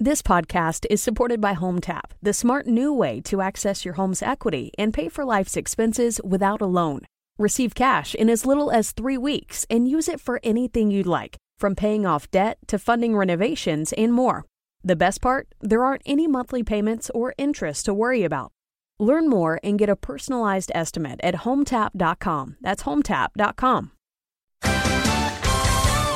[0.00, 4.72] This podcast is supported by HomeTap, the smart new way to access your home's equity
[4.76, 7.02] and pay for life's expenses without a loan.
[7.38, 11.36] Receive cash in as little as three weeks and use it for anything you'd like,
[11.58, 14.44] from paying off debt to funding renovations and more.
[14.82, 15.46] The best part?
[15.60, 18.50] There aren't any monthly payments or interest to worry about.
[18.98, 22.56] Learn more and get a personalized estimate at hometap.com.
[22.60, 23.92] That's hometap.com.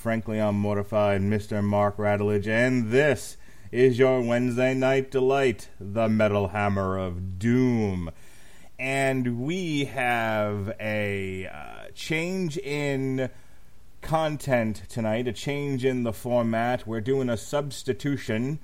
[0.00, 1.62] Frankly, I'm mortified, Mr.
[1.62, 3.36] Mark Radulich, and this
[3.70, 8.10] is your Wednesday night delight, the Metal Hammer of Doom.
[8.78, 13.28] And we have a uh, change in
[14.00, 16.86] content tonight, a change in the format.
[16.86, 18.58] We're doing a substitution.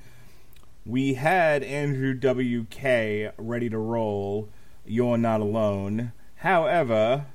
[0.86, 4.48] We had Andrew WK ready to roll.
[4.86, 6.12] You're Not Alone.
[6.36, 7.26] However,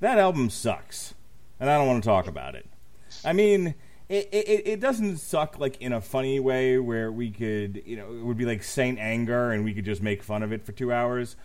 [0.00, 1.14] that album sucks,
[1.60, 2.66] and I don't want to talk about it.
[3.24, 3.74] I mean,
[4.08, 8.12] it, it, it doesn't suck like in a funny way where we could, you know,
[8.12, 10.72] it would be like Saint Anger and we could just make fun of it for
[10.72, 11.36] two hours.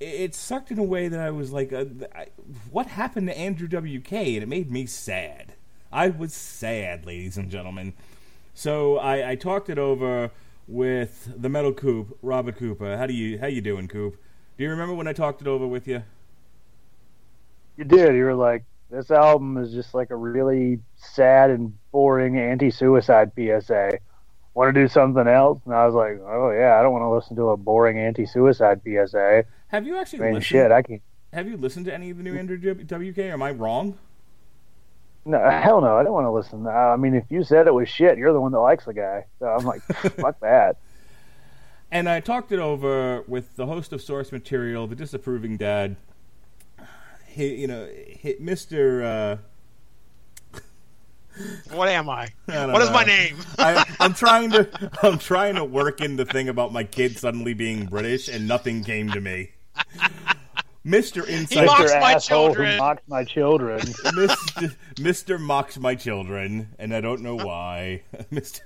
[0.00, 2.26] It, it sucked in a way that I was like, uh, I,
[2.70, 4.12] what happened to Andrew WK?
[4.12, 5.54] And it made me sad.
[5.90, 7.94] I was sad, ladies and gentlemen.
[8.52, 10.30] So I, I talked it over
[10.66, 12.96] with the Metal Coop, Robert Cooper.
[12.96, 14.16] How do you how you doing, Coop?
[14.56, 16.02] Do you remember when I talked it over with you?
[17.76, 18.14] You did.
[18.14, 23.98] You were like, this album is just like a really sad and boring anti-suicide PSA.
[24.54, 25.60] Want to do something else?
[25.64, 28.82] And I was like, oh yeah, I don't want to listen to a boring anti-suicide
[28.84, 29.44] PSA.
[29.68, 30.46] Have you actually I mean, listened?
[30.46, 31.00] shit, I can.
[31.32, 33.18] Have you listened to any of the new Andrew WK?
[33.18, 33.98] Am I wrong?
[35.24, 36.66] No, hell no, I don't want to listen.
[36.66, 39.24] I mean, if you said it was shit, you're the one that likes the guy.
[39.38, 39.82] So I'm like,
[40.16, 40.76] fuck that.
[41.90, 45.96] And I talked it over with the host of Source Material, the disapproving dad.
[47.34, 49.02] He, you know, hit Mister.
[49.02, 49.36] Uh,
[51.72, 52.28] What am I?
[52.48, 53.36] I don't What is my name?
[53.58, 57.52] I, I'm trying to I'm trying to work in the thing about my kid suddenly
[57.54, 59.50] being British, and nothing came to me.
[60.84, 62.00] Mister Inside, mocks Mr.
[62.00, 62.72] my asshole children.
[62.72, 63.80] who mocks my children.
[64.14, 68.02] Mister, Mister mocks my children, and I don't know why.
[68.30, 68.62] Mister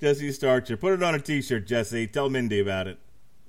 [0.00, 2.06] Jesse Starcher, put it on a T-shirt, Jesse.
[2.06, 2.98] Tell Mindy about it.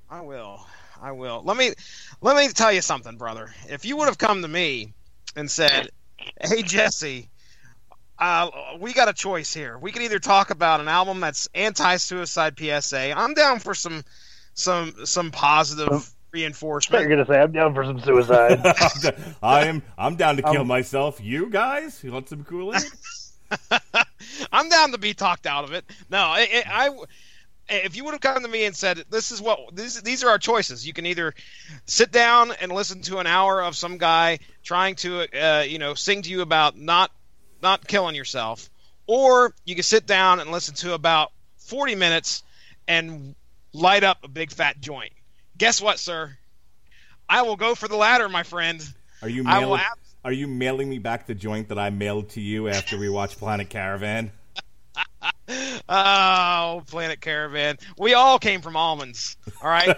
[0.10, 0.66] I will.
[1.00, 1.44] I will.
[1.46, 1.74] Let me
[2.22, 3.54] let me tell you something, brother.
[3.70, 4.94] If you would have come to me
[5.36, 5.90] and said,
[6.42, 7.30] "Hey Jesse,
[8.20, 8.50] uh,
[8.80, 9.78] we got a choice here.
[9.78, 13.14] We can either talk about an album that's anti-suicide PSA.
[13.18, 14.04] I'm down for some
[14.54, 17.02] some some positive reinforcement.
[17.02, 18.62] you're gonna say I'm down for some suicide.
[19.44, 19.84] I am.
[19.98, 21.20] I'm down to kill Um, myself.
[21.22, 22.84] You guys, you want some Kool Aid?
[24.52, 25.86] I'm down to be talked out of it.
[26.10, 27.04] No, I, I, I-
[27.70, 30.30] if you would have come to me and said, "This is what these these are
[30.30, 31.34] our choices," you can either
[31.86, 35.94] sit down and listen to an hour of some guy trying to, uh, you know,
[35.94, 37.12] sing to you about not
[37.62, 38.70] not killing yourself,
[39.08, 42.44] or you can sit down and listen to about 40 minutes
[42.88, 43.36] and
[43.74, 45.12] light up a big fat joint.
[45.58, 46.38] Guess what, sir?
[47.28, 48.82] I will go for the latter, my friend.
[49.22, 49.82] Are you mailing?
[49.82, 53.10] ab- Are you mailing me back the joint that I mailed to you after we
[53.10, 54.32] watched Planet Caravan?
[55.90, 57.78] Oh, Planet Caravan.
[57.98, 59.38] We all came from almonds.
[59.62, 59.96] All right,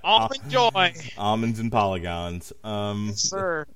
[0.04, 2.52] almond joy, Almonds and polygons.
[2.64, 3.66] Um, sir.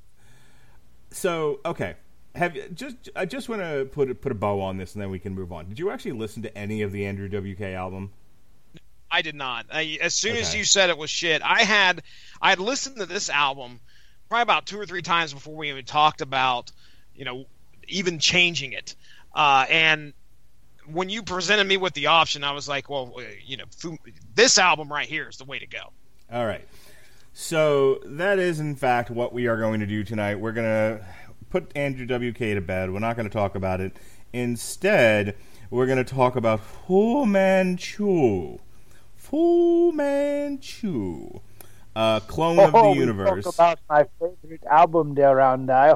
[1.13, 1.95] so okay,
[2.35, 2.97] have you just?
[3.15, 5.35] I just want to put a, put a bow on this, and then we can
[5.35, 5.69] move on.
[5.69, 8.11] Did you actually listen to any of the Andrew WK album?
[9.11, 9.67] I did not.
[9.73, 12.03] I, as soon as you said it was shit, I had
[12.43, 13.81] I had listened to this album
[14.29, 16.73] probably about two or three times before we even talked about,
[17.15, 17.47] you know,
[17.87, 18.97] even changing it.
[19.33, 20.13] Uh, and
[20.93, 23.13] when you presented me with the option, I was like, well,
[23.45, 23.65] you know,
[24.35, 25.93] this album right here is the way to go.
[26.33, 26.67] All right.
[27.33, 30.37] So that is, in fact, what we are going to do tonight.
[30.37, 31.05] We're going to
[31.51, 32.91] put Andrew WK to bed.
[32.93, 33.97] We're not going to talk about it.
[34.33, 35.37] Instead,
[35.71, 38.59] we're going to talk about Fu Manchu.
[39.15, 41.41] Fu Manchu.
[41.95, 43.45] Uh, clone of Oh, the universe.
[43.45, 45.93] Talk about my favorite album there on die.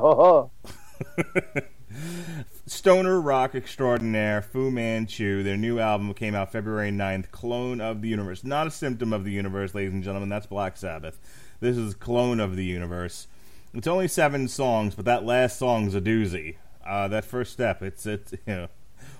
[2.70, 5.43] Stoner rock extraordinaire Fu Manchu.
[5.43, 7.31] Their new album came out February 9th.
[7.32, 8.44] Clone of the Universe.
[8.44, 10.28] Not a symptom of the universe, ladies and gentlemen.
[10.28, 11.19] That's Black Sabbath.
[11.58, 13.26] This is Clone of the Universe.
[13.75, 16.56] It's only seven songs, but that last song's a doozy.
[16.87, 18.69] Uh, that first step, it's it's you know,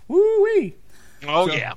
[0.07, 0.77] woo wee.
[1.27, 1.75] Oh So- yeah.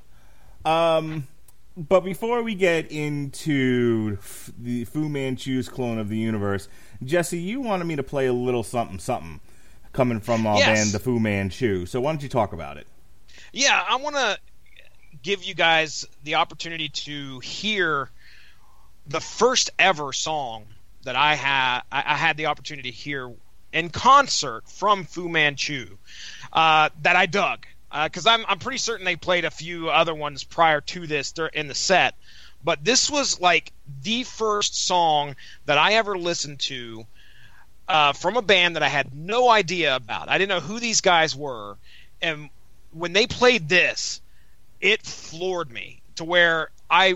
[0.66, 1.28] Um,
[1.76, 6.68] but before we get into f- the Fu Manchu's clone of the universe,
[7.04, 9.40] Jesse, you wanted me to play a little something something
[9.94, 10.68] coming from our Yes.
[10.68, 11.86] band, the Fu Manchu.
[11.86, 12.88] So why don't you talk about it?
[13.54, 14.38] Yeah, I want to
[15.22, 18.10] give you guys the opportunity to hear
[19.08, 20.66] the first ever song
[21.04, 23.32] that I had I I had the opportunity to hear
[23.72, 25.98] in concert from Fu Manchu
[26.52, 27.66] uh, that I dug
[28.06, 31.68] because I'm I'm pretty certain they played a few other ones prior to this in
[31.68, 32.16] the set,
[32.64, 35.36] but this was like the first song
[35.66, 37.06] that I ever listened to
[37.88, 40.30] uh, from a band that I had no idea about.
[40.30, 41.78] I didn't know who these guys were,
[42.22, 42.50] and
[42.92, 44.22] when they played this,
[44.80, 47.16] it floored me to where I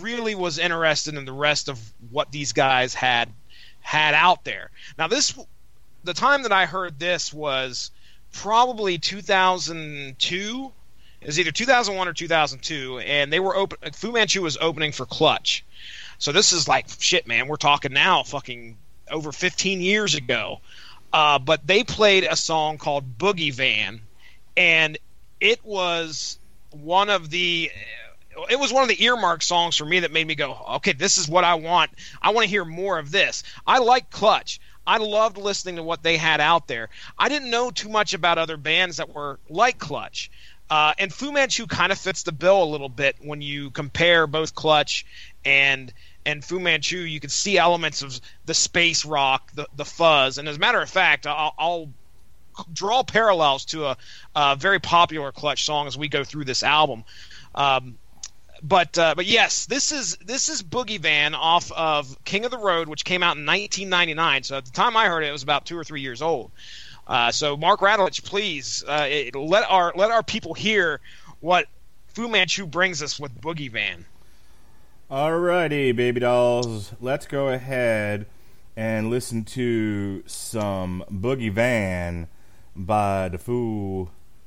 [0.00, 1.78] really was interested in the rest of
[2.10, 3.30] what these guys had
[3.80, 4.70] had out there.
[4.98, 5.38] Now this
[6.04, 7.90] the time that I heard this was
[8.32, 10.72] probably 2002
[11.20, 15.06] it was either 2001 or 2002 and they were open Fu Manchu was opening for
[15.06, 15.64] Clutch.
[16.18, 18.76] So this is like shit man, we're talking now fucking
[19.10, 20.60] over 15 years ago.
[21.12, 24.02] Uh, but they played a song called Boogie Van
[24.58, 24.98] and
[25.40, 26.38] it was
[26.70, 27.70] one of the
[28.50, 31.18] it was one of the earmark songs for me that made me go, okay, this
[31.18, 31.90] is what I want.
[32.22, 33.42] I want to hear more of this.
[33.66, 34.60] I like Clutch.
[34.86, 36.88] I loved listening to what they had out there.
[37.18, 40.30] I didn't know too much about other bands that were like Clutch.
[40.70, 44.26] Uh, and Fu Manchu kind of fits the bill a little bit when you compare
[44.26, 45.04] both Clutch
[45.44, 45.92] and
[46.26, 46.98] and Fu Manchu.
[46.98, 50.80] You can see elements of the space rock, the the fuzz, and as a matter
[50.80, 51.88] of fact, I'll, I'll
[52.72, 53.96] draw parallels to a,
[54.34, 57.04] a very popular Clutch song as we go through this album.
[57.54, 57.98] Um,
[58.62, 62.58] but uh, but yes, this is this is Boogie Van off of King of the
[62.58, 64.42] Road, which came out in 1999.
[64.42, 66.50] So at the time I heard it, it was about two or three years old.
[67.06, 71.00] Uh, so Mark Radulich, please uh, it, let our let our people hear
[71.40, 71.66] what
[72.08, 74.04] Fu Manchu brings us with Boogie Van.
[75.10, 76.92] Alrighty, baby dolls.
[77.00, 78.26] Let's go ahead
[78.76, 82.28] and listen to some Boogie Van
[82.76, 83.38] by the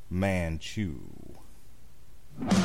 [0.08, 1.00] Manchu.
[2.38, 2.60] break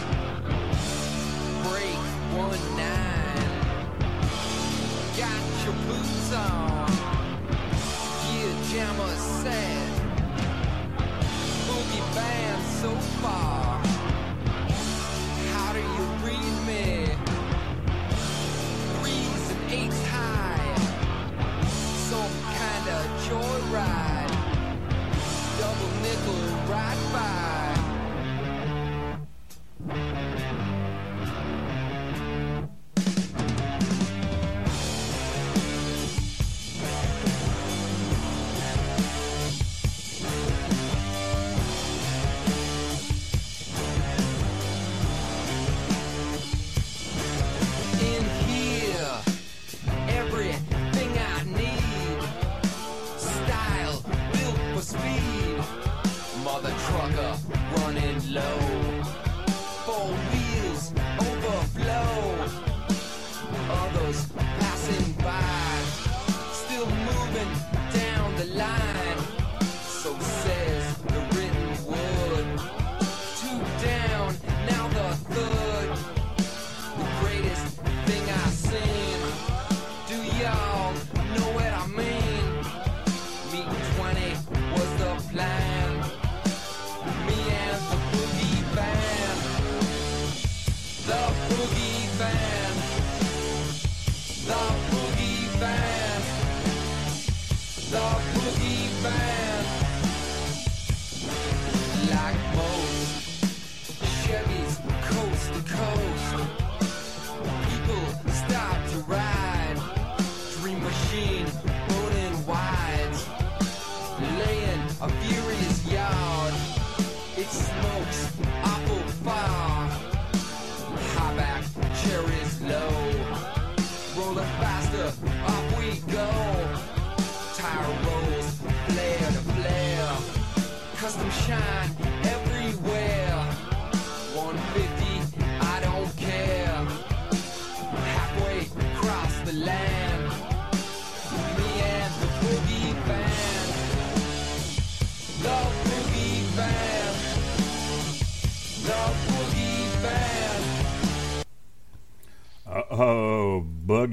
[2.37, 2.76] one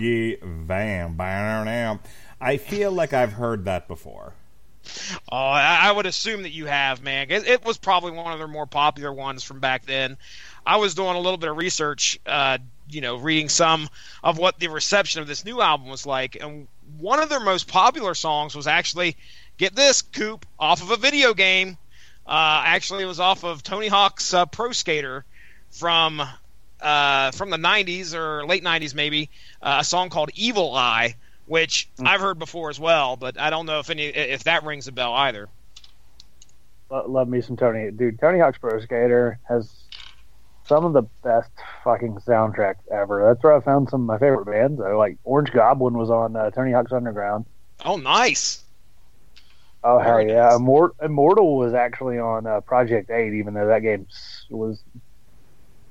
[0.03, 1.15] Boogie Van.
[1.15, 2.00] Bam.
[2.41, 4.33] I feel like I've heard that before.
[5.31, 7.31] Oh, I I would assume that you have, man.
[7.31, 10.17] It, it was probably one of their more popular ones from back then.
[10.65, 12.57] I was doing a little bit of research, uh,
[12.89, 13.88] you know, reading some
[14.22, 16.67] of what the reception of this new album was like, and
[16.98, 19.15] one of their most popular songs was actually,
[19.57, 21.77] get this, Coop, off of a video game.
[22.27, 25.24] Uh, actually, it was off of Tony Hawk's uh, Pro Skater
[25.72, 26.22] from
[26.84, 29.30] uh, from the '90s or late '90s, maybe
[29.62, 33.66] uh, a song called "Evil Eye," which I've heard before as well, but I don't
[33.66, 35.50] know if any if that rings a bell either.
[36.90, 37.90] Love me some Tony.
[37.90, 39.72] Dude, Tony Hawk's Pro Skater has
[40.68, 41.50] some of the best
[41.84, 43.25] fucking soundtracks ever.
[43.28, 44.80] That's where I found some of my favorite bands.
[44.80, 44.98] Though.
[44.98, 47.46] Like Orange Goblin was on uh, Tony Hawk's Underground.
[47.84, 48.63] Oh, nice.
[49.84, 50.50] Oh hell Very yeah!
[50.50, 50.60] nice.
[50.60, 54.08] Immort- Immortal was actually on uh, Project Eight, even though that game
[54.50, 54.82] was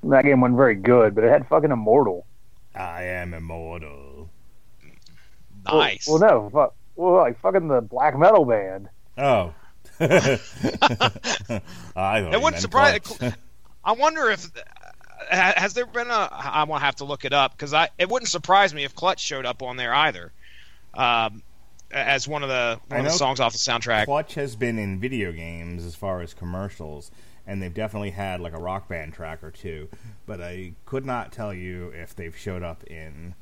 [0.09, 2.25] that game wasn't very good, but it had fucking Immortal.
[2.75, 4.29] I am immortal.
[5.65, 6.07] Nice.
[6.07, 6.75] Well, no, fuck.
[6.95, 8.89] Well, like fucking the black metal band.
[9.17, 9.53] Oh.
[9.99, 10.37] I
[11.95, 12.99] thought It wouldn't surprise.
[13.85, 14.49] I wonder if
[15.29, 16.29] has there been a.
[16.31, 19.19] I'm gonna have to look it up because I it wouldn't surprise me if Clutch
[19.19, 20.31] showed up on there either,
[20.93, 21.43] um,
[21.91, 24.05] as one of the one of the songs off the soundtrack.
[24.05, 27.11] Clutch has been in video games as far as commercials,
[27.47, 29.89] and they've definitely had like a rock band track or two.
[30.25, 33.35] But I could not tell you if they've showed up in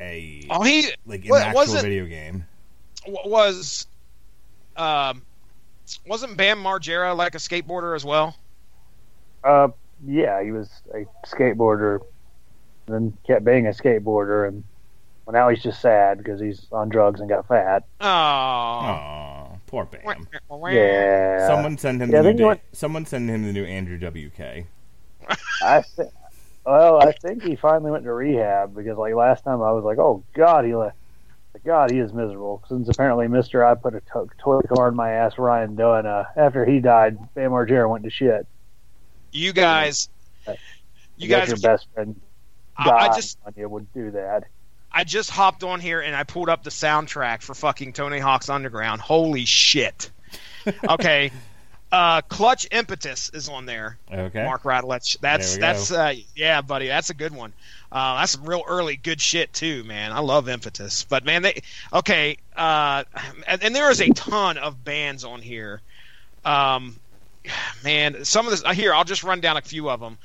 [0.00, 2.44] a Oh, he like in wa- an actual wasn't- video game.
[3.06, 3.86] was
[4.76, 5.22] um
[6.06, 8.36] wasn't Bam Margera like a skateboarder as well?
[9.44, 9.68] Uh,
[10.06, 11.98] yeah, he was a skateboarder,
[12.86, 14.62] then kept being a skateboarder, and
[15.26, 17.84] well, now he's just sad because he's on drugs and got fat.
[18.00, 19.41] Oh, Aw,
[19.72, 20.28] poor Bam.
[20.70, 23.96] Yeah, Someone send him Yeah, the new da- want- someone send him the new Andrew
[23.98, 24.66] WK.
[25.62, 26.08] I th-
[26.66, 29.98] well, I think he finally went to rehab because like last time I was like,
[29.98, 30.96] oh god, he left.
[31.64, 32.62] God, he is miserable.
[32.68, 36.06] Since apparently Mister I put a to- toilet car in my ass, Ryan Dunn.
[36.06, 38.46] Uh, after he died, Bam Margera went to shit.
[39.32, 40.08] You guys,
[41.16, 42.20] you guys, your best friend.
[42.76, 44.44] I, I just when you would do that.
[44.92, 48.48] I just hopped on here and I pulled up the soundtrack for fucking Tony Hawk's
[48.48, 49.00] Underground.
[49.00, 50.10] Holy shit.
[50.88, 51.32] Okay.
[51.92, 53.98] uh Clutch Impetus is on there.
[54.12, 54.44] Okay.
[54.44, 55.18] Mark Radulich.
[55.20, 57.52] That's that's uh yeah, buddy, that's a good one.
[57.90, 60.12] Uh that's some real early good shit too, man.
[60.12, 61.04] I love Impetus.
[61.04, 63.04] But man, they okay, uh
[63.46, 65.80] and, and there is a ton of bands on here.
[66.44, 66.98] Um
[67.84, 70.18] man, some of this uh, here, I'll just run down a few of them.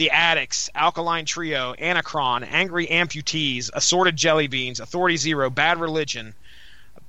[0.00, 6.32] The Adicts, Alkaline Trio, Anachron, Angry Amputees, Assorted Jelly Beans, Authority Zero, Bad Religion,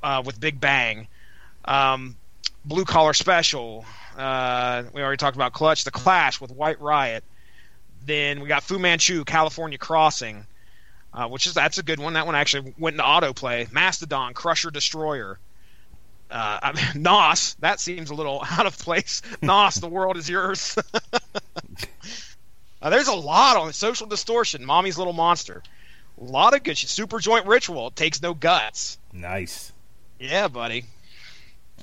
[0.03, 1.07] uh, with Big Bang,
[1.63, 2.17] um,
[2.65, 3.85] Blue Collar Special.
[4.17, 7.23] Uh, we already talked about Clutch, The Clash with White Riot.
[8.05, 10.45] Then we got Fu Manchu, California Crossing,
[11.13, 12.15] uh, which is that's a good one.
[12.15, 13.71] That one actually went into autoplay.
[13.71, 15.39] Mastodon, Crusher Destroyer.
[16.29, 19.21] Uh, I mean, Nas, that seems a little out of place.
[19.41, 20.77] Nas, the world is yours.
[22.81, 25.61] Uh, there's a lot on Social Distortion, Mommy's Little Monster.
[26.19, 26.89] A lot of good shit.
[26.89, 28.97] Super Joint Ritual, it takes no guts.
[29.13, 29.71] Nice.
[30.19, 30.85] Yeah, buddy.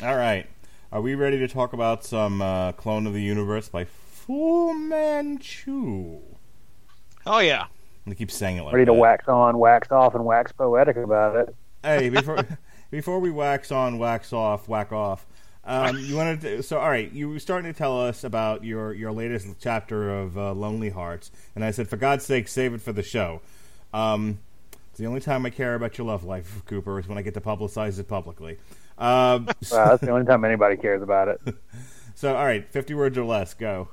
[0.02, 0.46] All right.
[0.90, 6.18] Are we ready to talk about some uh, Clone of the Universe by Fu Manchu?
[7.26, 7.66] Oh yeah.
[8.06, 8.98] I keep saying it like Ready to that.
[8.98, 11.54] wax on, wax off, and wax poetic about it.
[11.82, 12.38] Hey, before
[12.90, 15.26] before we wax on, wax off, whack off.
[15.64, 17.10] Um, you wanted to, so all right.
[17.12, 21.30] You were starting to tell us about your your latest chapter of uh, Lonely Hearts,
[21.54, 23.42] and I said, for God's sake, save it for the show.
[23.92, 24.38] Um,
[24.90, 27.34] it's the only time I care about your love life, Cooper, is when I get
[27.34, 28.58] to publicize it publicly.
[28.96, 31.40] Um, Wow, that's the only time anybody cares about it.
[32.14, 33.88] so all right, fifty words or less, go.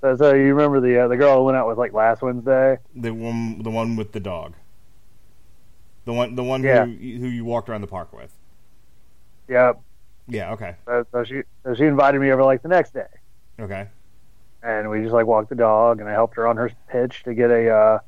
[0.00, 2.78] So, so you remember the uh, the girl I went out with like last Wednesday?
[2.94, 4.54] The one, the one with the dog.
[6.06, 6.86] The one, the one Yeah.
[6.86, 8.32] who who you walked around the park with.
[9.48, 9.80] Yep.
[10.28, 10.52] Yeah.
[10.52, 10.76] Okay.
[10.86, 13.06] So, so she so she invited me over like the next day,
[13.60, 13.88] Okay.
[14.62, 17.34] and we just like walked the dog, and I helped her on her pitch to
[17.34, 17.98] get a uh,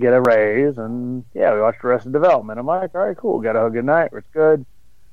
[0.00, 2.58] get a raise, and yeah, we watched the rest Arrested Development.
[2.58, 4.66] I'm like, all right, cool, got a good night, it's good.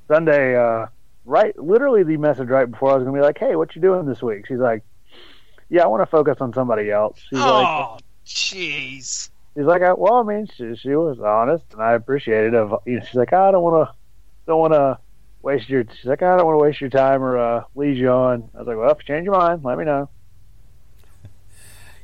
[0.07, 0.87] Sunday, uh,
[1.23, 4.05] right, literally the message right before I was gonna be like, hey, what you doing
[4.05, 4.47] this week?
[4.47, 4.83] She's like,
[5.69, 7.19] yeah, I want to focus on somebody else.
[7.29, 9.29] She's like, Oh, jeez.
[9.55, 12.59] she's like, well, I mean, she, she was honest, and I appreciated it.
[12.59, 13.95] Of you know, she's like, I don't want to,
[14.47, 14.99] don't want to
[15.43, 15.83] waste your.
[15.95, 18.50] She's like, I don't want to waste your time or uh, lead you on.
[18.55, 20.09] I was like, well, if you change your mind, let me know.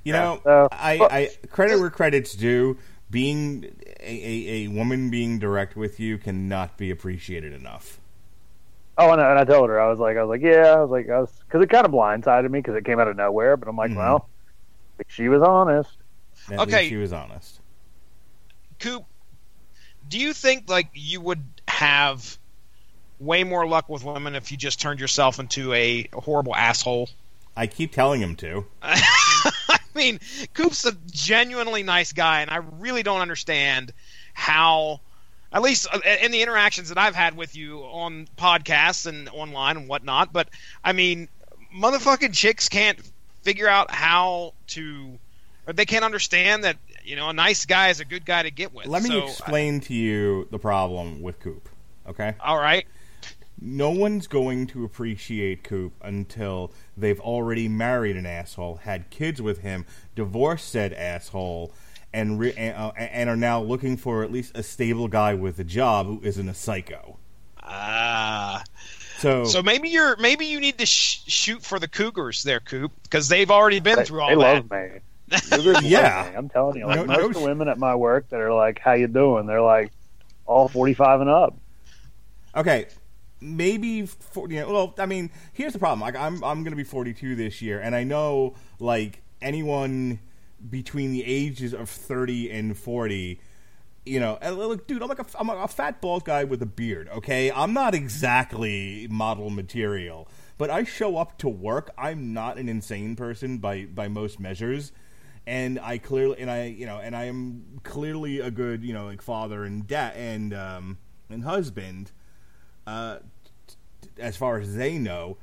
[0.03, 2.77] You know, so- I, I credit where credit's due.
[3.11, 3.65] Being
[3.99, 7.99] a, a, a woman being direct with you cannot be appreciated enough.
[8.97, 10.81] Oh, and I, and I told her, I was like, I was like, yeah, I
[10.81, 13.17] was like, I was, because it kind of blindsided me because it came out of
[13.17, 13.57] nowhere.
[13.57, 13.97] But I'm like, Mhm.
[13.97, 14.29] well,
[14.97, 15.89] like, she was honest.
[16.49, 16.77] At Okay.
[16.77, 17.59] least she was honest.
[18.79, 19.03] Coop,
[20.07, 22.38] do you think like you would have
[23.19, 27.09] way more luck with women if you just turned yourself into a horrible asshole?
[27.55, 28.65] I keep telling him to.
[28.81, 30.19] I mean,
[30.53, 33.91] Coop's a genuinely nice guy, and I really don't understand
[34.33, 35.01] how,
[35.51, 39.75] at least uh, in the interactions that I've had with you on podcasts and online
[39.77, 40.31] and whatnot.
[40.31, 40.49] But
[40.83, 41.27] I mean,
[41.75, 42.99] motherfucking chicks can't
[43.41, 45.19] figure out how to,
[45.67, 48.51] or they can't understand that you know a nice guy is a good guy to
[48.51, 48.85] get with.
[48.85, 51.67] Let me So, explain to you the problem with Coop.
[52.07, 52.85] Okay, All right.
[53.61, 59.59] No one's going to appreciate Coop until they've already married an asshole, had kids with
[59.59, 59.85] him,
[60.15, 61.73] divorced said asshole,
[62.13, 65.59] and re- and, uh, and are now looking for at least a stable guy with
[65.59, 67.17] a job who isn't a psycho.
[67.61, 68.63] Ah.
[69.19, 72.91] So, So maybe you're maybe you need to sh- shoot for the Cougars there, Coop,
[73.03, 74.69] because they've already been They, through all they that.
[74.69, 74.99] love me.
[75.49, 76.29] Cougars love Yeah.
[76.31, 76.37] me.
[76.37, 78.39] I'm telling you, like No- most no of the sh- women at my work that
[78.39, 79.91] are like, "How you doing?" They're like,
[80.45, 81.55] all 45 and up.
[82.55, 82.87] Okay,
[83.41, 86.01] maybe for, you know, well, I mean, here's the problem.
[86.01, 90.19] Like, I'm I'm going to be 42 this year, and I know like anyone
[90.69, 93.39] between the ages of 30 and 40.
[94.05, 97.09] You know, look, dude, I'm like a, I'm a fat bald guy with a beard.
[97.09, 101.91] Okay, I'm not exactly model material, but I show up to work.
[101.97, 104.91] I'm not an insane person by by most measures,
[105.45, 109.05] and I clearly and I you know and I am clearly a good you know
[109.05, 110.97] like father and dad and um
[111.29, 112.11] and husband
[112.89, 113.19] uh,
[114.17, 115.37] as far as they know,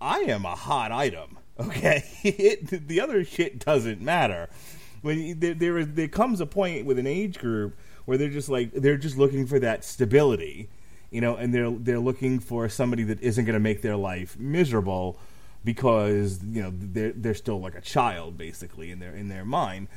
[0.00, 1.38] I am a hot item.
[1.58, 4.50] Okay, it, the other shit doesn't matter.
[5.00, 8.28] When you- there, there is there comes a point with an age group where they're
[8.28, 10.68] just like they're just looking for that stability,
[11.10, 14.38] you know, and they're they're looking for somebody that isn't going to make their life
[14.38, 15.18] miserable
[15.64, 19.88] because you know they're they're still like a child basically in their in their mind.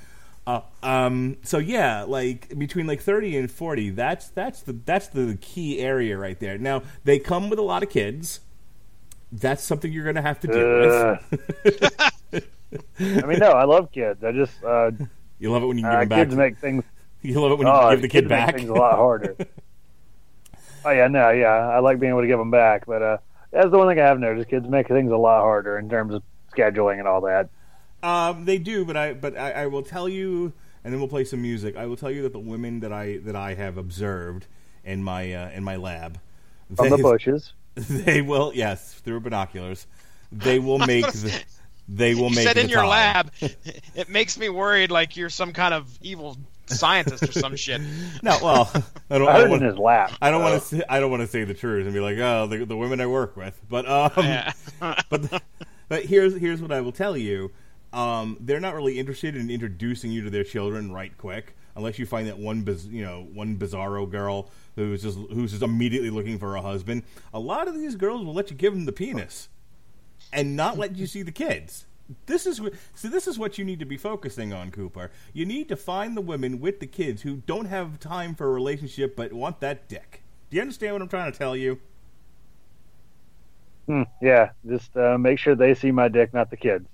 [0.49, 5.37] Uh, um, so yeah, like between like thirty and forty, that's that's the that's the
[5.39, 6.57] key area right there.
[6.57, 8.39] Now they come with a lot of kids.
[9.31, 11.21] That's something you're going to have to deal
[12.31, 12.43] with.
[12.99, 14.23] I mean, no, I love kids.
[14.23, 14.89] I just uh,
[15.37, 16.27] you love it when you can uh, give them back.
[16.27, 16.83] kids make things.
[17.21, 18.55] you love it when you oh, give the kid kids make back.
[18.55, 19.35] things a lot harder.
[20.85, 23.17] oh yeah, no, yeah, I like being able to give them back, but uh,
[23.51, 24.49] that's the one thing I have noticed.
[24.49, 26.23] Kids make things a lot harder in terms of
[26.57, 27.49] scheduling and all that.
[28.03, 31.23] Um, they do, but I but I, I will tell you, and then we'll play
[31.25, 31.75] some music.
[31.75, 34.47] I will tell you that the women that I that I have observed
[34.83, 36.19] in my uh, in my lab,
[36.75, 37.53] From they, the bushes.
[37.75, 39.85] they will yes through binoculars,
[40.31, 41.43] they will make the,
[41.87, 42.89] they will You make said the in your time.
[42.89, 43.31] lab.
[43.95, 47.81] It makes me worried like you're some kind of evil scientist or some shit.
[48.23, 48.71] No, well,
[49.09, 49.27] I don't.
[49.27, 50.11] I I heard don't in want, his lap.
[50.21, 50.67] I don't so- want to.
[50.77, 53.01] Say, I don't want to say the truth and be like, oh, the, the women
[53.01, 53.59] I work with.
[53.69, 54.53] But um, Yeah.
[55.09, 55.43] but
[55.89, 57.51] but here's here's what I will tell you.
[57.91, 62.05] Um, they're not really interested in introducing you to their children right quick, unless you
[62.05, 66.37] find that one biz, you know one bizarro girl who's just who's just immediately looking
[66.37, 67.03] for a husband.
[67.33, 69.49] A lot of these girls will let you give them the penis,
[70.31, 71.85] and not let you see the kids.
[72.25, 72.61] This is
[72.95, 73.07] so.
[73.07, 75.11] This is what you need to be focusing on, Cooper.
[75.33, 78.51] You need to find the women with the kids who don't have time for a
[78.51, 80.23] relationship but want that dick.
[80.49, 81.79] Do you understand what I'm trying to tell you?
[83.87, 86.87] Hmm, yeah, just uh, make sure they see my dick, not the kids.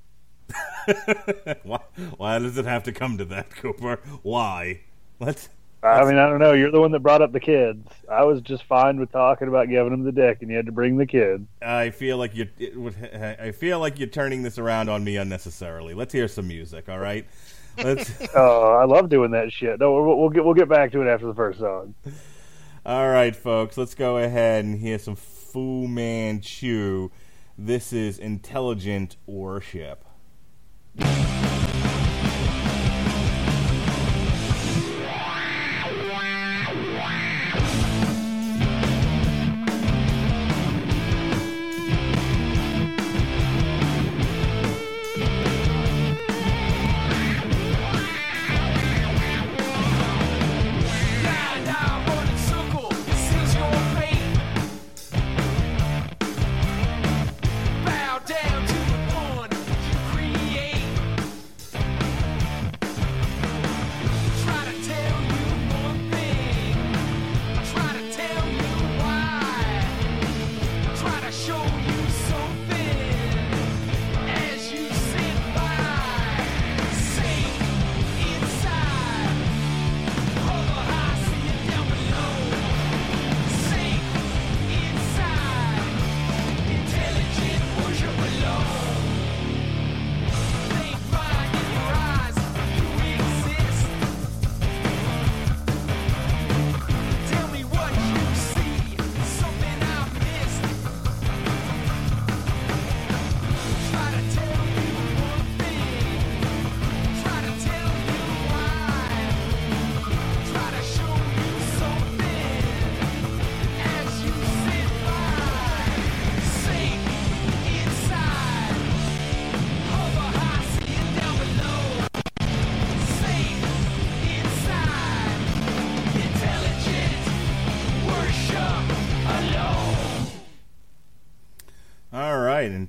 [1.63, 1.79] why,
[2.17, 3.99] why does it have to come to that, Cooper?
[4.21, 4.81] Why?
[5.19, 5.49] Let's.
[5.83, 6.53] I mean, I don't know.
[6.53, 7.87] You're the one that brought up the kids.
[8.09, 10.71] I was just fine with talking about giving them the dick, and you had to
[10.71, 11.43] bring the kids.
[11.61, 12.47] I feel like you.
[13.39, 15.93] I feel like you're turning this around on me unnecessarily.
[15.93, 17.25] Let's hear some music, all right?
[17.77, 18.11] Let's.
[18.35, 19.79] Oh, I love doing that shit.
[19.79, 21.93] No, we'll, we'll get we'll get back to it after the first song.
[22.85, 23.77] all right, folks.
[23.77, 27.09] Let's go ahead and hear some Fu Manchu.
[27.57, 30.04] This is intelligent worship.
[30.97, 31.54] Thank you.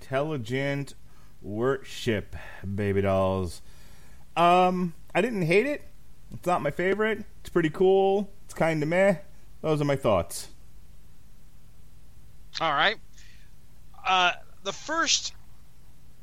[0.07, 0.95] Intelligent
[1.43, 2.37] worship,
[2.75, 3.61] baby dolls.
[4.37, 5.83] Um, I didn't hate it.
[6.33, 7.25] It's not my favorite.
[7.41, 8.31] It's pretty cool.
[8.45, 9.17] It's kind of meh.
[9.63, 10.49] Those are my thoughts.
[12.61, 12.97] All right.
[14.07, 15.35] Uh, the first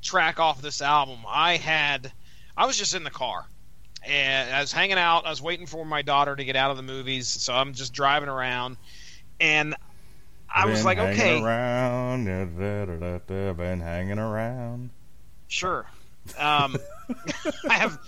[0.01, 2.11] track off this album, I had,
[2.55, 3.45] I was just in the car,
[4.05, 5.25] and I was hanging out.
[5.25, 7.91] I was waiting for my daughter to get out of the movies, so I'm just
[7.91, 8.77] driving around,
[9.41, 9.75] and
[10.53, 14.91] I was like, okay, around, da, da, da, been hanging around.
[15.47, 15.85] sure.
[16.37, 16.77] Um,
[17.69, 17.99] I have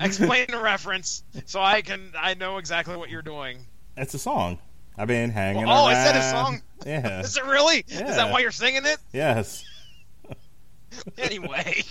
[0.00, 3.66] explained the reference, so I can I know exactly what you're doing.
[3.96, 4.58] It's a song.
[4.98, 5.84] I've been hanging Oh, around.
[5.86, 6.62] Oh, is that a song?
[6.84, 7.20] Yeah.
[7.24, 7.84] Is it really?
[7.88, 8.98] Is that why you're singing it?
[9.12, 9.64] yes.
[11.18, 11.82] Anyway,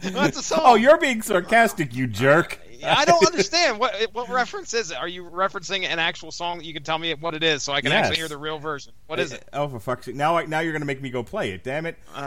[0.00, 0.60] that's a song.
[0.62, 2.58] Oh, you're being sarcastic, you jerk.
[2.84, 4.96] I don't understand what what reference is it?
[4.96, 7.72] Are you referencing an actual song that you can tell me what it is so
[7.72, 8.06] I can Yes.
[8.06, 8.92] actually hear the real version?
[9.06, 9.42] What is it?
[9.52, 10.14] Eh, eh, oh, for fuck's sake!
[10.14, 11.64] Now, I, now you're gonna make me go play it.
[11.64, 11.96] Damn it!
[12.14, 12.20] Uh,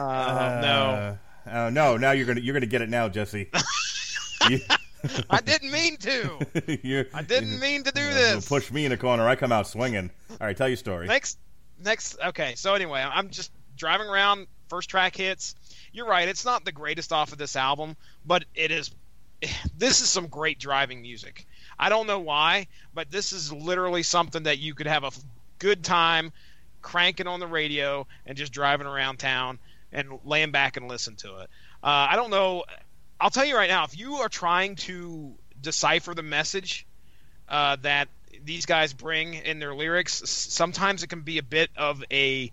[0.61, 1.15] no, uh,
[1.47, 1.97] Oh no!
[1.97, 3.49] Now you're gonna you're gonna get it now, Jesse.
[4.49, 4.59] you,
[5.29, 6.39] I didn't mean to.
[7.13, 8.47] I didn't mean to do you this.
[8.47, 9.27] Push me in a corner.
[9.27, 10.11] I come out swinging.
[10.29, 11.07] All right, tell your story.
[11.07, 11.39] Next,
[11.83, 12.17] next.
[12.23, 14.47] Okay, so anyway, I'm just driving around.
[14.69, 15.55] First track hits.
[15.91, 16.27] You're right.
[16.29, 18.91] It's not the greatest off of this album, but it is.
[19.77, 21.47] This is some great driving music.
[21.79, 25.11] I don't know why, but this is literally something that you could have a
[25.57, 26.31] good time
[26.81, 29.57] cranking on the radio and just driving around town
[29.91, 31.49] and laying back and listen to it.
[31.83, 32.63] Uh, I don't know.
[33.19, 36.85] I'll tell you right now, if you are trying to decipher the message
[37.49, 38.07] uh, that
[38.43, 42.51] these guys bring in their lyrics, sometimes it can be a bit of a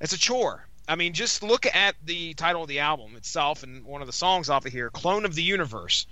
[0.00, 0.65] it's a chore.
[0.88, 4.12] I mean, just look at the title of the album itself and one of the
[4.12, 6.06] songs off of here, "Clone of the Universe."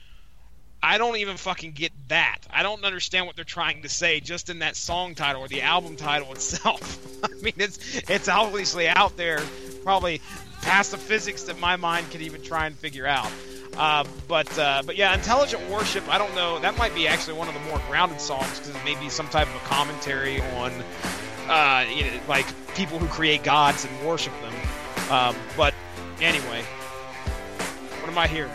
[0.83, 2.41] I don't even fucking get that.
[2.51, 5.63] I don't understand what they're trying to say just in that song title or the
[5.63, 6.99] album title itself.
[7.25, 7.79] I mean, it's
[8.11, 9.41] it's obviously out there,
[9.83, 10.21] probably
[10.61, 13.31] past the physics that my mind could even try and figure out.
[13.77, 16.07] Uh, but uh, but yeah, intelligent worship.
[16.09, 16.59] I don't know.
[16.59, 19.29] That might be actually one of the more grounded songs because it may be some
[19.29, 20.73] type of a commentary on
[21.49, 24.54] uh, you know, like people who create gods and worship them.
[25.11, 25.75] Um, but
[26.21, 26.63] anyway,
[28.01, 28.51] what am I hearing?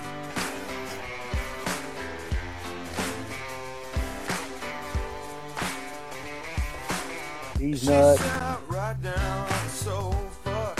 [7.60, 8.22] He's nuts.
[8.68, 10.76] Right down on the sofa.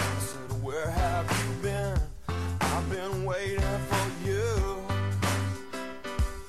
[0.64, 2.00] Where have you been?
[2.62, 4.84] I've been waiting for you.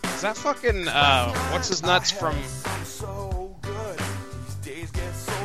[0.05, 2.37] Is that fucking uh, what's his nuts from?
[2.85, 3.99] So good.
[4.47, 5.41] These days get so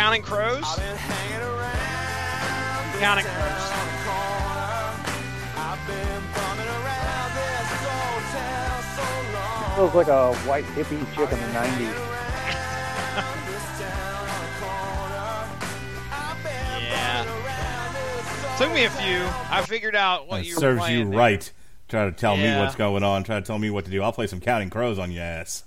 [0.00, 0.64] Counting Crows?
[0.64, 3.00] I've been hanging around.
[3.00, 3.68] Counting Crows.
[4.08, 4.96] corner.
[5.60, 9.04] I've been bumming around this hotel so
[9.36, 9.76] long.
[9.76, 12.06] Feels like a white hippie chick in the 90s.
[16.82, 18.56] Yeah.
[18.56, 19.28] Took me a few.
[19.50, 21.18] I figured out what That you were serves you there.
[21.18, 21.52] right.
[21.88, 23.22] Try to tell me what's going on.
[23.22, 24.02] Try to tell me what to do.
[24.02, 25.64] I'll play some Counting Crows on your ass.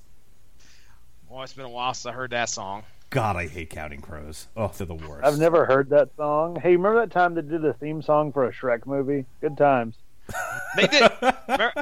[1.30, 2.82] Well, it's been a while since I heard that song.
[3.14, 4.48] God, I hate Counting Crows.
[4.58, 5.24] Oh, they're the worst.
[5.24, 6.56] I've never heard that song.
[6.60, 9.26] Hey, remember that time they did the theme song for a Shrek movie?
[9.40, 9.96] Good times.
[10.76, 11.12] They did.
[11.48, 11.74] Mer-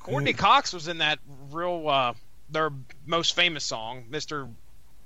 [0.00, 1.20] Courteney Cox was in that
[1.52, 2.14] real uh,
[2.50, 2.70] their
[3.06, 4.48] most famous song, Mister.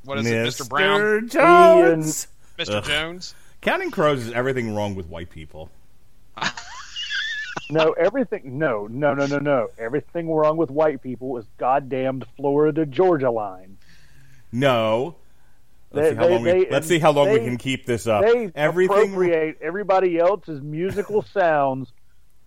[0.05, 2.29] What is it, Mister Brown, Jones.
[2.57, 2.85] Mister Ugh.
[2.85, 3.35] Jones?
[3.61, 5.71] Counting Crows is everything wrong with white people.
[7.71, 8.59] No, everything.
[8.59, 9.69] No, no, no, no, no.
[9.79, 13.77] Everything wrong with white people is goddamned Florida Georgia line.
[14.53, 15.17] No.
[15.91, 17.87] Let's They- see how they- long we, they- let's see how long we can keep
[17.87, 18.23] this up.
[18.25, 21.93] They Everything appropriate everybody else's musical sounds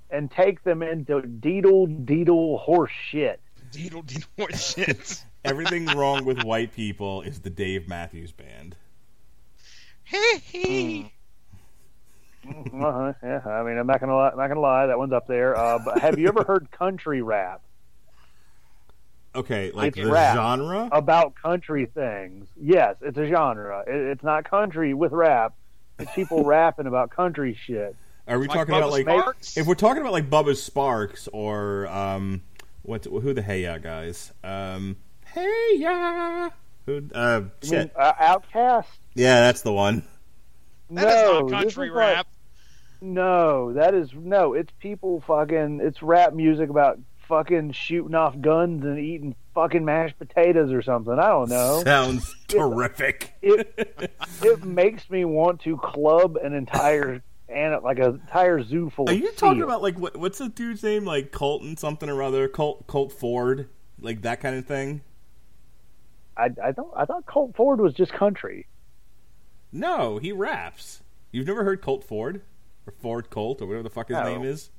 [0.10, 3.40] and take them into deedle deedle horse shit.
[3.72, 5.26] Deedle deedle horse shit.
[5.44, 8.76] everything wrong with white people is the Dave Matthews Band.
[10.04, 11.14] Hee hee.
[12.48, 15.28] Uh-huh, yeah, I mean, I'm not gonna lie, I'm not gonna lie, that one's up
[15.28, 15.56] there.
[15.56, 17.62] Uh, but have you ever heard country rap
[19.34, 20.36] Okay, like It's the rap.
[20.36, 20.90] genre.
[20.92, 22.48] about country things?
[22.60, 23.84] Yes, it's a genre.
[23.88, 25.54] It, it's not country with rap.
[26.00, 27.96] It's people rapping about country shit.
[28.28, 29.58] Are we Like talking Bubba about like Sparks?
[29.58, 32.42] if we're talking about like Bubba Sparxxx or um
[32.84, 34.32] what who the Hey Ya guys?
[34.44, 36.50] Um Hey Ya
[36.86, 37.92] who uh I mean, shit.
[37.96, 38.86] uh, OutKast.
[39.16, 40.04] Yeah, that's the one.
[40.92, 42.28] That no, is not country is like- rap.
[43.02, 44.54] No, that is no.
[44.54, 45.80] It's people fucking.
[45.82, 47.00] It's rap music about
[47.32, 51.14] fucking shooting off guns and eating fucking mashed potatoes or something.
[51.18, 51.82] I don't know.
[51.86, 53.34] Sounds terrific.
[53.42, 53.74] It
[54.44, 59.10] it makes me want to club an entire and like a entire zoo full.
[59.10, 59.64] Are of you talking seal.
[59.66, 61.06] about like what what's the dude's name?
[61.06, 62.50] Like Colton something or other?
[62.50, 63.70] Colt Colt Ford?
[64.02, 65.00] Like that kind of thing?
[66.36, 66.92] I I don't.
[66.96, 68.68] I thought Colt Ford was just country.
[69.72, 71.02] No, he raps.
[71.32, 72.42] You've never heard Colt Ford?
[72.86, 74.24] Or Ford Colt or whatever the fuck his No.
[74.24, 74.70] name is?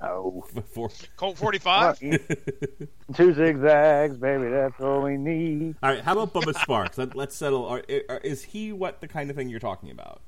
[0.00, 0.92] Oh, Ford.
[1.16, 1.98] Colt forty five.
[1.98, 4.48] two zigzags, baby.
[4.48, 5.76] That's all we need.
[5.82, 6.98] All right, how about Bubba Sparxxx?
[6.98, 7.66] Let, let's settle.
[7.66, 10.20] Are, are, is he what the kind of thing you're talking about?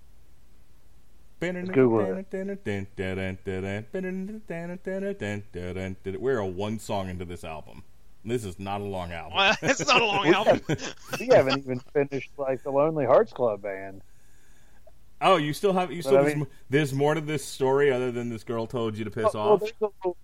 [1.72, 2.00] Google
[6.20, 7.84] We're a one song into this album.
[8.24, 9.32] This is not a long album.
[9.37, 10.61] Well, it's not a long album.
[11.20, 14.02] We haven't even finished like the Lonely Hearts Club band.
[15.20, 18.28] Oh, you still have you still there's, mean- there's more to this story other than
[18.28, 19.61] this girl told you to piss Well, off.
[19.61, 20.16] there's a little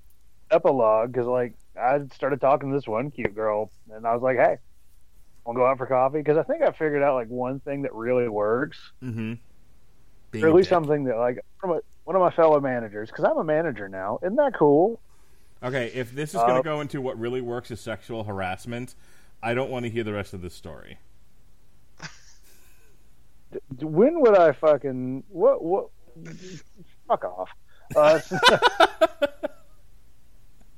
[0.51, 4.37] epilogue because, like, I started talking to this one cute girl, and I was like,
[4.37, 4.59] "Hey,
[5.47, 7.93] to go out for coffee?" Because I think I figured out like one thing that
[7.95, 9.35] really works, Mm-hmm.
[10.45, 13.11] or at least something that like from a, one of my fellow managers.
[13.11, 14.21] Because I'm a manager now.
[14.23, 15.01] Isn't that cool?
[15.63, 18.95] Okay, if this is going Uh, to go into what really works is sexual harassment,
[19.43, 20.99] I don't want to hear the rest of this story.
[23.77, 25.87] D- When would I fucking what what?
[27.09, 27.51] Fuck off.
[27.95, 28.21] Uh,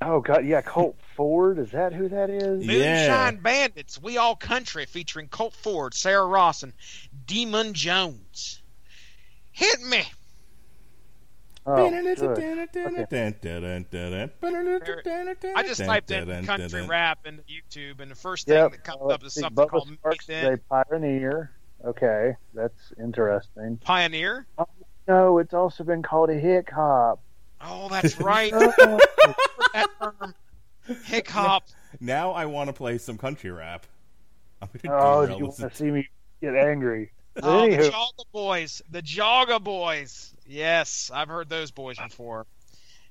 [0.03, 1.59] oh god, yeah, Colt Ford.
[1.59, 2.65] Is that who that is?
[2.67, 2.73] Yeah.
[2.73, 6.73] Moonshine Bandits, We All Country, featuring Colt Ford, Sarah Ross, and
[7.27, 8.63] Demon Jones.
[9.53, 10.05] Hit me.
[11.69, 11.95] Oh, good.
[15.57, 18.71] I just typed in country rap into YouTube, and the first thing Yep.
[18.73, 21.51] that comes uh, up is something called Sparks Mixed is a pioneer.
[21.87, 23.79] Okay, that's interesting.
[23.79, 24.47] Pioneer.
[24.59, 24.67] Oh,
[25.07, 27.21] no, it's also been called a hick hop.
[27.61, 28.53] Oh, that's right.
[28.53, 28.99] Oh,
[29.73, 30.35] that term.
[31.05, 31.65] Hick hop.
[32.01, 33.87] Now I want to play some country rap.
[34.63, 36.09] I'm oh, do you want to see me
[36.41, 37.13] get angry?
[37.35, 38.83] But Oh, the anywho, Jawga Boyz.
[38.91, 40.33] The Jawga Boyz.
[40.47, 42.47] Yes, I've heard those boys before.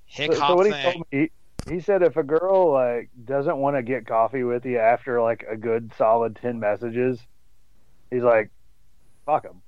[0.05, 0.83] Hick so, hop so what he thing.
[0.83, 1.29] told me,
[1.69, 5.45] he said if a girl like doesn't want to get coffee with you after like
[5.49, 7.19] a good solid ten messages,
[8.09, 8.49] he's like,
[9.25, 9.61] fuck them.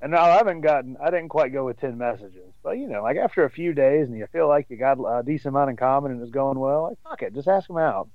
[0.00, 3.02] And now I haven't gotten, I didn't quite go with ten messages, but you know,
[3.02, 5.76] like after a few days and you feel like you got a decent amount in
[5.76, 8.08] common and it's going well, like fuck it, just ask them out.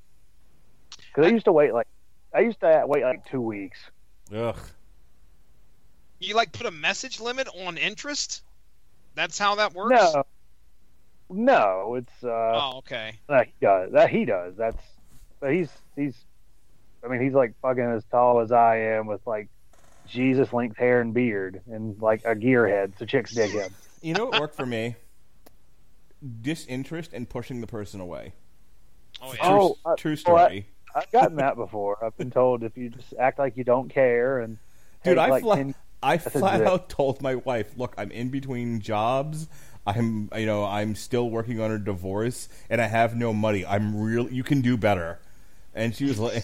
[1.08, 1.88] Because I used to wait like,
[2.34, 3.80] I used to wait like two weeks.
[4.36, 4.58] Ugh.
[6.20, 8.44] You like put a message limit on interest?
[9.16, 9.96] That's how that works.
[10.00, 10.24] No,
[11.30, 13.14] no, it's uh, Oh, okay.
[13.28, 13.92] that he does.
[13.94, 14.56] That he does.
[14.58, 14.78] That's,
[15.40, 16.14] but he's he's,
[17.04, 19.48] I mean, he's like fucking as tall as I am with like
[20.10, 23.74] Jesus length hair and beard and like a gearhead, so chicks dig him.
[24.02, 24.96] You know what worked for me?
[26.42, 28.34] Disinterest and pushing the person away.
[29.22, 29.40] Oh True.
[29.42, 30.68] Oh, uh, true well, I- story.
[30.96, 32.04] I've gotten that before.
[32.04, 34.58] I've been told if you just act like you don't care and
[35.04, 38.80] Dude, I like, fla- 10 I flat out told my wife, "Look, I'm in between
[38.82, 39.48] jobs.
[39.86, 43.66] I'm, you know, I'm still working on a divorce, and I have no money.
[43.66, 44.30] I'm real.
[44.32, 45.20] You can do better."
[45.76, 46.44] And she was like,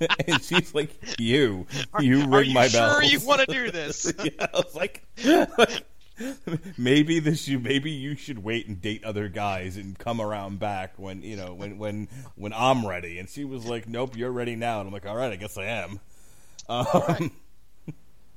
[0.26, 1.66] "And she's like, you,
[2.00, 4.12] you ring Are you my sure bells." you want to do this?
[4.24, 5.04] yeah, I was like,
[6.78, 10.94] maybe this you maybe you should wait and date other guys and come around back
[10.96, 13.18] when you know when when when I'm ready.
[13.18, 15.58] And she was like, "Nope, you're ready now." And I'm like, "All right, I guess
[15.58, 16.00] I am."
[16.68, 17.30] Um,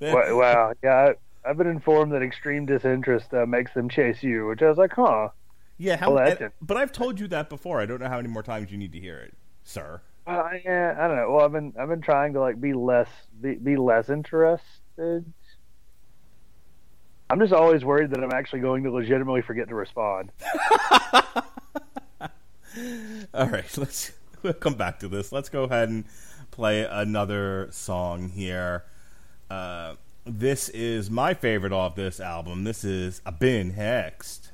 [0.01, 1.13] Wa- wow, yeah,
[1.45, 4.77] I, I've been informed that extreme disinterest uh, makes them chase you, which I was
[4.77, 5.29] like, huh.
[5.77, 7.79] yeah, how, Well, that's and- but I've told you that before.
[7.81, 10.01] I don't know how many more times you need to hear it, sir.
[10.27, 11.31] I, yeah, I don't know.
[11.31, 13.07] Well, I've been I've been trying to like be less
[13.41, 15.25] be, be less interested.
[17.29, 20.31] I'm just always worried that I'm actually going to legitimately forget to respond.
[23.33, 24.11] All right, let's
[24.43, 25.31] we'll come back to this.
[25.31, 26.05] Let's go ahead and
[26.51, 28.83] play another song here.
[29.49, 32.65] Uh, this is my favorite off this album.
[32.65, 34.51] This is "I've Been Hexed."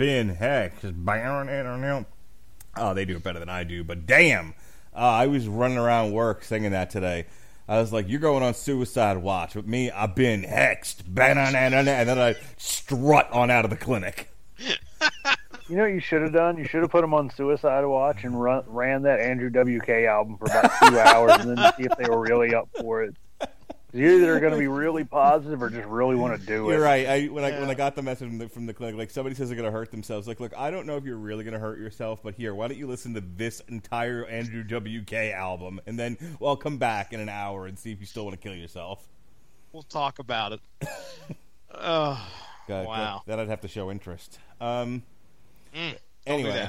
[0.00, 0.94] Been hexed.
[2.74, 3.84] Oh, they do it better than I do.
[3.84, 4.54] But damn,
[4.96, 7.26] uh, I was running around work singing that today.
[7.68, 9.90] I was like, "You're going on suicide watch with me.
[9.90, 14.30] I've been hexed." And then I strut on out of the clinic.
[15.68, 16.56] You know what you should have done?
[16.56, 20.38] You should have put them on Suicide Watch and run, ran that Andrew WK album
[20.38, 23.14] for about two hours and then see if they were really up for it.
[23.92, 26.74] You either are going to be really positive or just really want to do it.
[26.74, 27.06] You're right.
[27.06, 29.34] I when I when I got the message from the, from the clinic, like somebody
[29.34, 30.28] says they're going to hurt themselves.
[30.28, 32.68] Like, look, I don't know if you're really going to hurt yourself, but here, why
[32.68, 37.20] don't you listen to this entire Andrew WK album, and then well, come back in
[37.20, 39.08] an hour and see if you still want to kill yourself.
[39.72, 40.60] We'll talk about it.
[41.74, 42.28] oh,
[42.68, 43.22] God, Wow.
[43.26, 44.38] that, would have to show interest.
[44.60, 45.02] Um.
[45.74, 46.68] Mm, anyway.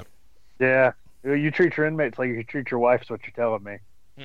[0.59, 0.91] Yeah.
[1.23, 3.77] You treat your inmates like you treat your wife, is what you're telling me.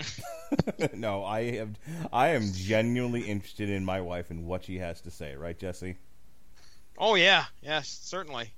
[0.95, 1.71] no, I have.
[2.13, 5.35] I am genuinely interested in my wife and what she has to say.
[5.37, 5.97] Right, Jesse?
[6.99, 8.53] Oh yeah, yes, certainly,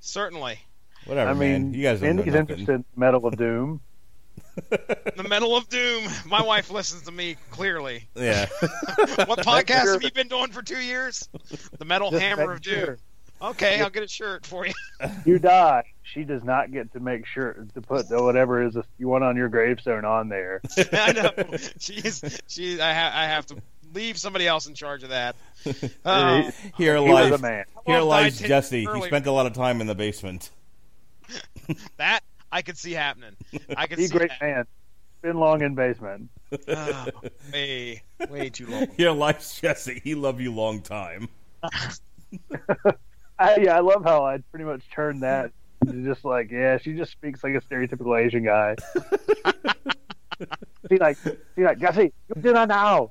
[0.00, 0.58] certainly.
[1.06, 1.74] Whatever, I mean, man.
[1.74, 3.80] You guys don't Indy's interested in Metal of Doom.
[4.56, 6.04] The Metal of Doom.
[6.26, 8.08] My wife listens to me clearly.
[8.14, 8.46] Yeah.
[9.26, 11.28] What podcast sure have you been doing for two years?
[11.78, 12.74] The Metal Just Hammer of Doom.
[12.84, 12.98] sure.
[13.40, 14.72] Okay, I'll get a shirt for you.
[15.26, 15.84] You die.
[16.02, 19.36] She does not get to make sure to put the whatever is you want on
[19.36, 20.62] your gravestone on there.
[20.92, 21.30] I know.
[21.78, 22.80] She's she.
[22.80, 23.56] I, ha- I have to
[23.92, 25.36] leave somebody else in charge of that.
[25.64, 27.64] Here He uh, lies a man.
[27.84, 28.82] here lies Jesse.
[28.82, 30.48] years He spent a lot of time in the basement.
[31.98, 32.20] that
[32.50, 33.36] I could see happening.
[33.76, 34.40] I could He's a see great that.
[34.40, 34.66] man.
[35.20, 36.30] Been long in basement.
[36.68, 37.06] Oh,
[37.52, 38.86] way, way too long.
[38.96, 40.00] Here lies Jesse.
[40.02, 41.28] He love you long time.
[43.38, 45.52] I, yeah, I love how I pretty much turned that
[45.86, 48.76] into just like, yeah, she just speaks like a stereotypical Asian guy.
[50.88, 53.10] see, like, see, like, Jesse, you do that now.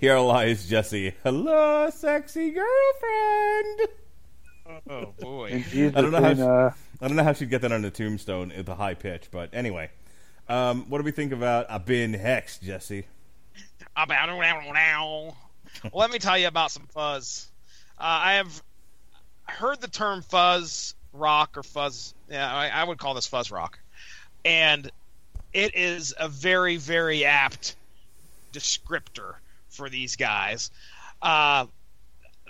[0.00, 1.14] Here lies Jesse.
[1.22, 3.88] Hello, sexy girlfriend.
[4.90, 5.64] Oh boy.
[5.74, 6.70] I don't know how between, uh,
[7.00, 9.50] I don't know how she'd get that on the tombstone at the high pitch, but
[9.52, 9.90] anyway.
[10.48, 13.06] Um, what do we think about I've been hexed, Jesse?
[13.96, 14.28] About
[15.82, 17.50] well, let me tell you about some fuzz.
[17.98, 18.62] Uh, I have
[19.48, 22.14] heard the term fuzz rock or fuzz.
[22.30, 23.78] Yeah, I, I would call this fuzz rock,
[24.44, 24.90] and
[25.52, 27.74] it is a very, very apt
[28.52, 29.34] descriptor
[29.70, 30.70] for these guys.
[31.22, 31.66] Uh,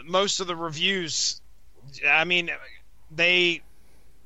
[0.05, 1.41] most of the reviews,
[2.07, 2.51] I mean,
[3.11, 3.63] they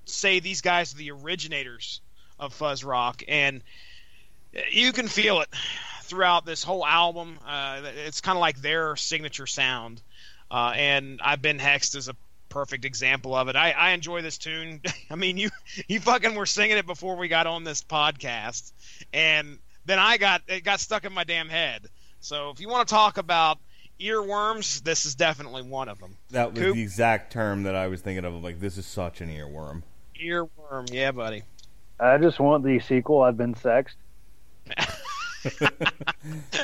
[0.04, 2.00] say these guys are the originators
[2.38, 3.62] of fuzz rock, and
[4.70, 5.48] you can feel it
[6.02, 7.38] throughout this whole album.
[7.46, 10.02] Uh, it's kind of like their signature sound.
[10.52, 12.14] uh, and I've been hexed as a
[12.52, 13.56] perfect example of it.
[13.56, 14.82] I, I enjoy this tune.
[15.10, 15.50] I mean, you
[15.88, 18.72] you fucking were singing it before we got on this podcast,
[19.12, 21.88] and then I got it got stuck in my damn head.
[22.20, 23.58] So if you want to talk about
[23.98, 26.16] earworms, this is definitely one of them.
[26.30, 26.74] That was Coop?
[26.74, 28.34] the exact term that I was thinking of.
[28.42, 29.82] Like, this is such an earworm.
[30.22, 31.42] Earworm, yeah, buddy.
[31.98, 33.22] I just want the sequel.
[33.22, 33.96] I've been sexed.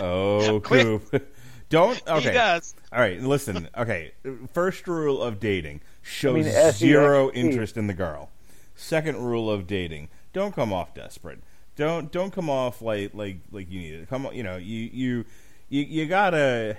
[0.01, 1.11] Oh, Quick.
[1.11, 1.33] Coop.
[1.69, 2.01] Don't.
[2.09, 2.29] Okay.
[2.29, 2.75] He does.
[2.93, 3.21] All right.
[3.21, 3.69] Listen.
[3.77, 4.13] Okay.
[4.53, 6.87] First rule of dating: show I mean, S-E-X-T.
[6.87, 8.31] zero interest in the girl.
[8.75, 11.41] Second rule of dating: don't come off desperate.
[11.77, 14.09] Don't don't come off like like like you need it.
[14.09, 14.35] Come on.
[14.35, 15.25] You know you you
[15.69, 16.77] you, you gotta.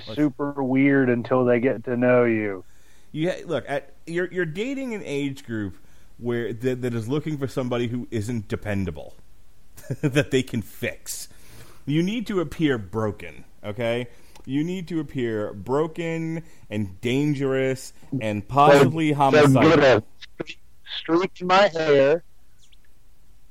[0.00, 2.64] Super weird until they get to know you.
[3.10, 5.76] You look at you're you're dating an age group
[6.18, 9.14] where that, that is looking for somebody who isn't dependable,
[10.02, 11.28] that they can fix.
[11.86, 14.08] You need to appear broken, okay?
[14.46, 19.62] You need to appear broken and dangerous and possibly So homicidal.
[19.62, 20.02] gonna
[20.98, 22.22] streak my hair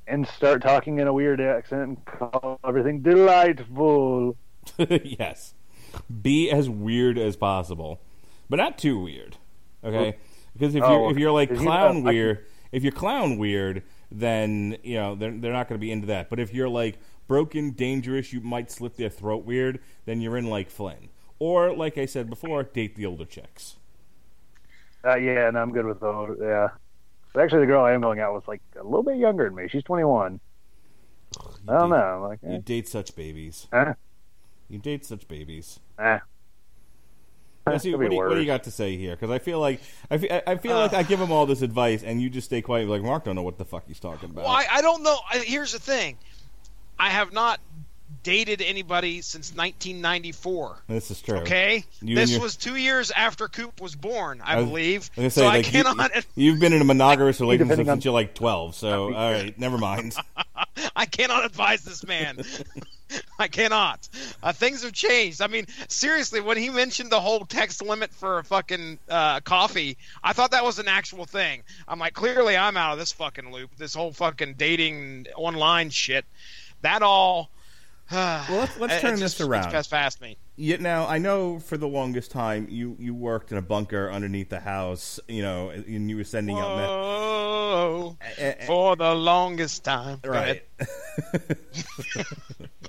[0.06, 4.36] and start talking in a weird accent and call everything delightful.
[4.78, 5.54] yes.
[6.22, 8.00] Be as weird as possible,
[8.50, 9.36] but not too weird.
[9.84, 10.14] Okay?
[10.16, 10.20] Oh.
[10.54, 14.76] Because if Oh, you're if you're like you clown weird, if you're clown weird, then
[14.82, 16.28] you know they're they're not going to be into that.
[16.30, 16.98] But if you're like
[17.28, 21.10] broken, dangerous, you might slit their throat weird, then you're in like Flynn.
[21.38, 23.76] Or like I said before, date the older chicks.
[25.04, 26.36] Uh, yeah, and I'm good with those.
[26.40, 26.68] Yeah.
[27.32, 29.44] But actually, the girl I am going out with is like a little bit younger
[29.44, 29.68] than me.
[29.68, 30.40] She's 21.
[31.38, 31.40] I
[31.78, 31.96] don't date- know.
[31.96, 33.68] I'm like, You eh, date such babies.
[33.72, 33.92] eh,
[34.68, 35.78] You date such babies.
[35.98, 36.18] eh.
[37.68, 39.14] Jesse, Could what do, you, what do you got to say here?
[39.14, 42.02] Because I feel like I feel, I feel like I give him all this advice,
[42.02, 42.88] and you just stay quiet.
[42.88, 44.44] Like Mark, don't know what the fuck he's talking about.
[44.44, 45.18] Well, I, I don't know.
[45.30, 46.16] I, here's the thing.
[46.98, 47.60] I have not
[48.24, 50.82] dated anybody since 1994.
[50.88, 51.38] This is true.
[51.38, 55.10] Okay, You this your- was two years after Coop was born, I, I was- believe.
[55.16, 57.90] I was so gonna I like, you- cannot, You've been in a monogamous relationship Depending
[57.90, 60.14] on- since you're like 12, so all right, never mind.
[60.96, 62.38] I cannot advise this man.
[63.38, 64.06] I cannot.
[64.42, 65.40] Uh, things have changed.
[65.40, 69.96] I mean, seriously, when he mentioned the whole text limit for a fucking uh, coffee,
[70.22, 71.62] I thought that was an actual thing.
[71.86, 73.70] I'm like, clearly, I'm out of this fucking loop.
[73.78, 76.26] This whole fucking dating online shit.
[76.82, 77.50] That all.
[78.12, 79.74] well, let's- let's turn this around.
[79.74, 80.36] It's past me.
[80.56, 84.48] Yet now, I know for the longest time you you worked in a bunker underneath
[84.48, 89.14] the house, you know, and you were sending out me- Whoa, Eh, eh, for the
[89.14, 90.18] longest time.
[90.24, 90.64] Right.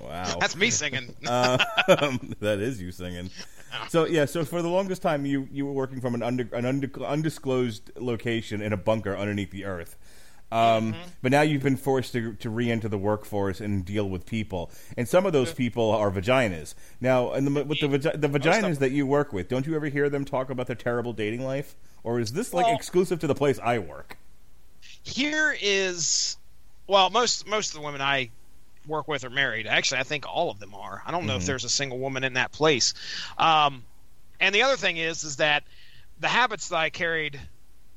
[0.02, 1.14] wow, That's me singing.
[1.28, 1.58] um,
[2.40, 3.30] that is you singing.
[3.88, 6.64] So yeah, so for the longest time you you were working from an under an
[6.64, 9.96] under, undisclosed location in a bunker underneath the earth.
[10.52, 14.70] Um, But now you've been forced to to re-enter the workforce and deal with people,
[14.96, 16.74] and some of those people are vaginas.
[17.00, 20.08] Now, and the, with the the vaginas that you work with, don't you ever hear
[20.10, 23.34] them talk about their terrible dating life, or is this like Well- exclusive to the
[23.34, 24.16] place I work?
[25.02, 26.36] here is
[26.86, 28.28] well most most of the women i
[28.86, 29.66] work with are married.
[29.66, 31.02] Actually i think all of them are.
[31.06, 32.92] I don't know if there's a single woman in that place.
[33.38, 33.84] Um,
[34.40, 35.64] and the other thing is is that
[36.18, 37.40] the habits that i carried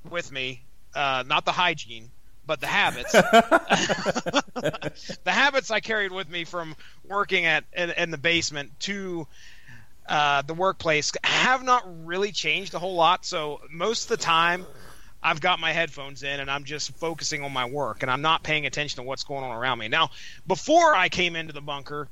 [0.10, 0.64] with me
[0.96, 2.10] uh, not the hygiene
[2.46, 4.92] but the habits the
[5.26, 6.76] habits i carried with me from
[7.08, 9.28] working at in, in the basement to
[10.08, 14.66] uh, the workplace have not really changed a whole lot so most of the time
[15.24, 18.44] I've got my headphones in and I'm just focusing on my work and I'm not
[18.44, 19.88] paying attention to what's going on around me.
[19.88, 20.10] Now,
[20.46, 22.10] before I came into the bunker,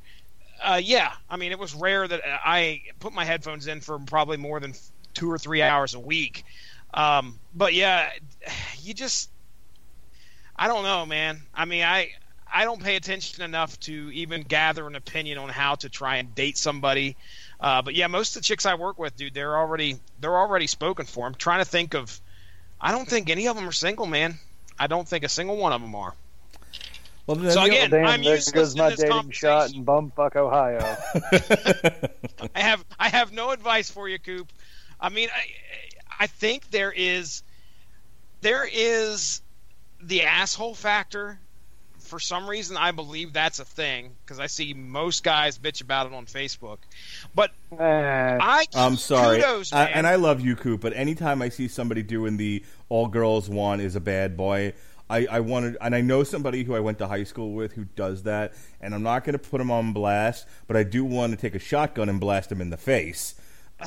[0.63, 4.37] uh, yeah, I mean, it was rare that I put my headphones in for probably
[4.37, 4.73] more than
[5.13, 6.45] two or three hours a week.
[6.93, 8.09] Um, but yeah,
[8.81, 9.29] you just,
[10.61, 11.41] I don't know, man.
[11.55, 12.11] I mean, I,
[12.53, 16.35] I don't pay attention enough to even gather an opinion on how to try and
[16.35, 17.17] date somebody.
[17.59, 20.67] Uh, but yeah, most of the chicks I work with, dude, they're already, they're already
[20.67, 21.25] spoken for.
[21.25, 22.21] I'm trying to think of,
[22.79, 24.37] I don't think any of them are single, man.
[24.77, 26.13] I don't think a single one of them are.
[27.25, 29.79] Well, then So again, Damn, I'm there useless goes in my this dating shot conversation.
[29.79, 30.97] in bumfuck Ohio.
[32.55, 34.47] I have I have no advice for you, Coop.
[34.99, 35.45] I mean, I
[36.19, 37.41] I think there is
[38.41, 39.41] there is
[40.03, 41.39] the asshole factor.
[41.99, 46.07] For some reason, I believe that's a thing because I see most guys bitch about
[46.07, 46.79] it on Facebook.
[47.33, 50.81] But Eh, I I'm sorry, kudos, I- and I love you, Coop.
[50.81, 54.73] But anytime I see somebody doing the "all girls want is a bad boy,"
[55.09, 57.85] I, I wanted, and I know somebody who I went to high school with who
[57.95, 61.31] does that, and I'm not going to put him on blast, but I do want
[61.31, 63.35] to take a shotgun and blast him in the face.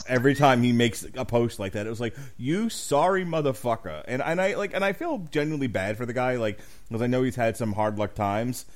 [0.08, 4.20] Every time he makes a post like that, it was like, "You sorry motherfucker," and
[4.22, 7.22] and I like, and I feel genuinely bad for the guy, like because I know
[7.22, 8.66] he's had some hard luck times,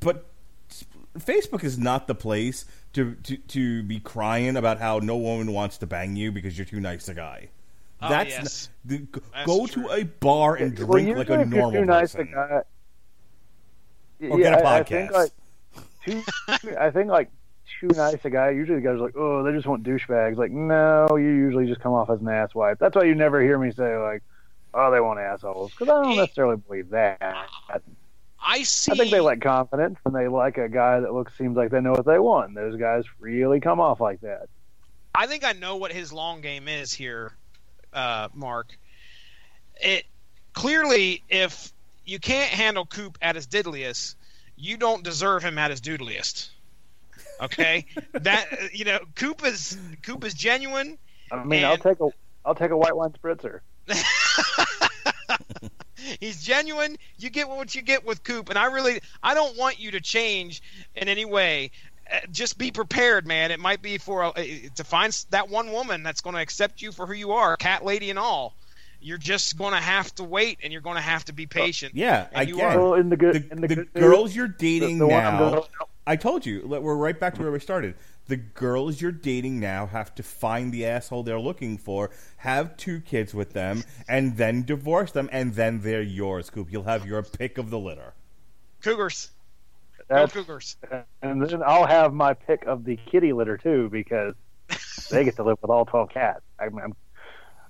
[0.00, 0.26] but
[1.18, 5.78] Facebook is not the place to, to to be crying about how no woman wants
[5.78, 7.48] to bang you because you're too nice a guy.
[8.02, 8.68] Oh, That's yes.
[8.90, 9.84] n- the, That's go true.
[9.84, 12.32] to a bar and Well, drink like a if you're normal too nice person.
[12.32, 12.62] a guy,
[14.28, 14.88] Or yeah, get a I- I podcast.
[14.88, 15.30] think like
[16.04, 16.22] too,
[16.78, 17.30] I think like
[17.80, 18.50] too nice a guy.
[18.50, 20.36] Usually the guys are like, oh, they just want douchebags.
[20.36, 22.78] Like, no, you usually just come off as an asswipe.
[22.78, 24.22] That's why you never hear me say like,
[24.72, 27.18] oh, they want assholes, because I don't necessarily believe that.
[28.46, 28.92] I see.
[28.92, 31.80] I think they like confidence and they like a guy that looks seems like they
[31.80, 32.54] know what they want.
[32.54, 34.48] Those guys really come off like that.
[35.14, 37.32] I think I know what his long game is here,
[37.92, 38.76] uh, Mark.
[39.76, 40.04] It
[40.52, 41.72] clearly, if
[42.04, 44.16] you can't handle Coop at his diddliest,
[44.56, 46.50] you don't deserve him at his doodliest.
[47.40, 50.98] Okay, that you know, Coop is Coop is genuine.
[51.32, 52.08] I mean, I'll take a
[52.44, 53.60] I'll take a white wine spritzer.
[56.20, 56.96] He's genuine.
[57.18, 60.00] You get what you get with Coop, and I really, I don't want you to
[60.00, 60.62] change
[60.94, 61.70] in any way.
[62.12, 63.50] Uh, Just be prepared, man.
[63.50, 64.42] It might be for a, uh,
[64.74, 67.84] to find that one woman that's going to accept you for who you are, cat
[67.84, 68.54] lady and all.
[69.00, 71.94] You're just going to have to wait, and you're going to have to be patient.
[71.94, 72.80] Yeah, And you again, are.
[72.80, 75.24] Well, in the good the, in the, the good news, girls you're dating the one
[75.24, 75.50] I'm now.
[75.50, 75.62] going-
[76.06, 77.94] I told you, we're right back to where we started.
[78.26, 83.00] The girls you're dating now have to find the asshole they're looking for, have two
[83.00, 86.68] kids with them, and then divorce them, and then they're yours, Coop.
[86.70, 88.12] You'll have your pick of the litter.
[88.82, 89.30] Cougars,
[90.08, 90.76] go Cougars.
[91.22, 94.34] and then I'll have my pick of the kitty litter too because
[95.10, 96.42] they get to live with all twelve cats.
[96.58, 96.94] I mean,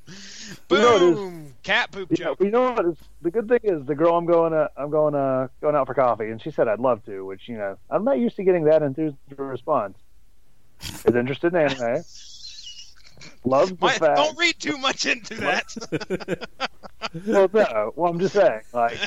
[0.71, 2.41] I'm, You know it is- Boom, cat poop you know, joke.
[2.41, 2.85] you know what?
[2.87, 5.87] Is, the good thing is the girl I'm going to I'm going uh going out
[5.87, 8.45] for coffee, and she said I'd love to, which you know I'm not used to
[8.45, 9.97] getting that enthused response.
[11.07, 12.03] Is interested in anime.
[13.47, 14.17] Loves the My- fact.
[14.17, 16.49] don't read too much into that.
[17.27, 17.93] well, no.
[17.97, 18.99] Well, I'm just saying, like,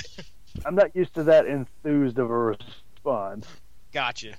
[0.66, 3.46] I'm not used to that enthused of a response.
[3.94, 4.34] gotcha.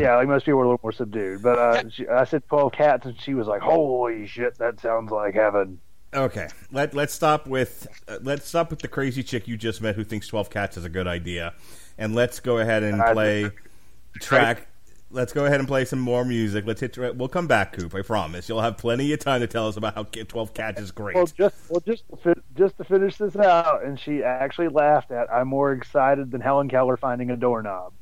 [0.00, 1.42] Yeah, like most people are a little more subdued.
[1.42, 5.10] But uh, she, I said 12 cats, and she was like, "Holy shit, that sounds
[5.10, 5.80] like heaven."
[6.14, 9.94] Okay, let let's stop with uh, let's stop with the crazy chick you just met
[9.94, 11.52] who thinks twelve cats is a good idea,
[11.98, 13.50] and let's go ahead and play
[14.20, 14.68] track.
[15.10, 16.66] Let's go ahead and play some more music.
[16.66, 16.96] Let's hit.
[16.96, 17.94] We'll come back, Coop.
[17.94, 18.48] I promise.
[18.48, 21.14] You'll have plenty of time to tell us about how twelve cats is great.
[21.14, 25.10] Well, just well, just to fi- just to finish this out, and she actually laughed
[25.10, 25.30] at.
[25.30, 27.92] I'm more excited than Helen Keller finding a doorknob.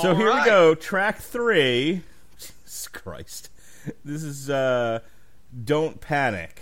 [0.00, 0.44] So here right.
[0.44, 0.74] we go.
[0.74, 2.02] Track three.
[2.38, 3.50] Jesus Christ.
[4.04, 5.00] This is uh
[5.64, 6.60] Don't Panic.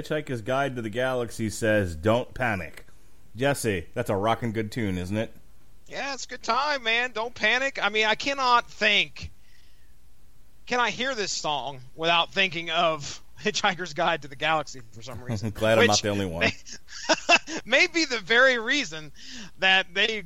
[0.00, 2.86] Hitchhiker's Guide to the Galaxy says, "Don't panic."
[3.36, 5.32] Jesse, that's a rockin' good tune, isn't it?
[5.86, 7.10] Yeah, it's a good time, man.
[7.12, 7.78] Don't panic.
[7.82, 9.30] I mean, I cannot think.
[10.66, 15.20] Can I hear this song without thinking of Hitchhiker's Guide to the Galaxy for some
[15.22, 15.50] reason?
[15.54, 16.50] Glad I'm not the only one.
[17.64, 19.10] may be the very reason
[19.58, 20.22] that they,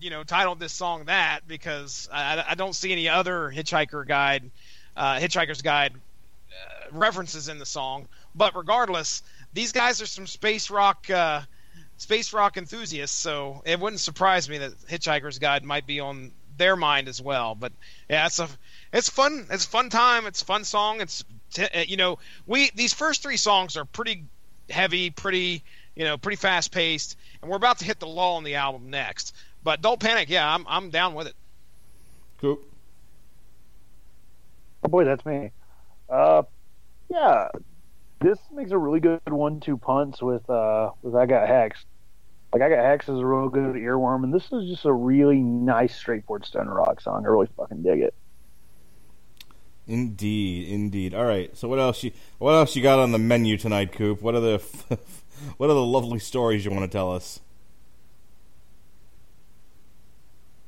[0.00, 4.50] you know, titled this song that because I, I don't see any other Hitchhiker Guide,
[4.96, 8.06] uh, Hitchhiker's Guide uh, references in the song.
[8.34, 9.22] But regardless,
[9.52, 11.42] these guys are some space rock, uh,
[11.96, 16.76] space rock enthusiasts, so it wouldn't surprise me that Hitchhiker's Guide might be on their
[16.76, 17.54] mind as well.
[17.54, 17.72] But
[18.08, 18.48] yeah, it's a,
[18.92, 19.46] it's fun.
[19.50, 20.26] It's a fun time.
[20.26, 21.00] It's a fun song.
[21.00, 24.24] It's t- uh, you know, we these first three songs are pretty
[24.68, 25.64] heavy, pretty
[25.94, 28.90] you know, pretty fast paced, and we're about to hit the lull in the album
[28.90, 29.34] next.
[29.62, 30.30] But don't panic.
[30.30, 31.34] Yeah, I'm I'm down with it.
[32.40, 32.62] Coop.
[34.82, 35.50] Oh boy, that's me.
[36.08, 36.42] Uh,
[37.10, 37.48] yeah,
[38.20, 41.84] this makes a really good one-two punch with uh with I Got Hex.
[42.52, 45.38] Like I Got Hex is a real good earworm, and this is just a really
[45.38, 47.24] nice, straightforward stoner rock song.
[47.24, 48.14] I really fucking dig it.
[49.86, 51.14] Indeed, indeed.
[51.14, 51.56] All right.
[51.56, 54.20] So what else you what else you got on the menu tonight, Coop?
[54.20, 54.58] What are the
[55.56, 57.40] what are the lovely stories you want to tell us?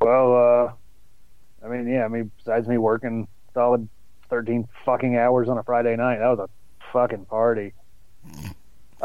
[0.01, 3.89] Well, uh, I mean, yeah, I mean, besides me working solid
[4.31, 6.49] 13 fucking hours on a Friday night, that was a
[6.93, 7.73] fucking party.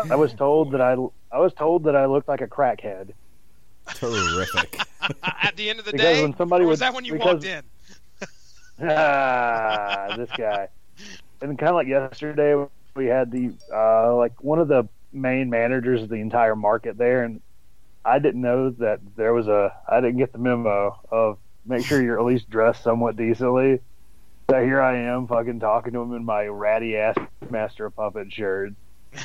[0.09, 0.93] I was told that I,
[1.31, 3.13] I was told that I looked like a crackhead.
[3.95, 4.79] Terrific.
[5.23, 7.13] At the end of the Because day, when somebody or was would- that when you
[7.13, 7.63] because- walked in?
[8.89, 10.67] ah, this guy.
[11.41, 12.63] And kind of like yesterday,
[12.95, 17.23] we had the uh, like one of the main managers of the entire market there,
[17.23, 17.41] and
[18.03, 19.71] I didn't know that there was a.
[19.87, 23.79] I didn't get the memo of make sure you're at least dressed somewhat decently.
[24.49, 27.15] So here I am, fucking talking to him in my ratty ass
[27.49, 28.73] Master of Puppet shirt.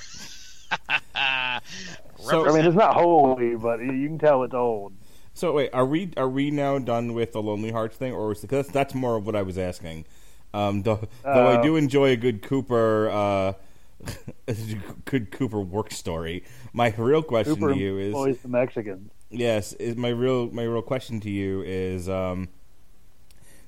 [2.19, 4.95] So- I mean, it's not holy, but you can tell it's old.
[5.35, 8.41] So wait, are we are we now done with the Lonely Hearts thing, or is
[8.41, 10.05] because that's more of what I was asking?
[10.55, 13.53] Um, though, though I Uh, do enjoy a good Cooper, uh,
[15.05, 16.45] good Cooper work story.
[16.73, 19.11] My real question Cooper to you is employs the Mexicans.
[19.31, 22.49] yes, is my real my real question to you is um,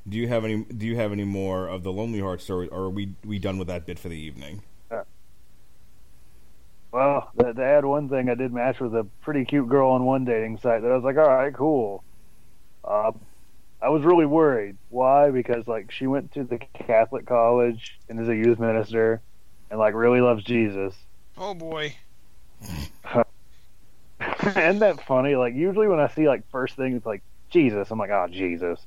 [0.09, 2.85] do you have any do you have any more of the Lonely Heart story, or
[2.85, 4.63] are we we done with that bit for the evening?
[6.95, 10.05] Well, to to add one thing, I did match with a pretty cute girl on
[10.05, 12.05] one dating site that I was like, all right, cool.
[12.85, 13.11] Uh,
[13.83, 14.77] I was really worried.
[14.91, 15.33] Why?
[15.33, 19.21] Because like she went to the Catholic college and is a youth minister,
[19.71, 20.95] and like really loves Jesus.
[21.37, 21.97] Oh boy.
[24.47, 25.35] Isn't that funny?
[25.35, 28.79] Like usually when I see like first thing it's like Jesus, I'm like, oh Jesus.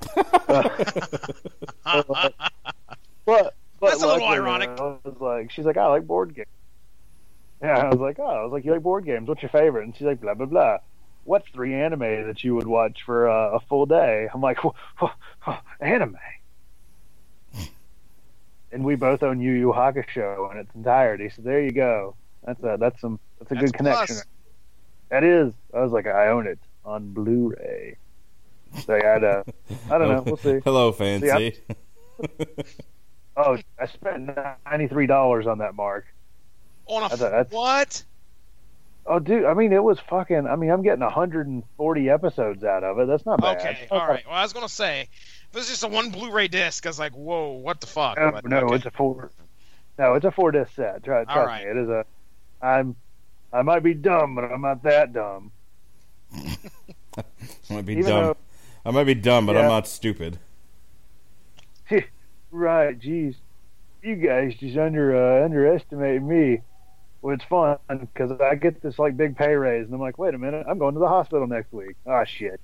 [0.46, 2.34] but
[3.24, 4.70] but That's a little ironic.
[4.78, 6.48] I was like, she's like, I like board games.
[7.62, 9.28] Yeah, I was like, oh, I was like, you like board games?
[9.28, 9.84] What's your favorite?
[9.84, 10.78] And she's like, blah blah blah.
[11.24, 14.28] What three anime that you would watch for uh, a full day?
[14.32, 14.58] I'm like,
[15.80, 16.16] anime.
[18.72, 21.30] and we both own Yu Yu Hakusho in its entirety.
[21.30, 22.14] So there you go.
[22.44, 24.16] That's a that's some that's a That's good connection.
[24.16, 24.24] plus.
[25.10, 25.52] That is.
[25.74, 27.96] I was like, I own it on Blu-ray.
[28.86, 29.42] So yeah, I'd, uh,
[29.90, 30.22] I don't know.
[30.22, 30.60] We'll see.
[30.64, 31.56] Hello, fancy.
[33.36, 34.30] Oh, I spent
[34.66, 36.06] ninety three dollars on that mark.
[36.86, 38.04] On a That's a- that's- what?
[39.06, 39.44] Oh, dude.
[39.46, 40.46] I mean, it was fucking.
[40.46, 43.06] I mean, I'm getting 140 episodes out of it.
[43.08, 43.56] That's not bad.
[43.58, 44.24] Okay, all right.
[44.26, 45.08] Well, I was gonna say,
[45.50, 48.18] if it's just a one Blu-ray disc, I was like, whoa, what the fuck?
[48.18, 48.74] No, But, no, okay.
[48.76, 49.30] it's a four.
[49.98, 51.02] No, it's a four disc set.
[51.02, 51.64] Try, trust All right.
[51.64, 51.70] me.
[51.70, 52.04] It is a.
[52.62, 52.94] I'm.
[53.52, 55.50] I might be dumb, but I'm not that dumb.
[56.34, 57.24] I
[57.70, 58.36] might be Even dumb.
[58.84, 60.38] Though- I might be dumb, but I'm not stupid.
[62.52, 63.36] Right, geez.
[64.02, 66.62] You guys just under uh, underestimate me.
[67.22, 70.34] Well, it's fun because I get this like big pay raise, and I'm like, wait
[70.34, 71.94] a minute, I'm going to the hospital next week.
[72.06, 72.60] Oh shit,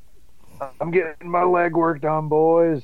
[0.81, 2.83] I'm getting my leg worked on, boys.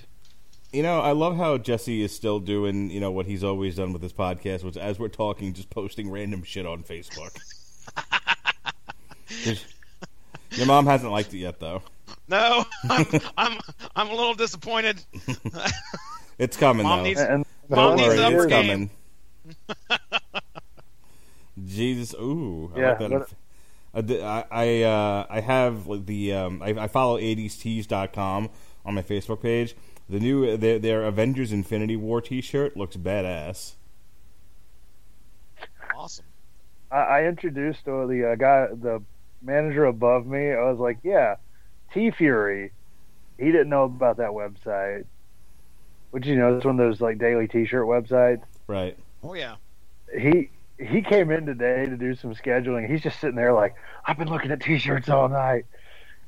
[0.72, 3.92] You know, I love how Jesse is still doing, you know, what he's always done
[3.92, 7.36] with his podcast, which as we're talking, just posting random shit on Facebook.
[10.52, 11.82] Your mom hasn't liked it yet, though.
[12.28, 13.06] No, I'm,
[13.36, 13.58] I'm,
[13.96, 15.02] I'm a little disappointed.
[16.38, 17.04] It's coming, Mom though.
[17.04, 18.90] needs- And Mom Don't needs worry, up it's game.
[19.68, 20.20] coming.
[21.66, 23.10] Jesus, ooh, I Yeah, like that.
[23.10, 23.28] but-
[23.94, 28.48] I I I, uh, I have like, the um, I, I follow 80stees.com
[28.86, 29.76] on my Facebook page.
[30.08, 33.74] The new their, their Avengers Infinity War T-shirt looks badass.
[35.94, 36.24] Awesome.
[36.90, 39.02] I, I introduced uh, the uh, guy, the
[39.42, 40.50] manager above me.
[40.52, 41.36] I was like, yeah,
[41.94, 42.70] TeeFury.
[43.38, 45.04] He didn't know about that website.
[46.10, 48.42] Which you know, it's one of those like daily T-shirt websites.
[48.66, 48.96] Right.
[49.22, 49.56] Oh yeah.
[50.16, 52.90] he he came in today to do some scheduling.
[52.90, 53.74] He's just sitting there like,
[54.04, 55.64] I've been looking at T-shirts all night.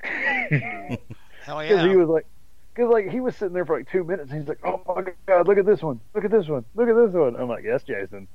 [0.01, 0.99] Hell
[1.47, 2.27] Because he was like,
[2.75, 4.31] because like he was sitting there for like two minutes.
[4.31, 6.89] And he's like, oh my god, look at this one, look at this one, look
[6.89, 7.37] at this one.
[7.37, 8.27] I'm like, yes, Jason.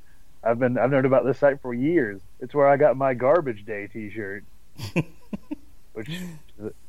[0.43, 2.21] I've been I've known about this site for years.
[2.39, 4.45] It's where I got my garbage day T-shirt,
[5.93, 6.09] which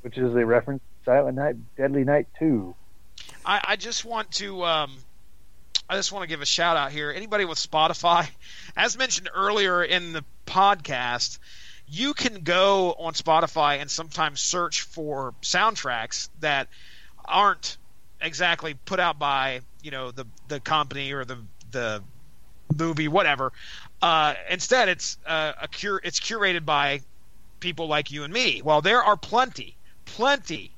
[0.02, 2.74] which is a reference to Silent Night, Deadly Night Two.
[3.44, 4.92] I, I just want to um,
[5.88, 7.10] I just want to give a shout out here.
[7.10, 8.28] Anybody with Spotify,
[8.76, 11.38] as mentioned earlier in the podcast,
[11.88, 16.68] you can go on Spotify and sometimes search for soundtracks that
[17.24, 17.76] aren't
[18.20, 21.38] exactly put out by you know the the company or the
[21.70, 22.02] the
[22.76, 23.52] movie whatever.
[24.00, 26.00] Uh, instead, it's uh, a cure.
[26.02, 27.00] It's curated by
[27.60, 28.62] people like you and me.
[28.62, 30.72] Well, there are plenty, plenty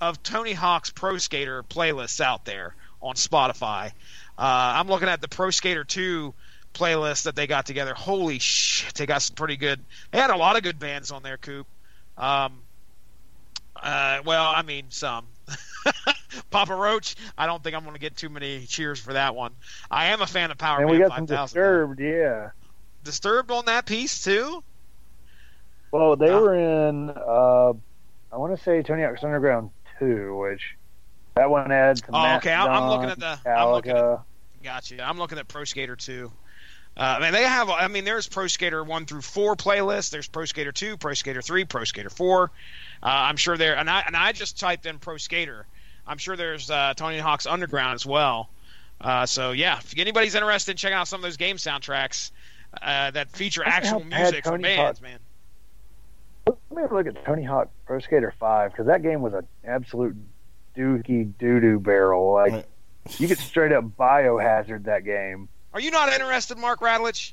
[0.00, 3.92] of Tony Hawk's Pro Skater playlists out there on Spotify.
[4.38, 6.34] Uh, I'm looking at the Pro Skater 2
[6.74, 7.94] playlist that they got together.
[7.94, 9.80] Holy shit, they got some pretty good.
[10.10, 11.66] They had a lot of good bands on there, Coop.
[12.18, 12.60] Um,
[13.74, 15.26] uh, well, I mean, some.
[16.50, 17.16] Papa Roach.
[17.36, 19.52] I don't think I'm going to get too many cheers for that one.
[19.90, 21.54] I am a fan of Power and Man we got some 5000.
[21.54, 22.50] disturbed, yeah.
[23.04, 24.62] Disturbed on that piece too.
[25.96, 26.40] Well, they Ah.
[26.40, 27.10] were in.
[27.10, 27.72] Uh,
[28.32, 30.76] I want to say Tony Hawk's Underground two, which
[31.34, 31.98] that one had.
[31.98, 32.52] Some Oh, okay.
[32.52, 34.20] I'm- I'm looking at the- I'm looking at-
[34.62, 35.02] Gotcha.
[35.06, 36.32] I'm looking at Pro Skater 2.
[36.96, 37.68] Uh, I mean, they have.
[37.70, 40.10] I mean, there's Pro Skater 1 through 4 playlists.
[40.10, 42.50] There's Pro Skater 2, Pro Skater 3, Pro Skater 4.
[43.02, 43.76] Uh, I'm sure there.
[43.76, 45.66] And I and I just typed in Pro Skater.
[46.06, 48.48] I'm sure there's uh, Tony Hawk's Underground as well.
[49.00, 52.30] Uh, so yeah, if anybody's interested in checking out some of those game soundtracks
[52.80, 55.18] uh, that feature actual music from bands, Hawk- man.
[56.46, 59.34] Let me have a look at Tony Hawk Pro Skater Five because that game was
[59.34, 60.16] an absolute
[60.76, 62.32] dookie doo doo barrel.
[62.32, 62.66] Like
[63.18, 65.48] you could straight up biohazard that game.
[65.72, 67.32] Are you not interested, Mark Radulich?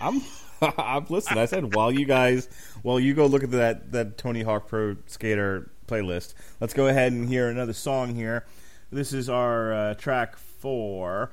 [0.00, 0.22] I'm.
[0.60, 1.38] I'm listen.
[1.38, 2.48] I said while you guys,
[2.82, 7.12] while you go look at that that Tony Hawk Pro Skater playlist, let's go ahead
[7.12, 8.44] and hear another song here.
[8.90, 11.30] This is our uh, track four.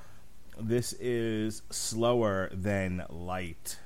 [0.59, 3.79] This is slower than light.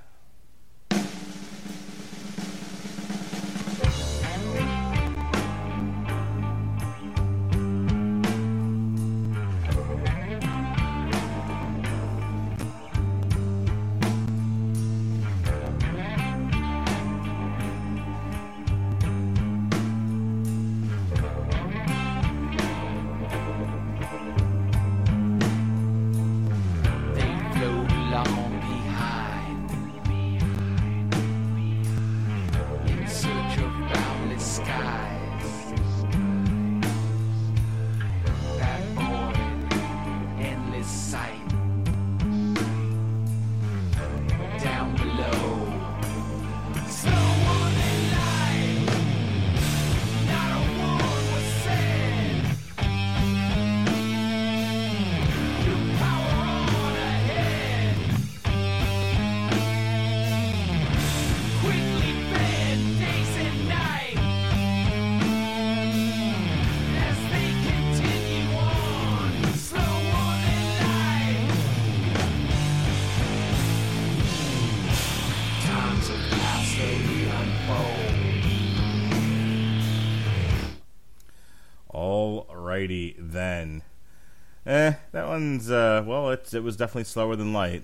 [85.40, 87.84] Uh well it's it was definitely slower than light.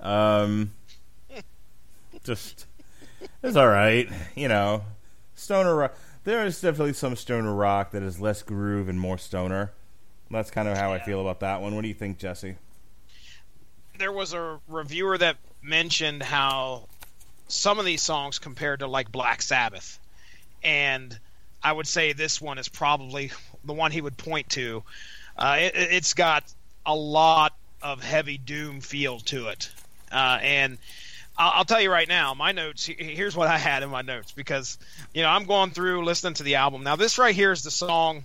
[0.00, 0.72] Um
[2.24, 2.66] just
[3.42, 4.84] it's alright, you know.
[5.34, 5.94] Stoner rock
[6.24, 9.72] there is definitely some stoner rock that is less groove and more stoner.
[10.30, 11.74] That's kind of how I feel about that one.
[11.74, 12.56] What do you think, Jesse?
[14.00, 16.88] there was a reviewer that mentioned how
[17.46, 20.00] some of these songs compared to like Black Sabbath,
[20.64, 21.16] and
[21.62, 23.30] I would say this one is probably
[23.64, 24.82] the one he would point to.
[25.36, 26.44] Uh, it, it's got
[26.86, 29.70] a lot of heavy doom feel to it,
[30.12, 30.78] uh, and
[31.36, 32.86] I'll, I'll tell you right now, my notes.
[32.86, 34.78] Here's what I had in my notes because
[35.14, 36.82] you know I'm going through listening to the album.
[36.82, 38.24] Now this right here is the song.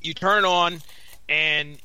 [0.00, 0.80] You turn it on,
[1.28, 1.78] and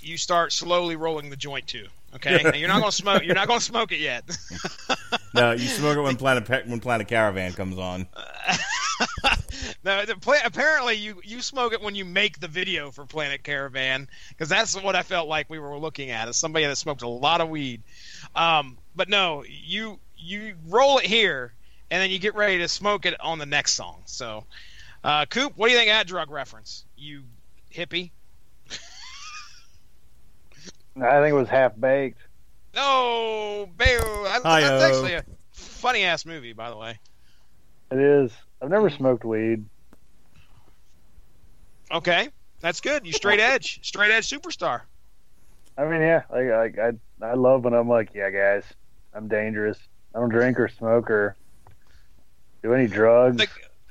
[0.00, 1.86] you start slowly rolling the joint to.
[2.14, 3.24] Okay, Now, you're not gonna smoke.
[3.24, 4.24] You're not gonna smoke it yet.
[5.36, 8.08] No, you smoke it when Planet Pe- when Planet Caravan comes on.
[9.84, 13.42] no, the pla apparently you you smoke it when you make the video for Planet
[13.42, 17.02] Caravan because that's what I felt like we were looking at as somebody that smoked
[17.02, 17.82] a lot of weed.
[18.34, 21.52] Um, but no, you you roll it here
[21.90, 24.02] and then you get ready to smoke it on the next song.
[24.06, 24.44] So,
[25.04, 26.84] uh, Coop, what do you think of that drug reference?
[26.96, 27.22] You
[27.72, 28.10] hippie?
[30.98, 32.25] I think it was half baked.
[32.76, 34.24] No, boo!
[34.24, 36.98] That's actually a funny ass movie, by the way.
[37.90, 38.32] It is.
[38.60, 39.64] I've never smoked weed.
[41.90, 42.28] Okay,
[42.60, 43.06] that's good.
[43.06, 44.82] You straight edge, straight edge superstar.
[45.78, 48.64] I mean, yeah, like, like I I love when I'm like, yeah, guys,
[49.14, 49.78] I'm dangerous.
[50.14, 51.36] I don't drink or smoke or
[52.62, 53.38] do any drugs.
[53.38, 53.48] the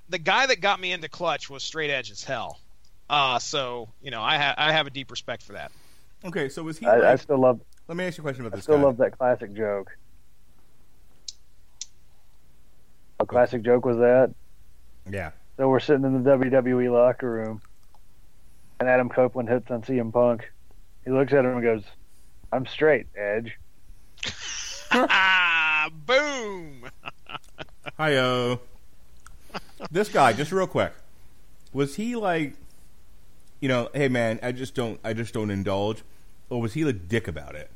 [0.09, 2.59] the guy that got me into Clutch was straight edge as hell.
[3.09, 5.71] Uh, so you know, I ha- I have a deep respect for that.
[6.23, 6.85] Okay, so was he?
[6.85, 8.83] I, I still love let me ask you a question about I this still guy.
[8.83, 9.95] love that classic joke.
[13.19, 14.33] A classic joke was that.
[15.09, 15.31] Yeah.
[15.57, 17.61] So we're sitting in the WWE locker room,
[18.79, 20.51] and Adam Copeland hits on CM Punk.
[21.05, 21.83] He looks at him and goes,
[22.51, 23.57] "I'm straight, Edge."
[24.91, 26.89] Ah, boom!
[27.99, 28.59] Hiyo.
[29.91, 30.91] this guy, just real quick,
[31.71, 32.53] was he like,
[33.61, 36.03] you know, hey man, I just don't, I just don't indulge,
[36.49, 37.69] or was he a dick about it?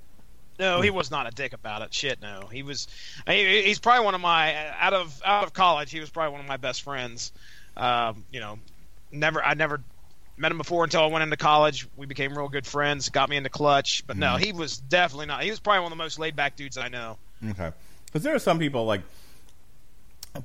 [0.59, 1.93] No, he was not a dick about it.
[1.93, 2.49] Shit, no.
[2.51, 2.87] He was.
[3.25, 5.89] He, he's probably one of my out of out of college.
[5.89, 7.31] He was probably one of my best friends.
[7.77, 8.59] Um, you know,
[9.11, 9.41] never.
[9.41, 9.81] I never
[10.35, 11.87] met him before until I went into college.
[11.95, 13.07] We became real good friends.
[13.07, 15.43] Got me into Clutch, but no, he was definitely not.
[15.43, 17.17] He was probably one of the most laid back dudes I know.
[17.51, 17.71] Okay.
[18.05, 19.01] Because there are some people like.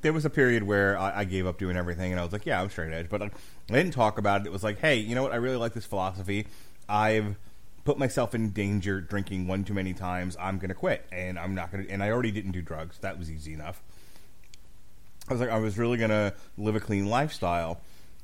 [0.01, 2.45] There was a period where I, I gave up doing everything, and I was like,
[2.45, 3.33] "Yeah, I'm straight edge," but like,
[3.69, 4.47] I didn't talk about it.
[4.47, 5.31] It was like, "Hey, you know what?
[5.31, 6.47] I really like this philosophy.
[6.89, 7.35] I've
[7.85, 10.35] put myself in danger drinking one too many times.
[10.39, 12.97] I'm going to quit, and I'm not going to." And I already didn't do drugs.
[12.99, 13.81] That was easy enough.
[15.29, 17.79] I was like, I was really going to live a clean lifestyle.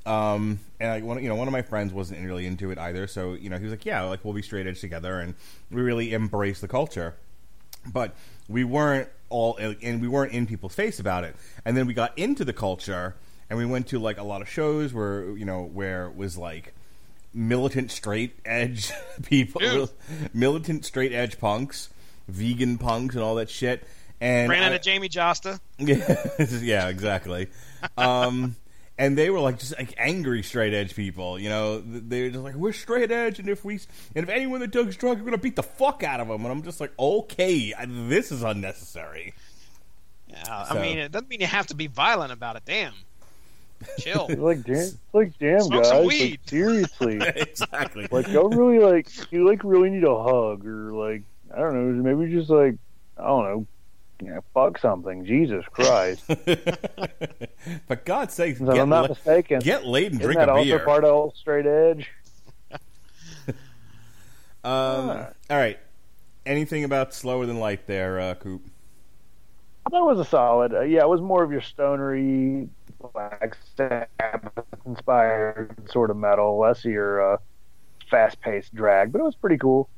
[0.06, 3.08] Um, and like one, you know, one of my friends wasn't really into it either.
[3.08, 5.36] So you know, he was like, "Yeah, like we'll be straight edge together," and
[5.70, 7.16] we really embrace the culture
[7.86, 8.16] but
[8.48, 11.36] we weren't all and we weren't in people's face about it
[11.66, 13.16] and then we got into the culture
[13.50, 16.38] and we went to like a lot of shows where you know where it was
[16.38, 16.74] like
[17.34, 18.92] militant straight edge
[19.24, 19.90] people Dude.
[20.34, 21.90] militant straight edge punks
[22.28, 23.88] vegan punks and all that shit
[24.20, 25.60] and Ran I- into Jamey Jasta.
[25.80, 27.48] yeah, yeah, exactly.
[27.98, 28.56] Um,
[28.98, 31.40] and they were like just like angry straight edge people.
[31.40, 33.80] You know, they were just like, "We're straight edge, and if we
[34.16, 36.52] and if anyone that does drugs, we're gonna beat the fuck out of them." And
[36.52, 39.34] I'm just like, "Okay, I- this is unnecessary."
[40.28, 42.64] Yeah, So- I mean, it doesn't mean you have to be violent about it.
[42.66, 42.94] Damn,
[44.00, 44.28] chill.
[44.30, 45.90] It's like damn, it's like damn Smoke guys.
[45.92, 48.08] some Like, seriously, exactly.
[48.12, 51.24] like y'all really like you like really need a hug or like
[51.54, 52.76] I don't know maybe just like
[53.18, 53.68] I don't know
[54.22, 55.26] you know, fuck something.
[55.26, 56.24] Jesus Christ!
[57.88, 60.50] For God's sake, If get, I'm not la- mistaken, get laid and isn't drink that
[60.50, 60.80] a also beer.
[60.86, 62.12] part of old straight edge?
[64.64, 65.80] um, all right.
[66.46, 68.62] Anything about slower than light there, uh, Coop?
[69.86, 70.74] I thought it was a solid.
[70.74, 72.70] Uh, yeah, it was more of your stonery,
[73.14, 77.38] Black Sabbath inspired sort of metal, less your uh,
[78.10, 79.12] fast paced drag.
[79.12, 79.90] But it was pretty cool.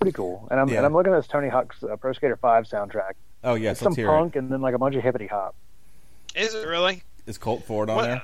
[0.00, 0.48] Pretty cool.
[0.50, 0.78] And I'm Yeah.
[0.78, 3.12] and I'm looking at this Tony Hawk's uh, Pro Skater Five soundtrack.
[3.44, 5.54] Oh yes, It's some let's hear punk and then like a bunch of hippity hop.
[6.34, 6.94] Is it really?
[6.94, 7.02] it.
[7.30, 8.22] Is Colt Ford on What- there?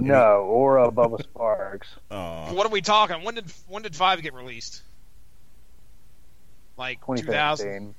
[0.00, 1.82] No, or uh, Bubba Sparxxx.
[2.10, 3.22] Oh, What are we talking?
[3.24, 4.82] When did when did Five get released?
[6.76, 7.24] Like 2000?
[7.24, 7.94] 2015.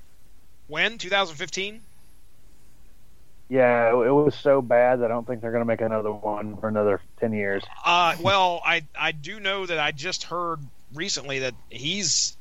[0.67, 0.97] When?
[0.97, 1.81] 2015?
[3.47, 6.57] Yeah, it, was so bad that I don't think they're going to make another one
[6.57, 7.63] for another 10 years.
[7.83, 10.59] Uh, well, I I do know that I just heard
[10.93, 12.37] recently that he's.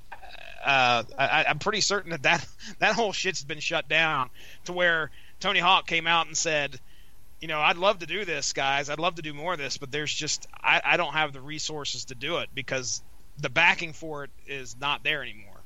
[0.65, 2.47] Uh, I, I'm pretty certain that, that
[2.79, 4.31] that whole shit's been shut down
[4.65, 6.81] to where Tony Hawk came out and said,
[7.39, 8.89] you know, I'd love to do this, guys.
[8.89, 11.41] I'd love to do more of this, but there's just I, I don't have the
[11.43, 13.03] resources to do it because
[13.39, 15.61] the backing for it is not there anymore.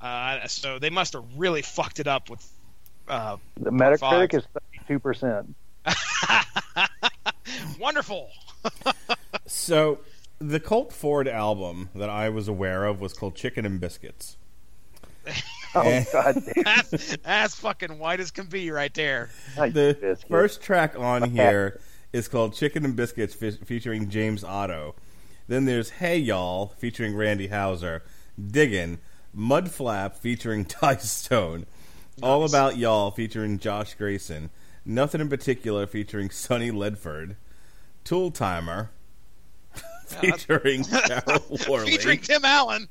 [0.00, 2.50] Uh, so they must have really fucked it up with.
[3.08, 3.70] Uh, The.
[3.70, 4.44] Metacritic is
[4.88, 5.54] 32%.
[7.78, 8.30] wonderful.
[9.50, 10.00] So,
[10.40, 14.36] the Colt Ford album that I was aware of was called Chicken and Biscuits.
[15.74, 16.02] Oh.
[16.12, 16.64] God damn.
[16.64, 19.28] That's, that's fucking white as can be right there.
[19.54, 20.28] The Biscuit.
[20.28, 21.78] first track on here
[22.10, 24.94] is called Chicken and Biscuits fe- featuring James Otto.
[25.46, 28.02] Then there's Hey Y'all featuring Randy Houser.
[28.42, 28.98] Diggin',
[29.36, 31.66] Mudflap featuring Ty Stone.
[32.22, 34.48] All About Y'all featuring Josh Gracin.
[34.88, 37.36] Nothing in Particular featuring Sunny Ledfurd.
[38.04, 38.90] Tool Timer
[40.06, 41.90] featuring Carol Worley.
[41.90, 42.88] Featuring Tim Allen.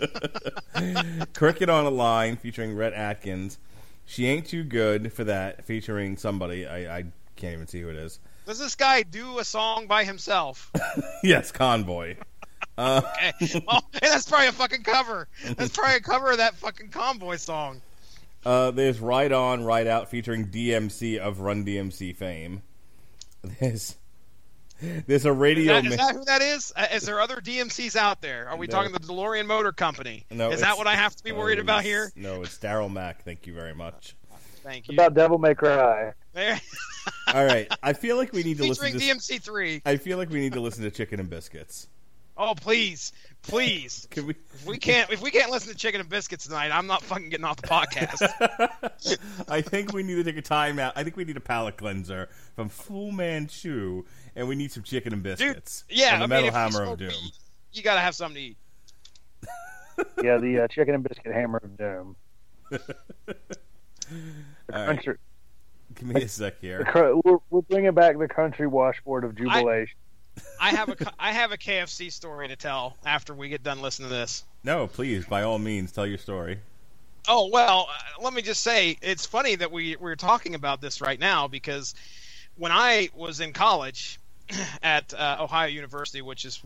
[1.34, 3.58] Cricket on a Line featuring Rhett Akins.
[4.06, 6.66] She Ain't Too Good for That featuring somebody.
[6.66, 7.04] I, I
[7.36, 8.18] can't even see who it is.
[8.46, 10.72] Does this guy do a song by himself?
[11.22, 12.16] Yes, Convoy.
[12.76, 13.62] Uh, Okay.
[13.68, 15.28] Well, hey, that's probably a fucking cover.
[15.56, 17.82] That's probably a cover of that fucking Convoy song.
[18.44, 22.62] Uh, there's Right On, Right Out featuring DMC of Run DMC fame.
[23.60, 23.96] There's
[25.06, 25.74] there's a Is radio.
[25.74, 26.72] that, is ma- that who that is?
[26.74, 28.48] Uh, Is there other DMCs out there?
[28.48, 28.72] Are we No.
[28.72, 30.24] talking the DeLorean Motor Company?
[30.30, 32.10] no, is that what I have to be worried no, about here?
[32.16, 33.22] No, it's Daryl Mack.
[33.24, 34.16] Thank you very much.
[34.62, 34.94] Thank you.
[34.94, 36.12] About Devil May Cry.
[36.32, 36.60] There.
[37.34, 39.34] All right, I feel like we need to listen Featuring to.
[39.34, 39.82] DMC3.
[39.84, 41.88] I feel like we need to listen to Chicken and Biscuits.
[42.36, 43.12] Oh, please.
[43.42, 44.06] Please.
[44.10, 44.34] Can we?
[44.54, 47.30] If we can't if we can't listen to Chicken and Biscuits tonight, I'm not fucking
[47.30, 49.46] getting off the podcast.
[49.48, 50.92] I think we need to take a time out.
[50.96, 54.04] I think we need a palate cleanser from Fu Manchu,
[54.36, 55.84] and we need some chicken and Dude, biscuits.
[55.88, 57.08] yeah, and the I Metal mean, Hammer of Doom.
[57.08, 57.32] weed,
[57.72, 58.56] you gotta have something to eat.
[60.22, 62.16] Yeah, the uh, Chicken and Biscuit Hammer of Doom.
[62.70, 62.80] The
[64.72, 65.04] All right,
[65.94, 66.84] give me a sec here.
[66.84, 69.94] cr- we're, we're bringing it back the country washboard of jubilation.
[70.60, 74.08] I have a I have a KFC story to tell after we get done listening
[74.08, 74.44] to this.
[74.62, 76.58] No, please, by all means, tell your story.
[77.28, 81.00] Oh well, uh, let me just say it's funny that we we're talking about this
[81.00, 81.94] right now because
[82.56, 84.18] when I was in college
[84.82, 86.62] at uh, Ohio University, which is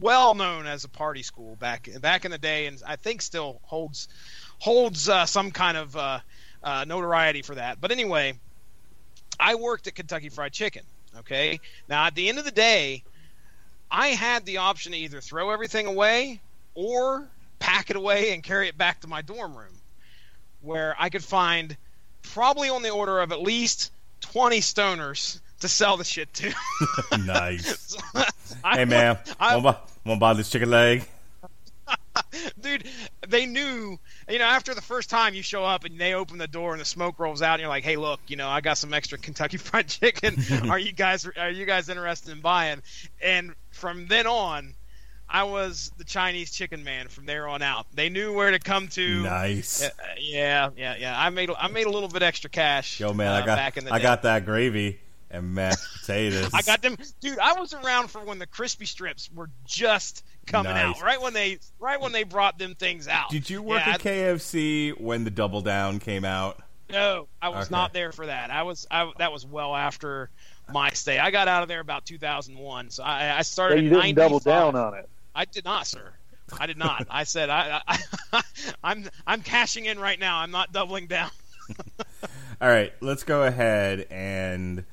[0.00, 3.60] well known as a party school back back in the day, and I think still
[3.62, 4.08] holds
[4.58, 6.18] holds uh, some kind of uh,
[6.62, 7.80] uh, notoriety for that.
[7.80, 8.34] But anyway,
[9.38, 10.82] I worked at Kentucky Fried Chicken.
[11.18, 11.60] Okay.
[11.88, 13.02] Now, at the end of the day,
[13.96, 16.42] I had the option to either throw everything away
[16.74, 17.26] or
[17.58, 19.72] pack it away and carry it back to my dorm room,
[20.60, 21.74] where I could find
[22.20, 23.90] probably on the order of at least
[24.20, 26.54] 20 stoners to sell the shit to.
[27.24, 27.96] nice.
[28.62, 31.06] I hey man, I- want to buy, buy this chicken leg?
[32.60, 32.84] dude,
[33.28, 33.98] they knew.
[34.28, 36.80] You know, after the first time you show up and they open the door and
[36.80, 39.16] the smoke rolls out, and you're like, "Hey, look, you know, I got some extra
[39.16, 40.36] Kentucky Fried Chicken.
[40.70, 42.82] are you guys are you guys interested in buying?"
[43.22, 44.74] And from then on,
[45.28, 47.08] I was the Chinese chicken man.
[47.08, 49.22] From there on out, they knew where to come to.
[49.22, 49.82] Nice.
[49.84, 51.14] Uh, yeah, yeah, yeah.
[51.20, 53.00] I made I made a little bit extra cash.
[53.00, 54.02] Yo man, uh, I got back in the I day.
[54.02, 55.00] got that gravy
[55.30, 56.50] and mashed potatoes.
[56.54, 57.38] I got them, dude.
[57.38, 60.96] I was around for when the crispy strips were just coming Nice.
[60.98, 63.30] out, right when they, right when they brought them things out.
[63.30, 66.62] Did you work Yeah, at KFC when the Double Down came out?
[66.88, 67.74] No, I was Okay.
[67.74, 68.52] not there for that.
[68.52, 70.30] I was, I that was well after
[70.72, 71.18] my stay.
[71.18, 73.78] I got out of there about 2001, so I, I started.
[73.78, 75.08] So you didn't double down on it.
[75.34, 76.12] I did not, sir.
[76.58, 77.06] I did not.
[77.10, 77.82] I said I,
[78.32, 78.42] I,
[78.84, 80.38] I'm, I'm cashing in right now.
[80.38, 81.30] I'm not doubling down.
[82.60, 84.84] All right, let's go ahead and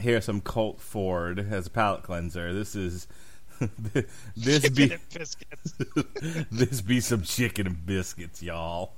[0.00, 2.52] hear some Colt Ford as a palate cleanser.
[2.52, 3.06] This is
[4.36, 5.74] this be Chicken and biscuits.
[6.50, 8.92] this be some chicken and biscuits, y'all.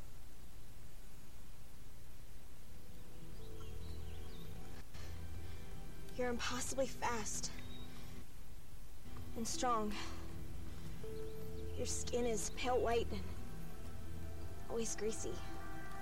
[6.20, 7.50] You're impossibly fast
[9.38, 9.90] and strong.
[11.78, 13.22] Your skin is pale white and
[14.68, 15.32] always greasy.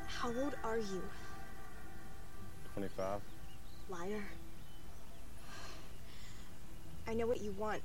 [0.08, 1.00] How old are you,
[2.74, 3.20] 25.
[3.88, 4.24] liar?
[7.06, 7.82] I know what you want.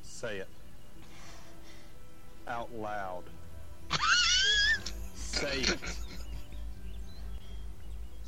[0.00, 0.48] Say it.
[2.48, 3.24] Out loud.
[5.14, 5.78] Say it.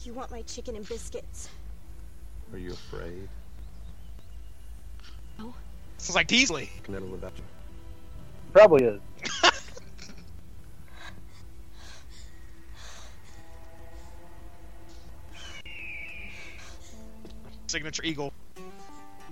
[0.02, 1.48] You want my chicken and biscuits.
[2.52, 3.28] Are you afraid?
[5.38, 5.54] Oh.
[5.98, 6.70] Sounds like Teasley.
[6.84, 7.42] Can I live without you?
[8.52, 9.00] Probably is.
[17.66, 18.32] Signature Eagle.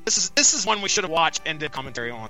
[0.04, 2.28] This is this is one we should have watched and did commentary on.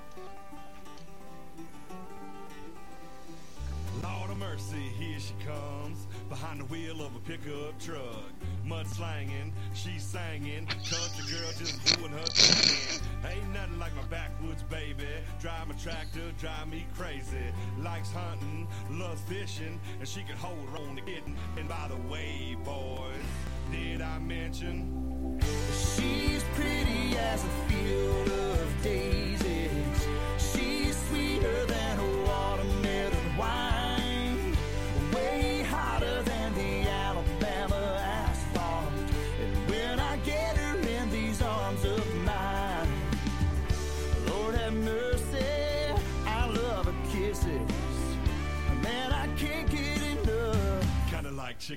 [4.02, 8.35] Lord of mercy, here she comes behind the wheel of a pickup truck.
[8.66, 10.66] Mud slanging, she's singing.
[10.66, 13.00] Country girl just doing her thing.
[13.24, 15.06] Ain't nothing like my backwoods baby.
[15.40, 17.52] Drive my tractor, drive me crazy.
[17.80, 21.36] Likes hunting, loves fishing, and she can hold her own to getting.
[21.56, 23.14] And by the way, boys,
[23.70, 25.40] did I mention?
[25.70, 29.35] She's pretty as a field of daisies.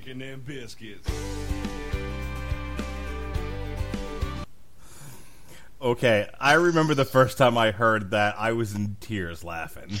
[0.00, 1.10] like chicken and biscuits.
[5.82, 9.90] Okay, I remember the first time I heard that I was in tears laughing.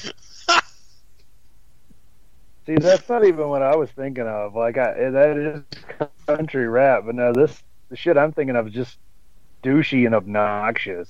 [2.66, 4.54] See, that's not even what I was thinking of.
[4.54, 5.62] Like, I that is
[6.26, 8.98] country rap, but no, this the shit I'm thinking of is just
[9.62, 11.08] douchey and obnoxious.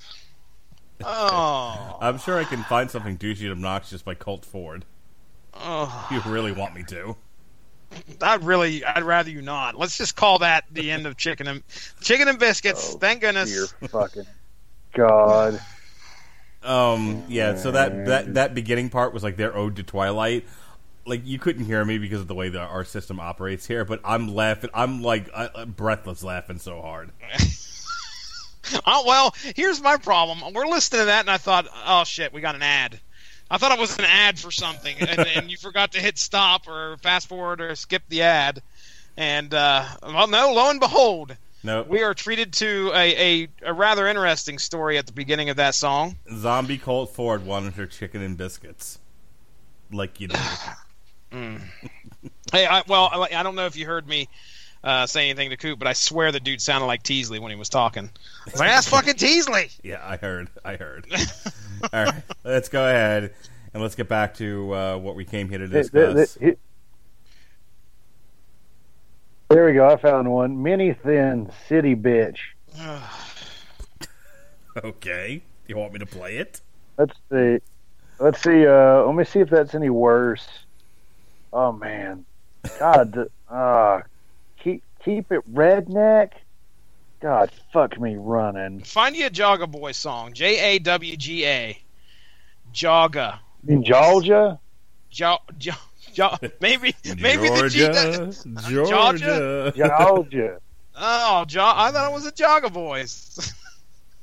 [1.02, 4.84] Oh, I'm sure I can find something douchey and obnoxious by Colt Ford.
[5.54, 6.08] oh.
[6.12, 7.16] You really want me to?
[8.22, 9.76] I'd really, I'd rather you not.
[9.76, 11.62] Let's just call that the end of chicken and
[12.00, 12.94] chicken and biscuits.
[12.94, 13.50] Oh, Thank goodness.
[13.50, 14.26] Dear fucking
[14.92, 15.60] God.
[16.62, 17.56] Um, yeah.
[17.56, 20.46] So that that that beginning part was like their ode to Twilight.
[21.06, 24.00] Like you couldn't hear me because of the way that our system operates here, but
[24.04, 24.70] I'm laughing.
[24.74, 27.10] I'm like uh, breathless, laughing so hard.
[28.86, 30.52] Oh well, here's my problem.
[30.54, 33.00] We're listening to that, and I thought, oh shit, we got an ad.
[33.50, 36.68] I thought it was an ad for something, and, and you forgot to hit stop
[36.68, 38.62] or fast forward or skip the ad.
[39.16, 43.72] And uh, well, no, lo and behold, No, we are treated to a, a, a
[43.72, 46.16] rather interesting story at the beginning of that song.
[46.36, 48.98] zombie Colt Ford wanted her chicken and biscuits,
[49.90, 50.38] like you do.
[52.52, 54.28] Hey, I, well, I, I don't know if you heard me
[54.82, 57.56] uh, say anything to Coop, but I swear the dude sounded like Teasley when he
[57.56, 58.10] was talking.
[58.46, 59.70] I was like, that's fucking Teasley.
[59.82, 60.48] yeah, I heard.
[60.64, 61.06] I heard.
[61.92, 63.32] All right, let's go ahead
[63.72, 66.34] and let's get back to uh, what we came here to discuss.
[66.34, 66.58] th-
[69.48, 69.88] There we go.
[69.88, 70.62] I found one.
[70.62, 72.38] Mini thin city bitch.
[74.84, 76.60] Okay, you want me to play it?
[76.96, 77.58] Let's see.
[78.20, 78.64] Let's see.
[78.66, 80.46] Uh, let me see if that's any worse.
[81.52, 82.24] Oh man,
[82.78, 83.28] God.
[83.48, 84.02] Uh,
[84.60, 86.30] keep keep it redneck.
[87.20, 88.80] God, fuck me running.
[88.80, 90.32] Find you a Jawga Boy song.
[90.32, 91.78] J A W G A.
[92.72, 93.38] Jawga.
[93.64, 94.58] You mean Georgia?
[95.10, 95.74] Ja, ja,
[96.14, 97.80] ja, maybe maybe the G.
[97.86, 99.72] Georgia, Georgia.
[99.76, 100.60] Georgia.
[100.96, 103.52] Oh, ja, I thought it was a Jawga Boys.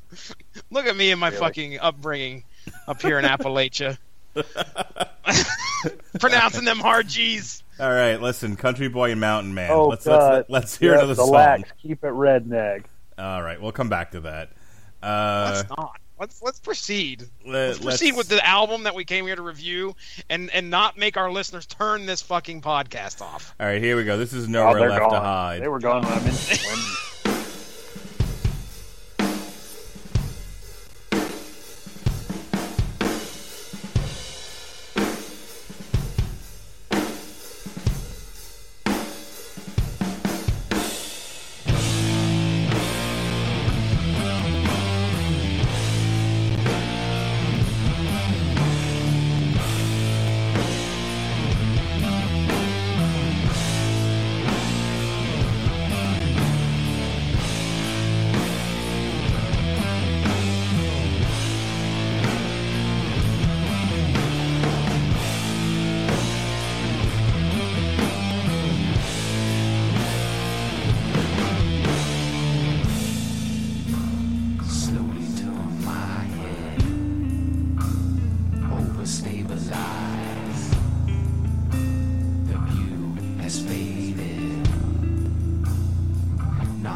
[0.71, 1.39] Look at me and my Really?
[1.39, 2.43] fucking upbringing
[2.87, 3.97] up here in Appalachia.
[6.19, 7.63] Pronouncing them hard G's.
[7.80, 9.69] All right, listen, Country Boy and Mountain Man.
[9.71, 10.34] Oh, let's, God.
[10.34, 11.69] let's let's hear Yeah, another relax.
[11.69, 11.78] song.
[11.82, 12.86] Keep it redneck.
[13.17, 14.51] All right, we'll come back to that.
[15.03, 15.91] Uh, Let's not.
[16.19, 17.21] Let's let's proceed.
[17.45, 19.95] let- Let's proceed let's- with the album that we came here to review,
[20.32, 23.53] and and not make our listeners turn this fucking podcast off.
[23.59, 24.17] All right, here we go.
[24.17, 25.11] This is Oh, nowhere they're left gone.
[25.11, 25.61] to hide.
[25.61, 26.34] They were gone when I'm in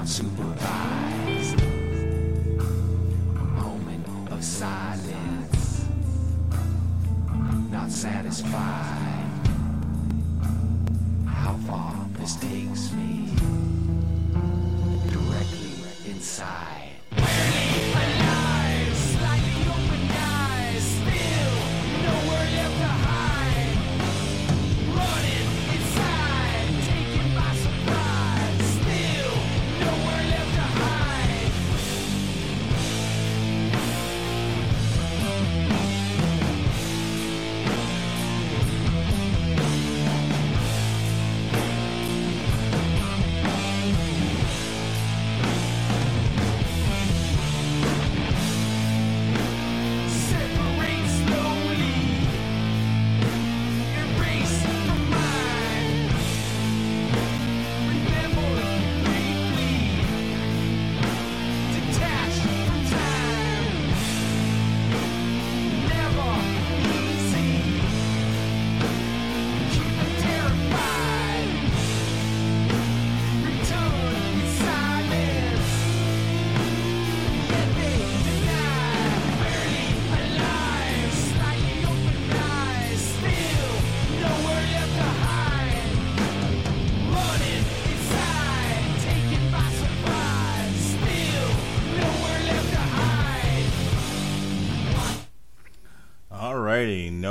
[0.01, 1.61] not supervised.
[3.37, 5.85] Moment of silence,
[7.69, 9.29] not satisfied.
[11.27, 13.29] How far this takes me,
[15.11, 16.80] directly inside.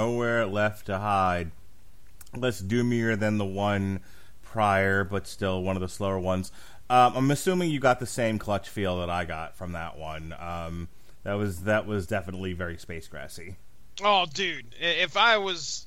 [0.01, 1.51] Nowhere left to hide.
[2.35, 4.01] Less doomier than the one
[4.43, 6.52] prior, but still one of the slower ones.
[6.89, 10.35] Um, I'm assuming you got the same clutch feel that I got from that one.
[10.39, 10.89] Um,
[11.22, 13.56] that was that was definitely very space grassy.
[14.02, 15.86] Oh, dude, if I was,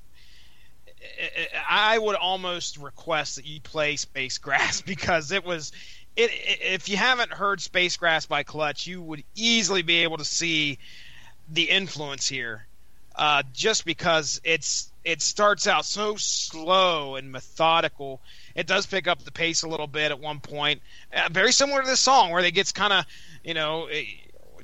[1.68, 5.72] I would almost request that you play Space Grass because it was.
[6.16, 6.30] It,
[6.62, 10.78] if you haven't heard Space Grass by Clutch, you would easily be able to see
[11.50, 12.68] the influence here,
[13.16, 18.22] uh, just because it's it starts out so slow and methodical.
[18.56, 20.82] It does pick up the pace a little bit at one point,
[21.14, 23.06] uh, very similar to this song where it gets kind of,
[23.44, 24.06] you know, eh,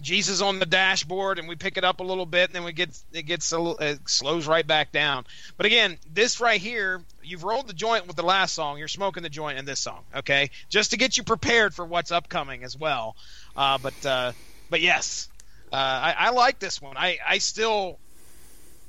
[0.01, 2.71] Jesus on the dashboard, and we pick it up a little bit, and then we
[2.71, 5.25] get it gets a it slows right back down.
[5.57, 8.77] But again, this right here, you've rolled the joint with the last song.
[8.77, 10.51] You're smoking the joint in this song, okay?
[10.69, 13.15] Just to get you prepared for what's upcoming as well.
[13.55, 14.31] Uh, but uh,
[14.69, 15.27] but yes,
[15.71, 16.95] uh, I, I like this one.
[16.97, 17.99] I I still,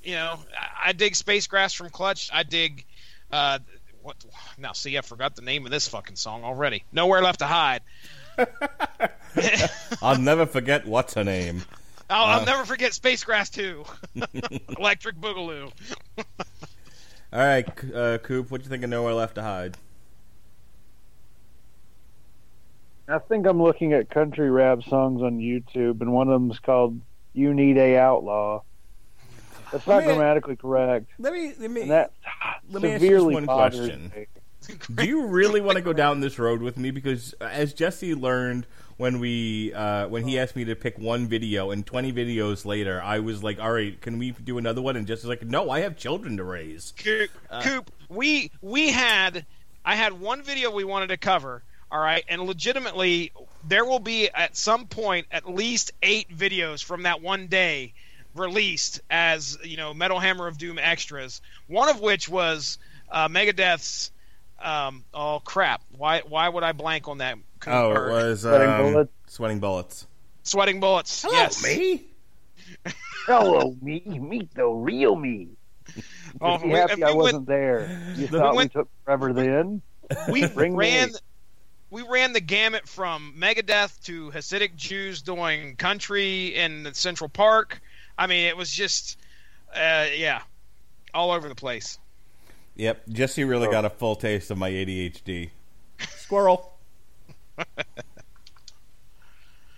[0.03, 2.31] you know, I, I dig Space Grass from Clutch.
[2.33, 2.85] I dig.
[3.31, 3.59] Uh,
[4.03, 4.17] what
[4.59, 4.73] now?
[4.73, 6.85] See, I forgot the name of this fucking song already.
[6.93, 7.83] Nowhere left to hide.
[10.03, 11.63] I'll never forget what's her name.
[12.09, 13.85] I'll, Uh, I'll never forget Space Grass 2.
[14.79, 15.71] Electric Boogaloo.
[17.33, 19.77] All right, uh, Coop, what do you think of Nowhere Left to Hide?
[23.07, 26.59] I think I'm looking at country rap songs on YouTube, and one of them is
[26.61, 27.01] called
[27.33, 28.63] "You Need a Outlaw."
[29.73, 31.07] That's not Let me- grammatically correct.
[31.19, 32.13] Let me let me And that
[32.71, 34.13] let me ask you just one question.
[34.15, 34.27] me.
[34.95, 36.91] Do you really want to go down this road with me?
[36.91, 38.67] Because as Jesse learned
[38.99, 43.01] when we uh, when he asked me to pick one video, and 20 videos later,
[43.03, 45.81] I was like, "All right, can we do another one?" And just like, "No, I
[45.81, 47.31] have children to raise." Coop,
[47.63, 49.47] Coop, we we had
[49.85, 51.63] I had one video we wanted to cover.
[51.91, 53.33] All right, and legitimately,
[53.67, 57.95] there will be at some point at least eight videos from that one day
[58.35, 61.41] released as you know Metal Hammer of Doom extras.
[61.67, 62.79] One of which was
[63.11, 64.13] uh, Megadeth's.
[64.63, 65.81] Um, oh crap!
[65.97, 67.39] Why why would I blank on that?
[67.67, 69.13] Oh, it was Sweating um, Bullets?
[69.27, 70.07] Sweating bullets.
[70.43, 71.25] Sweating bullets.
[71.31, 71.63] yes.
[71.65, 72.05] me.
[73.27, 74.01] Hello, me.
[74.07, 75.49] Meet the real me.
[76.41, 78.01] Oh, Be we- happy and I wasn't there.
[78.17, 79.83] You We thought we went- took forever then?
[80.31, 80.79] we Bring me.
[80.79, 81.11] ran
[81.91, 87.81] we ran the gamut from Megadeth to Hasidic Jews doing country in Central Park.
[88.21, 89.19] I mean, it was just,
[89.75, 90.43] uh, yeah,
[91.15, 91.99] all over the place.
[92.77, 93.71] Yep, Jesse really Oh.
[93.71, 95.51] got a full taste of my ADHD.
[96.19, 96.77] Squirrel.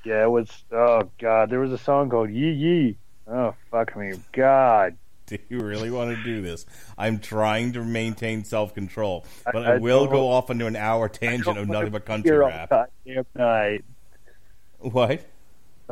[0.04, 0.50] Yeah, it was.
[0.72, 2.96] Oh God, there was a song called Yee Yee.
[3.28, 4.96] Oh fuck me, God.
[5.26, 6.66] Do you really want to do this?
[6.98, 11.08] I'm trying to maintain self control, but I, I will go off into an hour
[11.08, 12.70] tangent of nothing but country Here all rap.
[12.70, 13.84] goddamn night.
[14.80, 15.24] What?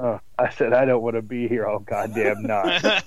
[0.03, 2.83] Oh, I said I don't want to be here all goddamn night.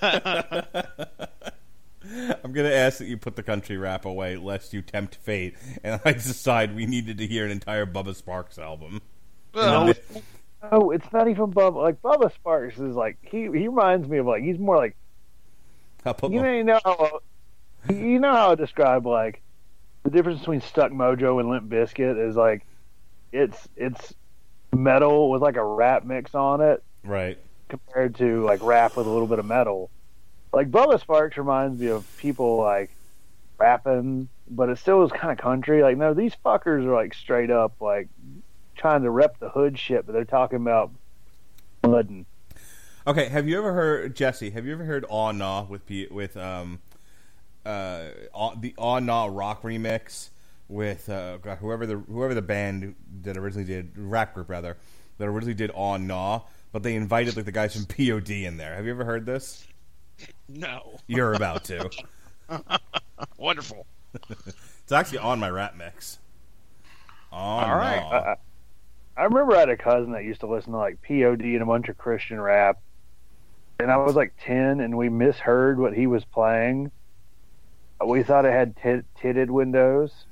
[2.44, 6.00] I'm gonna ask that you put the country rap away, lest you tempt fate, and
[6.04, 9.00] I decide we needed to hear an entire Bubba Sparxxx album.
[9.54, 9.98] Well, And
[10.70, 11.76] Oh, it's not even Bubba.
[11.82, 14.96] Like Bubba Sparxxx is like he he reminds me of like he's more like
[16.04, 17.20] put you my- may know
[17.88, 19.40] you know how I describe like
[20.04, 22.64] the difference between Stuck Mojo and Limp Bizkit is like
[23.32, 24.14] it's it's
[24.74, 27.38] metal with like a rap mix on it right.
[27.68, 29.90] compared to like rap with a little bit of metal.
[30.52, 32.90] Like Bubba Sparxxx reminds me of people like
[33.58, 35.82] rapping, but it still is kind of country.
[35.82, 38.08] Like no, these fuckers are like straight up like
[38.76, 40.90] trying to rep the hood shit, but they're talking about
[41.82, 42.26] mudding.
[43.06, 44.50] Okay, have you ever heard Jesse?
[44.50, 46.80] Have you ever heard "Aw Nah" with P- with um
[47.66, 48.04] uh
[48.56, 50.30] the "Aw Nah" rock remix
[50.74, 54.76] with uh God, whoever the whoever the band that originally did rap group rather
[55.18, 56.40] that originally did "Aw Nah,"
[56.72, 58.74] but they invited like the guys from POD in there.
[58.74, 59.66] Have you ever heard this?
[60.48, 61.90] no, You're about to.
[63.38, 63.86] wonderful.
[64.82, 66.18] It's actually on my rap mix.
[67.32, 68.00] Aw All right.
[68.00, 68.16] Nah.
[68.16, 68.36] I,
[69.16, 71.66] I remember I had a cousin that used to listen to like POD and a
[71.66, 72.80] bunch of Christian rap,
[73.78, 76.90] and I was like ten, and we misheard what he was playing.
[78.04, 80.26] We thought it had tit- titted windows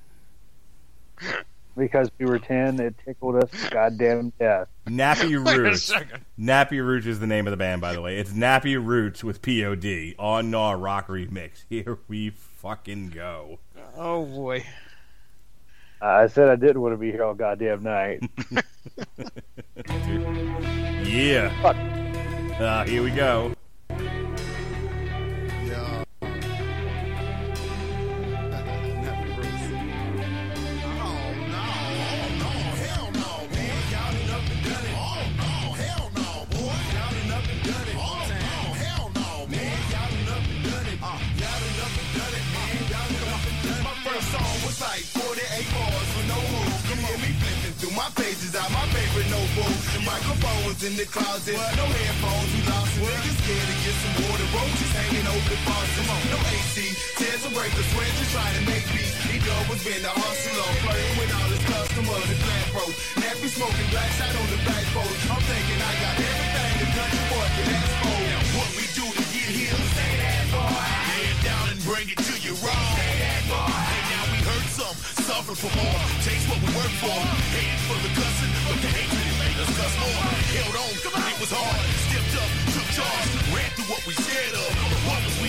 [1.76, 2.80] because we were ten.
[2.80, 4.68] It tickled us goddamn death.
[4.86, 5.92] Nappy Roots.
[6.38, 8.18] Nappy Roots is the name of the band, by the way.
[8.18, 11.64] It's Nappy Roots with POD on Nah Rock Remix.
[11.68, 13.58] Here we fucking go.
[13.96, 14.64] Oh boy.
[16.00, 18.22] I said I didn't want to be here all goddamn night.
[21.04, 21.50] Yeah.
[21.60, 21.76] Fuck.
[22.60, 23.54] Uh, here we go.
[48.02, 49.70] My pages out my favorite notebook.
[49.94, 53.06] The microphone was in the closet, no headphones, we lost it.
[53.06, 56.06] Niggas scared to get some water, roaches hanging over the faucet.
[56.34, 56.76] No AC,
[57.14, 59.14] tears will break the sweat, just trying to make beats.
[59.30, 59.38] He
[59.70, 62.94] was been the hustle hustler, flirting with all his customers and flat bros.
[63.22, 65.22] Nappy smoking black shot on the back porch.
[65.30, 68.18] I'm thinking I got everything the country boy can ask for.
[68.18, 69.78] Now what we do to get here?
[69.94, 70.90] Say that boy.
[71.22, 72.41] It down and bring it to you
[75.22, 76.00] suffer for more.
[76.26, 77.14] Taste what we work for.
[77.54, 80.22] Head for the cussing, but the hatred it made us cuss more.
[80.50, 80.90] Held on,
[81.30, 81.82] it was hard.
[82.10, 84.70] Stepped up, took charge, ran through what we scared of.
[85.06, 85.48] What was we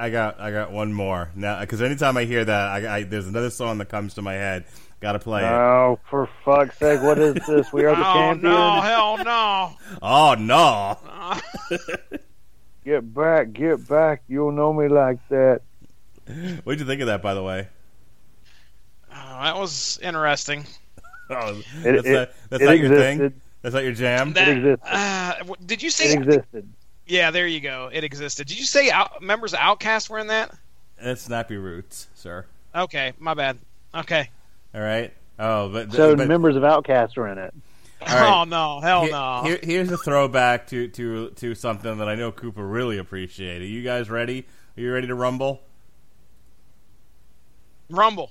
[0.00, 2.96] I, I I got I got one more now because anytime I hear that, I,
[2.98, 4.64] I there's another song that comes to my head.
[5.00, 5.46] Got to play it.
[5.46, 7.00] Oh, for fuck's sake!
[7.02, 7.72] What is this?
[7.72, 8.42] We are the oh champions.
[8.42, 9.72] no, hell no.
[10.02, 10.98] Oh no!
[12.84, 14.22] Get back, get back!
[14.28, 15.60] You'll know me like that.
[16.64, 17.68] What did you think of that, by the way?
[19.12, 20.64] Oh, that was interesting.
[21.28, 23.40] Oh, that's it- not, that's it not your thing.
[23.62, 24.32] That's not your jam.
[24.32, 24.80] That, existed.
[24.84, 25.34] uh,
[25.66, 26.06] did you say?
[26.12, 26.68] It existed.
[27.10, 27.90] Yeah, there you go.
[27.92, 28.46] It existed.
[28.46, 30.54] Did you say out, members of OutKast were in that?
[31.02, 32.46] That's Snappy Roots, sir.
[32.72, 33.58] Okay, my bad.
[33.92, 34.30] Okay.
[34.72, 35.12] All right.
[35.36, 37.52] Oh, but, So but members of OutKast are in it.
[38.02, 38.32] all right.
[38.40, 39.42] Oh no, hell Here- no.
[39.44, 43.62] here- here's a throwback to, to to something that I know Cooper really appreciated.
[43.62, 44.46] Are you guys ready?
[44.76, 45.60] Are you ready to rumble?
[47.90, 48.30] Rumble.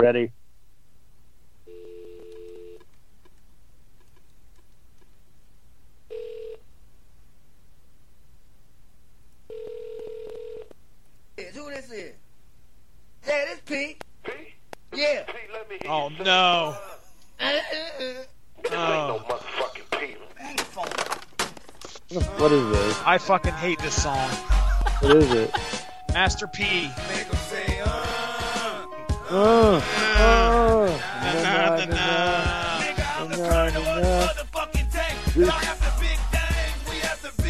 [0.00, 0.32] Ready?
[11.54, 12.12] Who this is?
[13.26, 14.04] Yeah, this Pete.
[14.24, 14.54] Pete?
[14.94, 15.24] Yeah.
[15.88, 16.76] Oh no.
[17.38, 19.24] This Oh.
[19.28, 20.18] motherfucking Pete.
[22.38, 23.02] What is this?
[23.04, 24.28] I fucking hate this song.
[25.00, 25.50] What is it?
[26.12, 26.90] Master P.
[29.30, 29.80] Uh.
[31.22, 31.96] Na, na, na.
[33.28, 34.28] na, na, na.
[35.34, 35.50] This,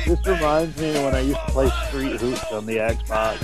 [0.07, 3.39] this reminds me of when I used to play Street Hoops on the Xbox.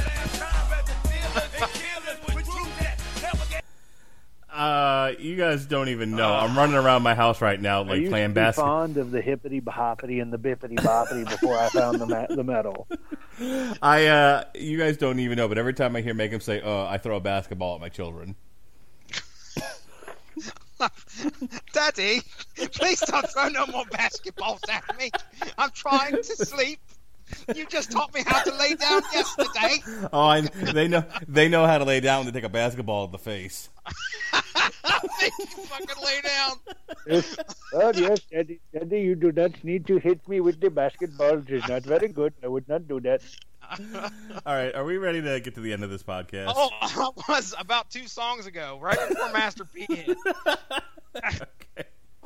[4.58, 6.34] Uh, you guys don't even know.
[6.34, 8.80] I'm running around my house right now, like used playing to be basketball.
[8.80, 12.42] fond of the hippity boppity and the bippity boppity before I found the ma- the
[12.42, 12.88] metal.
[13.80, 16.60] I, uh, you guys don't even know, but every time I hear make him say,
[16.60, 18.34] "Uh," I throw a basketball at my children.
[21.72, 22.22] Daddy,
[22.56, 25.12] please don't throw no more basketballs at me.
[25.56, 26.80] I'm trying to sleep.
[27.54, 29.82] You just taught me how to lay down yesterday.
[30.12, 33.04] Oh, I, they know they know how to lay down when they take a basketball
[33.04, 33.68] at the face.
[35.20, 36.56] Make you fucking lay down.
[37.06, 37.36] Yes.
[37.74, 41.38] Oh yes, Daddy, Daddy, you do not need to hit me with the basketball.
[41.38, 42.32] It is not very good.
[42.42, 43.22] I would not do that.
[44.46, 46.52] All right, are we ready to get to the end of this podcast?
[46.54, 50.16] Oh, I was about two songs ago, right before Master P hit.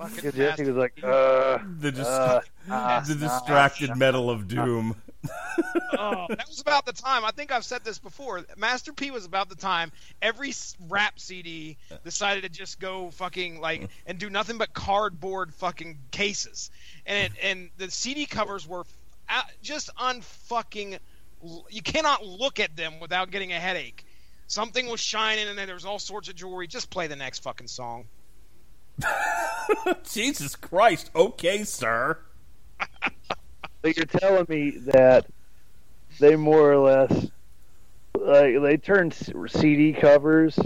[0.02, 4.48] Fucking Because Jesse Master was like, uh, the dis- uh, uh, the distracted metal of
[4.48, 4.96] doom.
[5.98, 7.24] oh, that was about the time.
[7.24, 8.44] I think I've said this before.
[8.56, 13.60] Master P was about the time every s- rap CD decided to just go fucking
[13.60, 16.70] like and do nothing but cardboard fucking cases,
[17.06, 18.84] and it, and the CD covers were
[19.62, 20.98] just unfucking.
[21.70, 24.04] You cannot look at them without getting a headache.
[24.46, 26.66] Something was shining, and then there was all sorts of jewelry.
[26.66, 28.06] Just play the next fucking song.
[30.04, 31.10] Jesus Christ!
[31.14, 32.18] Okay, sir.
[33.84, 35.26] So you're telling me that
[36.20, 37.26] they more or less
[38.14, 39.12] like they turned
[39.48, 40.56] CD covers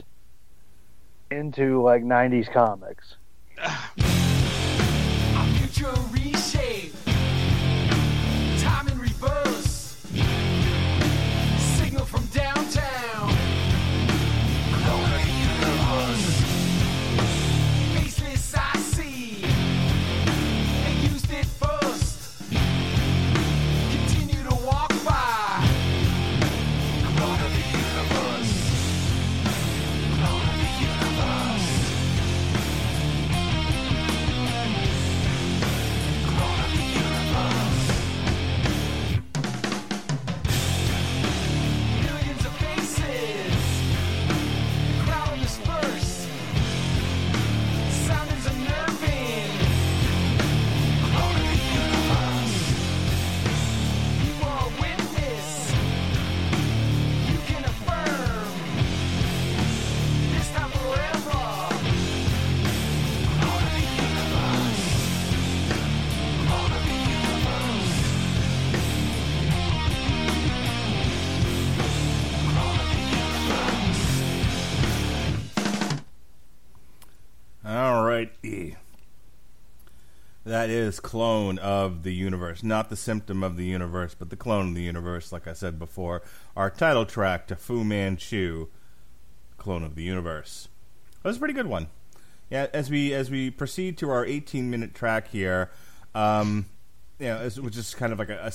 [1.30, 3.16] into like '90s comics.
[80.46, 82.62] That is Clone of the Universe.
[82.62, 85.76] Not the symptom of the universe, but the clone of the universe, like I said
[85.76, 86.22] before.
[86.56, 88.68] Our title track to Fu Manchu,
[89.58, 90.68] Clone of the Universe.
[91.24, 91.88] That was a pretty good one.
[92.48, 95.72] Yeah, as we as we proceed to our 18 minute track here,
[96.14, 96.66] um,
[97.18, 98.52] you know, which is kind of like a, a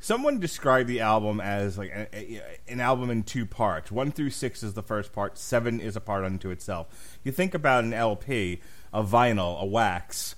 [0.00, 3.90] someone described the album as like a, a, an album in two parts.
[3.90, 5.38] One through six is the first part.
[5.38, 7.18] Seven is a part unto itself.
[7.24, 8.60] You think about an LP,
[8.92, 10.34] a vinyl, a wax.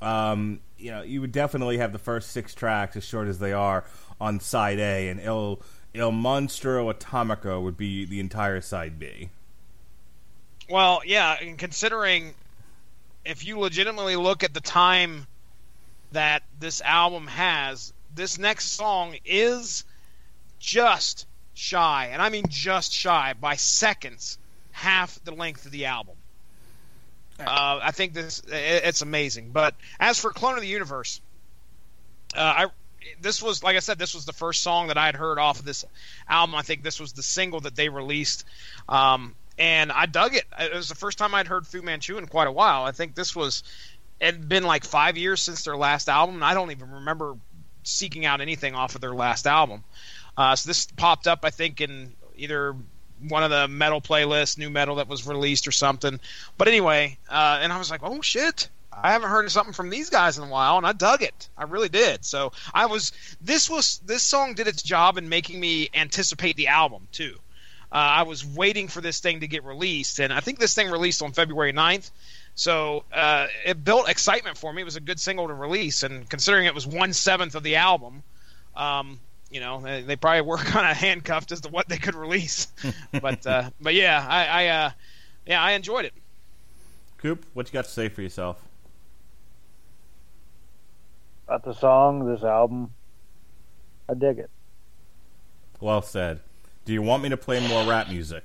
[0.00, 3.52] Um, you know, you would definitely have the first six tracks, as short as they
[3.52, 3.84] are,
[4.20, 5.60] on side A, and Il
[5.94, 9.30] Il Monstro Atomico would be the entire side B.
[10.68, 12.34] Well, yeah, and considering
[13.24, 15.26] if you legitimately look at the time
[16.12, 19.84] that this album has, this next song is
[20.58, 24.38] just shy, and I mean just shy by seconds,
[24.72, 26.16] half the length of the album.
[27.38, 29.50] Uh, I think this it- it's amazing.
[29.50, 31.20] But as for Clone of the Universe,
[32.34, 32.66] uh, I
[33.20, 35.58] this was like I said, this was the first song that I had heard off
[35.58, 35.84] of this
[36.28, 36.54] album.
[36.54, 38.44] I think this was the single that they released,
[38.88, 40.44] um, and I dug it.
[40.58, 42.84] It was the first time I'd heard Fu Manchu in quite a while.
[42.84, 43.62] I think this was
[44.18, 47.36] it had been like five years since their last album, and I don't even remember
[47.84, 49.84] seeking out anything off of their last album.
[50.36, 52.74] Uh, so this popped up, I think, in either
[53.28, 56.20] one of the metal playlists, new metal that was released or something.
[56.58, 58.68] But anyway, uh, and I was like, oh shit.
[58.98, 61.50] I haven't heard of something from these guys in a while, and I dug it.
[61.56, 62.24] I really did.
[62.24, 63.12] So I was.
[63.42, 67.36] This was this song did its job in making me anticipate the album too.
[67.92, 70.90] Uh, I was waiting for this thing to get released, and I think this thing
[70.90, 72.10] released on February 9th.
[72.54, 74.82] So uh, it built excitement for me.
[74.82, 77.76] It was a good single to release, and considering it was one seventh of the
[77.76, 78.22] album,
[78.74, 79.20] um,
[79.50, 82.68] you know, they, they probably were kind of handcuffed as to what they could release.
[83.20, 84.90] but uh, but yeah, I, I uh,
[85.46, 86.12] yeah I enjoyed it.
[87.18, 88.62] Coop, what you got to say for yourself?
[91.48, 92.92] About the song, this album,
[94.08, 94.50] I dig it.
[95.80, 96.40] Well said.
[96.84, 98.44] Do you want me to play more rap music?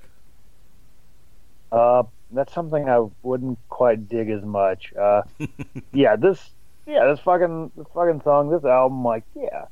[1.72, 4.94] Uh, that's something I wouldn't quite dig as much.
[5.00, 5.24] Uh,
[5.94, 6.50] yeah, this,
[6.86, 9.66] yeah, this fucking, this fucking song, this album, like, yeah.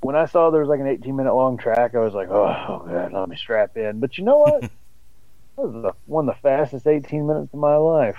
[0.00, 2.46] When I saw there was like an 18 minute long track, I was like, oh,
[2.68, 4.00] oh god, let me strap in.
[4.00, 4.60] But you know what?
[4.62, 4.70] that
[5.56, 8.16] was the, one of the fastest 18 minutes of my life,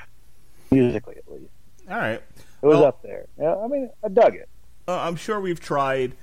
[0.70, 1.52] musically at least.
[1.90, 2.22] All right.
[2.62, 3.26] It was Well- up there.
[3.40, 4.48] Yeah, I mean, I dug it.
[4.88, 6.14] Uh, I'm sure we've tried.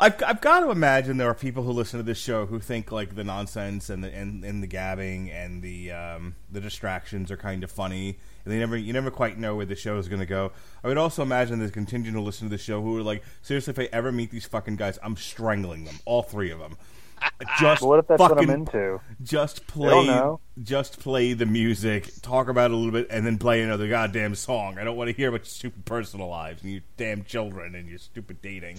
[0.00, 2.92] I've, I've got to imagine there are people who listen to this show who think
[2.92, 7.36] like the nonsense and the and, and the gabbing and the um, the distractions are
[7.36, 8.18] kind of funny,
[8.48, 10.52] and they never you never quite know where the show is going to go.
[10.82, 13.22] I would also imagine there's a contingent who listen to the show who are like,
[13.42, 16.78] seriously, if I ever meet these fucking guys, I'm strangling them, all three of them.
[17.60, 19.00] Just what if that's what I'm fucking- into?
[19.22, 23.26] Just They don't play, just play the music, talk about it a little bit, and
[23.26, 24.78] then play another goddamn song.
[24.78, 27.86] I don't want to hear about your stupid personal lives and your damn children and
[27.88, 28.78] your stupid dating.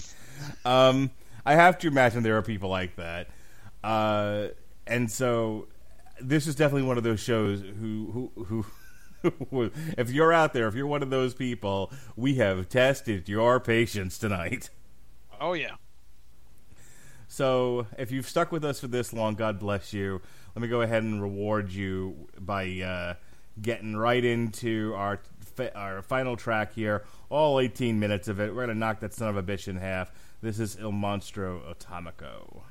[0.65, 1.11] Um,
[1.45, 3.27] I have to imagine there are people like that,
[3.83, 4.47] uh,
[4.87, 5.67] and so
[6.21, 8.65] this is definitely one of those shows who who who.
[9.97, 14.17] if you're out there, if you're one of those people, we have tested your patience
[14.17, 14.69] tonight.
[15.39, 15.75] Oh yeah.
[17.27, 20.19] So, if you've stuck with us for this long, God bless you.
[20.55, 23.13] Let me go ahead and reward you by uh,
[23.61, 25.19] getting right into our
[25.75, 27.03] our final track here.
[27.29, 28.53] All 18 minutes of it.
[28.55, 30.11] We're gonna knock that son of a bitch in half.
[30.41, 32.63] This is Il Monstro Atomico.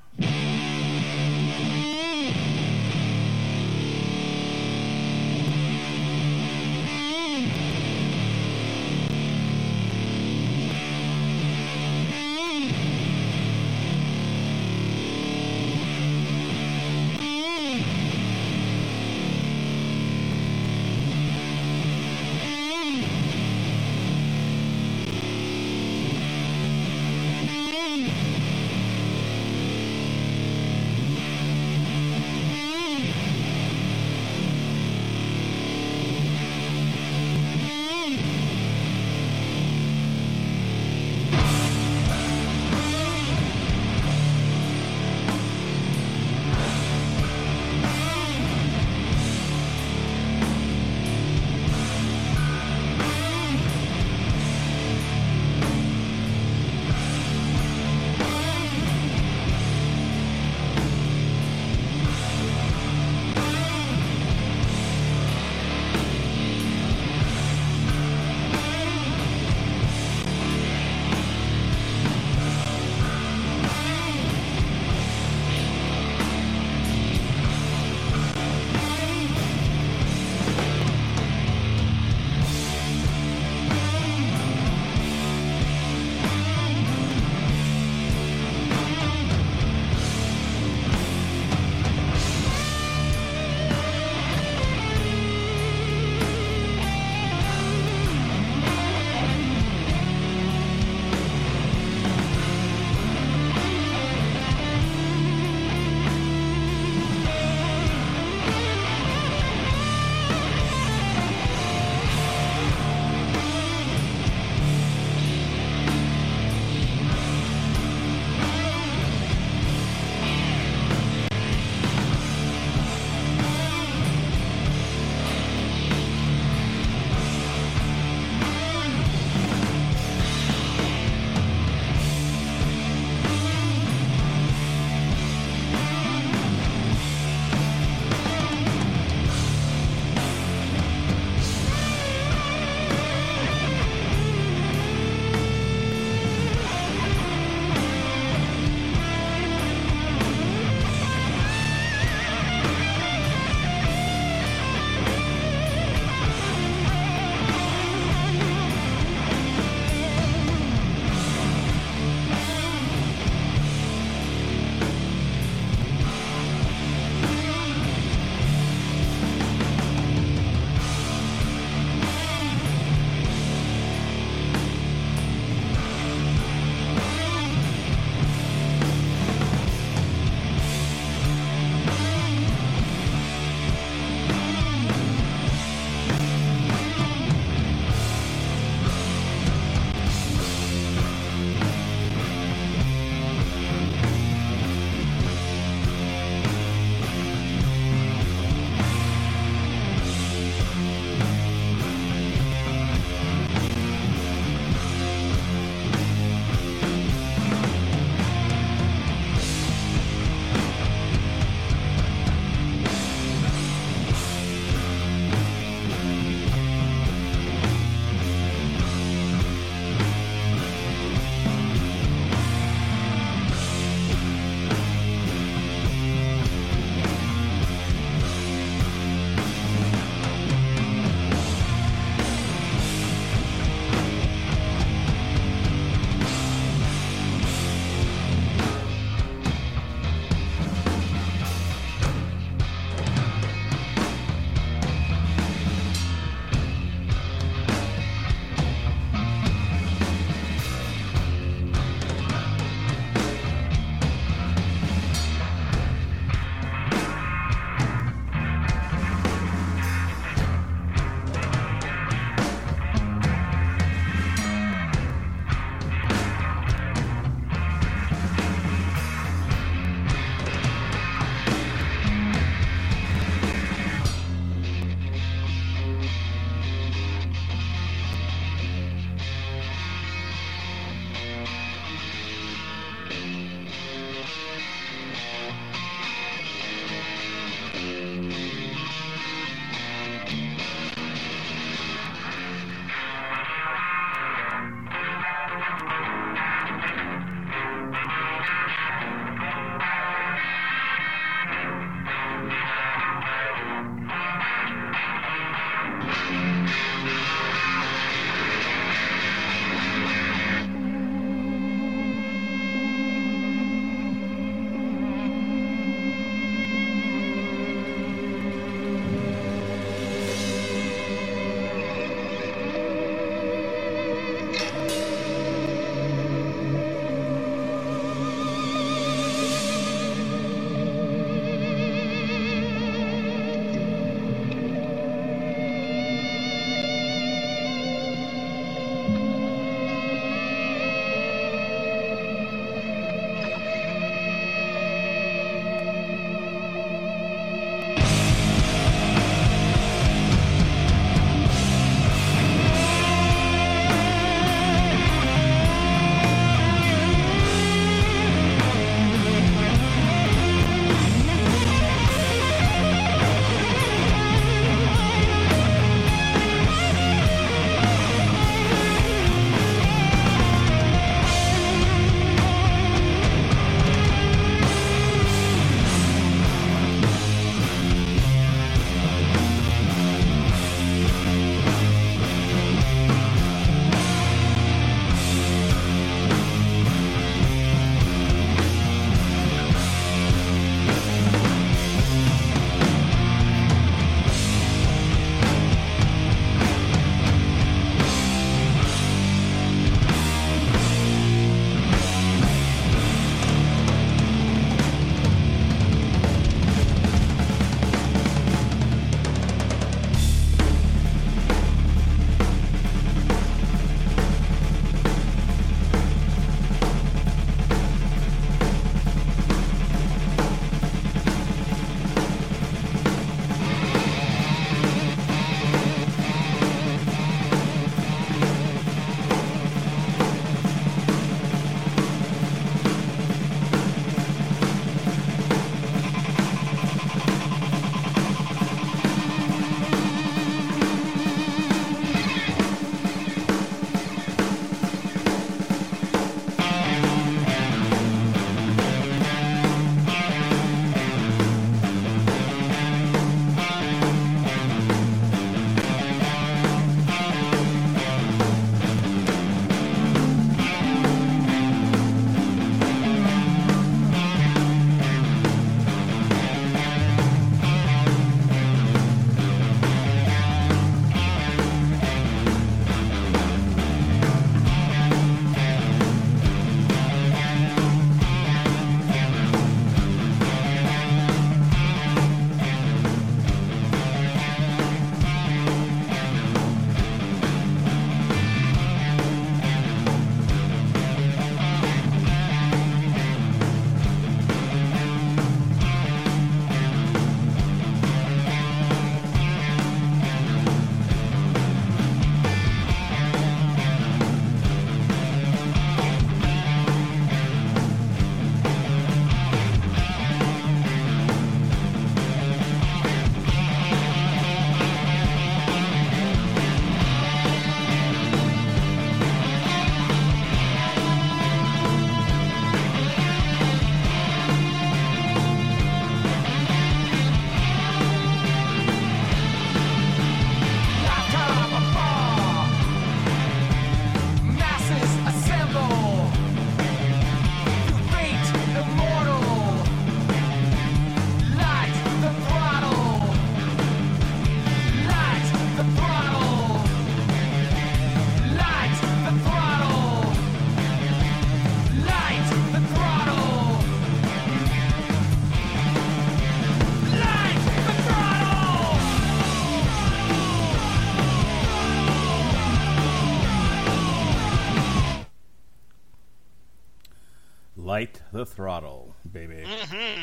[567.89, 569.65] Light the throttle, baby.
[569.67, 570.23] Mm-hmm.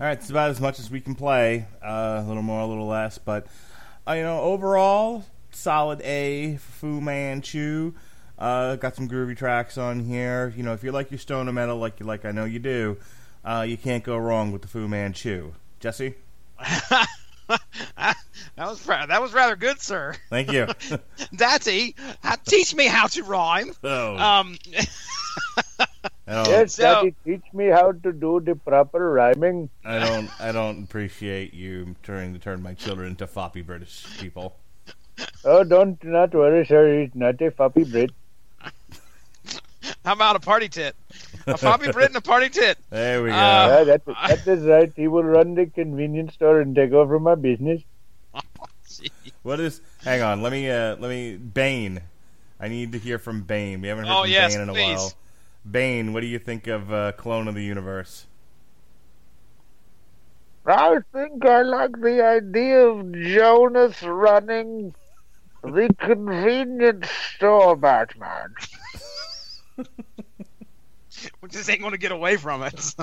[0.00, 1.66] All right, it's about as much as we can play.
[1.84, 3.46] Uh, a little more, a little less, but
[4.08, 7.92] uh, you know, overall, solid A for Fu Manchu.
[8.38, 10.54] Uh, got some groovy tracks on here.
[10.56, 12.96] You know, if you like your stoner metal, like you like, I know you do,
[13.44, 15.52] uh, you can't go wrong with the Fu Manchu.
[15.80, 16.14] Jessie,
[16.58, 17.06] that
[18.56, 20.14] was that was rather good, sir.
[20.30, 20.68] thank you.
[21.36, 23.74] Daddy, uh, teach me how to rhyme.
[23.84, 24.16] Oh.
[24.16, 24.56] Um,
[26.26, 29.68] I don't, Yes, So- Daddy, teach me how to do the proper rhyming.
[29.84, 34.56] I don't, I don't appreciate you trying to turn my children into floppy British people.
[35.44, 37.00] Oh, don't not worry, sir.
[37.02, 38.10] He's not a floppy Brit.
[40.04, 40.96] how about a party tit?
[41.46, 42.78] A floppy Brit and a party tit.
[42.90, 43.34] There we go.
[43.36, 43.38] Uh,
[43.78, 44.90] yeah, that, that is right.
[44.96, 47.82] He will run the convenience store and take over my business.
[49.42, 49.82] What is?
[50.04, 50.40] Hang on.
[50.40, 50.70] Let me.
[50.70, 51.36] Uh, let me.
[51.36, 52.00] Bane.
[52.58, 53.82] I need to hear from Bane.
[53.82, 54.96] We haven't heard Oh, from yes, Bane in a please.
[54.96, 55.12] while.
[55.68, 58.26] Bane, what do you think of uh, Clone of the Universe?
[60.66, 64.94] I think I like the idea of Jonas running
[65.62, 68.54] the convenience store, Batman.
[71.40, 72.94] We just ain't going to get away from it.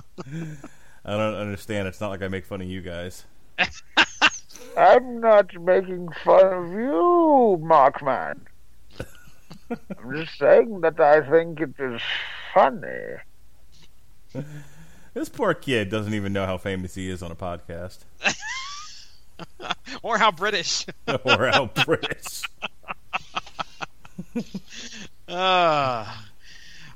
[1.05, 1.88] I don't understand.
[1.88, 3.25] It's not like I make fun of you guys.
[4.77, 8.39] I'm not making fun of you, Markman.
[9.69, 12.01] I'm just saying that I think it is
[12.53, 13.18] funny.
[15.14, 17.98] This poor kid doesn't even know how famous he is on a podcast
[20.02, 20.86] or how British.
[21.26, 22.44] or how British.
[25.28, 26.14] Uh,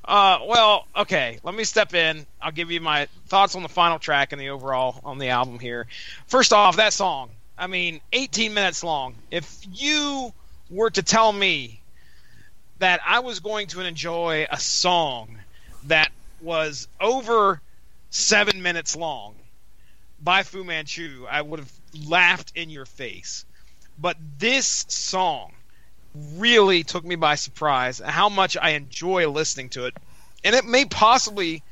[0.06, 1.40] uh, well, okay.
[1.44, 2.26] Let me step in.
[2.41, 5.60] I'll give you my thoughts on the final track and the overall on the album
[5.60, 5.88] here.
[6.27, 7.32] First off, that song.
[7.57, 9.15] I mean, 18 minutes long.
[9.30, 10.34] If you
[10.69, 11.82] were to tell me
[12.80, 15.38] that I was going to enjoy a song
[15.87, 17.61] that was over
[18.09, 19.35] seven minutes long
[20.21, 21.71] by Fu Manchu, I would have
[22.07, 23.45] laughed in your face.
[23.99, 25.51] But this song
[26.35, 29.95] really took me by surprise how much I enjoy listening to it.
[30.43, 31.63] And it may possibly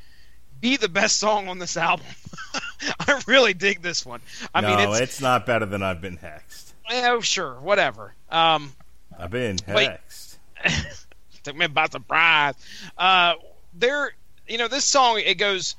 [0.60, 2.06] be the best song on this album.
[3.00, 4.20] I really dig this one.
[4.54, 6.72] I no, mean, it's, it's not better than I've been hexed.
[6.90, 8.14] oh, sure, whatever.
[8.30, 8.72] Um,
[9.18, 10.36] I've been hexed.
[11.44, 12.54] took me by surprise.
[12.96, 13.34] Uh,
[13.74, 14.12] there,
[14.46, 15.76] you know, this song it goes.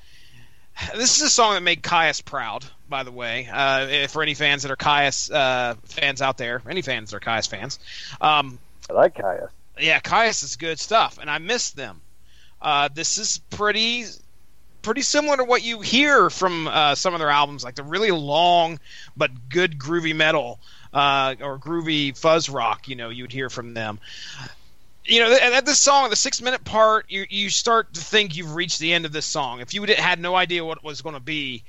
[0.94, 3.48] This is a song that made Kyuss proud, by the way.
[3.52, 7.20] Uh, for any fans that are Kyuss uh, fans out there, any fans that are
[7.22, 7.80] Kyuss fans,
[8.20, 8.60] um,
[8.90, 9.50] I like Kyuss.
[9.80, 12.02] yeah, Kyuss is good stuff, and I miss them.
[12.62, 14.06] Uh, this is pretty,
[14.82, 18.12] pretty similar to what you hear from uh, some of their albums, like the really
[18.12, 18.80] long
[19.16, 20.60] but good groovy metal
[20.94, 22.88] uh, or groovy fuzz rock.
[22.88, 24.00] You know, you'd hear from them.
[25.08, 28.56] You know, at this song, the six minute part, you you start to think you've
[28.56, 29.62] reached the end of this song.
[29.62, 31.64] If you had no idea what it was going to be,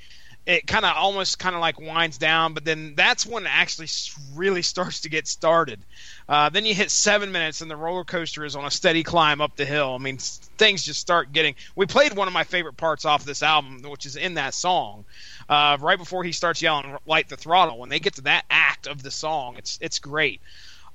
[0.46, 3.88] it kind of almost kind of like winds down, but then that's when it actually
[4.34, 5.80] really starts to get started.
[6.28, 9.40] Uh, then you hit seven minutes, and the roller coaster is on a steady climb
[9.40, 9.94] up the hill.
[9.94, 11.56] I mean, things just start getting.
[11.74, 15.04] We played one of my favorite parts off this album, which is in that song,
[15.48, 18.86] uh, right before he starts yelling "Light the throttle." When they get to that act
[18.86, 20.40] of the song, it's it's great.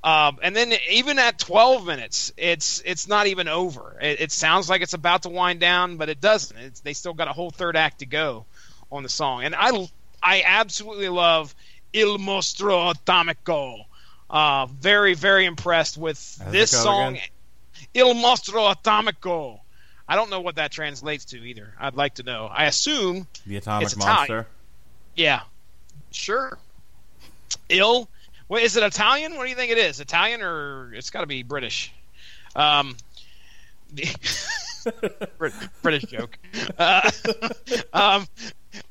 [0.03, 3.97] Um, and then even at 12 minutes, it's it's not even over.
[4.01, 6.57] It, it sounds like it's about to wind down, but it doesn't.
[6.57, 8.45] It's, they still got a whole third act to go
[8.91, 9.43] on the song.
[9.43, 9.87] And I
[10.23, 11.53] I absolutely love
[11.93, 13.85] Il Mostro Atomico.
[14.29, 17.15] Uh, very very impressed with How's this song.
[17.17, 17.27] again?
[17.93, 19.59] Il Mostro Atomico.
[20.07, 21.73] I don't know what that translates to either.
[21.79, 22.47] I'd like to know.
[22.51, 23.95] I assume The Atomic.
[23.97, 24.47] Monster.
[25.15, 25.41] yeah,
[26.11, 26.57] sure.
[27.69, 28.09] Ill.
[28.51, 28.83] What is it?
[28.83, 29.37] Italian?
[29.37, 30.01] What do you think it is?
[30.01, 31.93] Italian or it's got to be British?
[32.53, 32.97] Um,
[35.81, 36.37] British joke.
[36.77, 37.09] Uh,
[37.93, 38.27] um,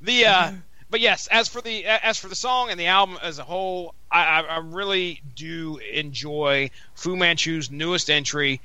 [0.01, 0.53] the uh,
[0.89, 3.95] but yes, as for the as for the song and the album as a whole,
[4.11, 8.63] I, I really do enjoy Fu Manchu's newest entry.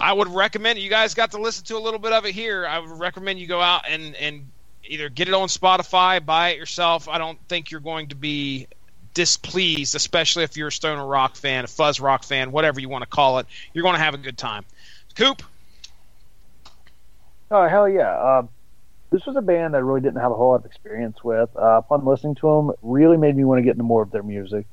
[0.00, 2.66] I would recommend you guys got to listen to a little bit of it here.
[2.66, 4.50] I would recommend you go out and and
[4.82, 7.08] either get it on Spotify, buy it yourself.
[7.08, 8.66] I don't think you're going to be
[9.18, 13.02] displeased, especially if you're a stoner rock fan, a fuzz rock fan, whatever you want
[13.02, 13.46] to call it.
[13.72, 14.64] You're going to have a good time.
[15.16, 15.42] Coop,
[17.50, 18.10] Oh hell yeah!
[18.10, 18.42] Uh,
[19.10, 21.48] this was a band I really didn't have a whole lot of experience with.
[21.56, 24.10] Uh, upon listening to them, it really made me want to get into more of
[24.12, 24.66] their music.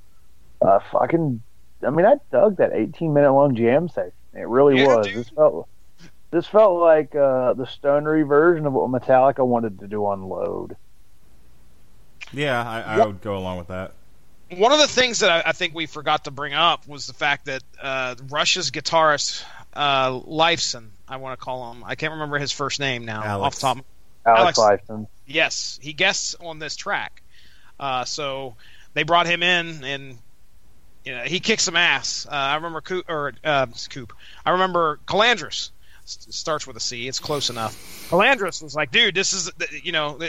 [0.61, 1.41] Uh, fucking,
[1.83, 4.11] I mean, I dug that 18 minute long jam session.
[4.33, 5.07] It really Yeah, was.
[5.07, 5.15] dude.
[5.15, 5.67] This felt,
[6.31, 10.75] this felt like uh, the stonery version of what Metallica wanted to do on Load.
[12.33, 13.93] Yeah, I, I What- would go along with that.
[14.57, 17.13] One of the things that I, I think we forgot to bring up was the
[17.13, 20.87] fact that uh, Rush's guitarist uh, Lifeson.
[21.07, 21.83] I want to call him.
[21.85, 23.23] I can't remember his first name now.
[23.23, 23.63] Alex.
[23.63, 23.85] Off the top.
[24.25, 24.83] Alex, Alex.
[24.87, 25.07] Lifeson.
[25.27, 27.21] Yes, he guests on this track.
[27.79, 28.55] Uh, so
[28.93, 30.17] they brought him in, and
[31.03, 32.25] you know, he kicked some ass.
[32.25, 34.13] Uh, I remember Coop, or uh, Coop.
[34.45, 35.69] I remember Calandris.
[36.07, 37.07] Starts with a C.
[37.07, 37.73] It's close enough.
[38.11, 39.51] Calandris was like, "Dude, this is
[39.83, 40.19] you know."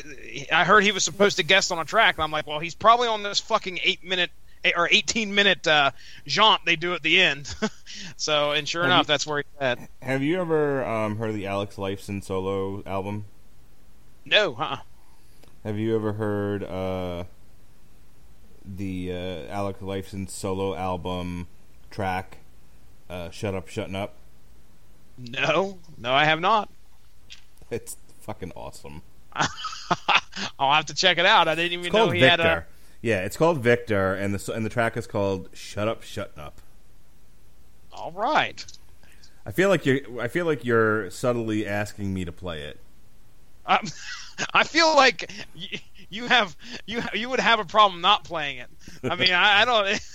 [0.50, 2.74] I heard he was supposed to guest on a track, and I'm like, "Well, he's
[2.74, 4.30] probably on this fucking eight minute
[4.74, 5.90] or 18 minute uh,
[6.26, 7.54] jaunt they do at the end."
[8.16, 9.78] so, and sure Have enough, you- that's where he's at.
[10.00, 13.26] Have you ever um, heard of the Alex Lifeson solo album?
[14.24, 14.78] No, huh?
[15.62, 17.24] Have you ever heard uh,
[18.64, 21.48] the uh, Alex Lifeson solo album
[21.90, 22.38] track,
[23.10, 24.14] uh, "Shut Up, Shutting Up"?
[25.18, 26.68] No, no, I have not.
[27.70, 29.02] It's fucking awesome.
[30.58, 31.48] I'll have to check it out.
[31.48, 32.42] I didn't even know he Victor.
[32.42, 32.66] had a.
[33.02, 36.60] Yeah, it's called Victor, and the and the track is called "Shut Up, Shutting Up."
[37.92, 38.64] All right.
[39.44, 40.00] I feel like you're.
[40.20, 42.78] I feel like you're subtly asking me to play it.
[43.66, 43.86] Um,
[44.54, 45.78] I feel like you,
[46.10, 46.56] you have
[46.86, 48.68] you you would have a problem not playing it.
[49.04, 50.00] I mean, I, I don't.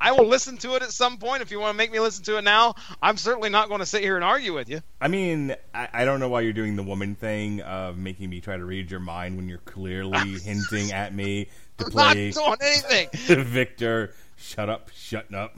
[0.00, 2.24] I will listen to it at some point if you want to make me listen
[2.24, 2.74] to it now.
[3.02, 4.80] I'm certainly not going to sit here and argue with you.
[5.00, 8.40] I mean, I, I don't know why you're doing the woman thing of making me
[8.40, 11.48] try to read your mind when you're clearly hinting at me
[11.78, 12.02] to play.
[12.02, 13.44] I'm not play doing anything.
[13.44, 14.14] Victor.
[14.36, 15.56] Shut up, shutting up.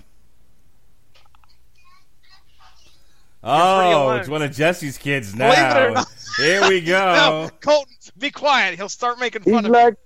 [3.46, 5.94] Oh, it's one of Jessie's kids Believe it or now.
[5.94, 6.08] not.
[6.38, 7.14] Here we go.
[7.14, 8.76] No, Colton, be quiet.
[8.76, 9.96] He'll start making He's fun of like,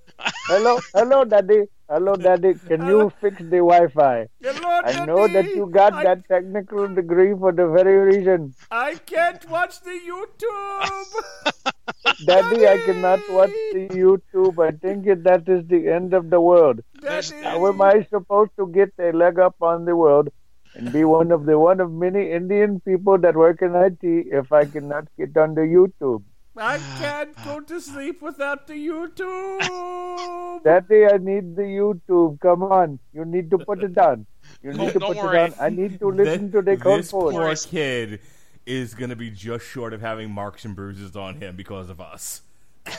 [0.49, 2.55] hello, hello, daddy, hello, daddy.
[2.67, 4.29] Can you fix the Wi-Fi?
[4.43, 8.55] Hello, I know that you got that technical degree for the very reason.
[8.71, 11.75] I can't watch the YouTube.
[12.27, 14.59] Daddy, I cannot watch the YouTube.
[14.65, 16.81] I think that is the end of the world.
[17.01, 17.43] Daddy.
[17.43, 20.29] How am I supposed to get a leg up on the world
[20.75, 24.53] and be one of the one of many Indian people that work in IT if
[24.53, 26.23] I cannot get on the YouTube?
[26.61, 30.65] I can't go to sleep without the YouTube.
[30.65, 32.41] Daddy, I need the YouTube.
[32.41, 32.99] Come on.
[33.13, 34.27] You need to put it on.
[34.63, 35.41] You need Oh, to put worry.
[35.43, 35.65] it on.
[35.65, 37.67] I need to listen to the code this for poor it.
[37.69, 38.21] kid
[38.67, 42.01] is going to be just short of having marks and bruises on him because of
[42.01, 42.43] us.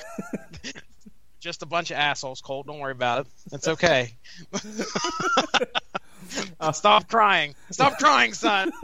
[1.39, 2.67] Just a bunch of assholes, Colt.
[2.67, 3.31] Don't worry about it.
[3.53, 4.13] It's okay.
[6.73, 7.55] Stop crying.
[7.71, 8.73] Stop crying, son.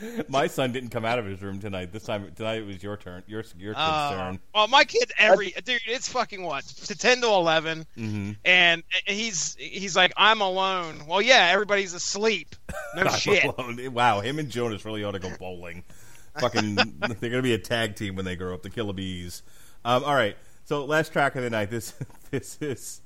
[0.28, 1.92] My son didn't come out of his room tonight.
[1.92, 3.22] This time tonight it was your turn.
[3.26, 4.40] Your your kid's Uh, turn.
[4.54, 8.32] well, my kid every dude, it's fucking what to ten to 11 Mm-hmm.
[8.44, 11.02] and he's he's like I'm alone.
[11.06, 12.54] Well, yeah, everybody's asleep.
[12.96, 13.44] No I'm shit.
[13.44, 13.92] alone.
[13.92, 15.82] Wow, him and Jonas really ought to go bowling.
[16.40, 18.62] Fucking, they're gonna be a tag team when they grow up.
[18.62, 19.42] The Killer Bees.
[19.84, 20.36] Um, all right.
[20.64, 21.70] So last track of the night.
[21.70, 21.92] This
[22.30, 23.00] this is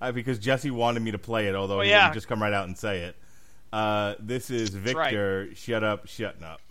[0.00, 2.04] uh, because Jessie wanted me to play it, although Oh, he yeah.
[2.04, 3.16] didn't just come right out and say it.
[3.76, 5.10] Uh, this is right.
[5.10, 5.54] Victor.
[5.54, 6.62] Shut up, shutting up.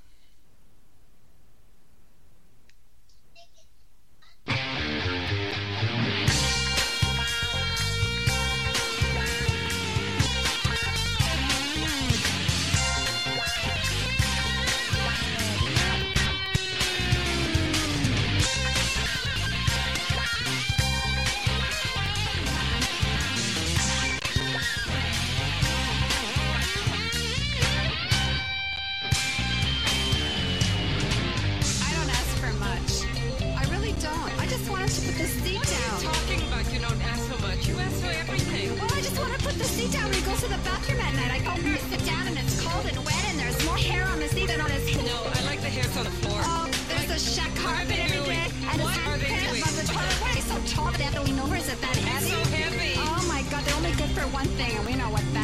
[40.85, 41.31] Bathroom at night.
[41.31, 44.19] I go there, sit down, and it's cold and wet, and there's more hair on
[44.19, 45.05] the seat than on his head.
[45.05, 46.39] No, I like the hairs on the floor.
[46.43, 48.37] Oh, there's a shag carpet every doing?
[48.69, 49.61] and What are they doing?
[49.61, 50.17] above the toilet.
[50.21, 51.55] Why so tall that over?
[51.55, 52.29] Is it that heavy?
[52.29, 52.93] so heavy.
[52.97, 55.13] Oh my God, they're only good for one thing, and we know that.
[55.15, 55.34] What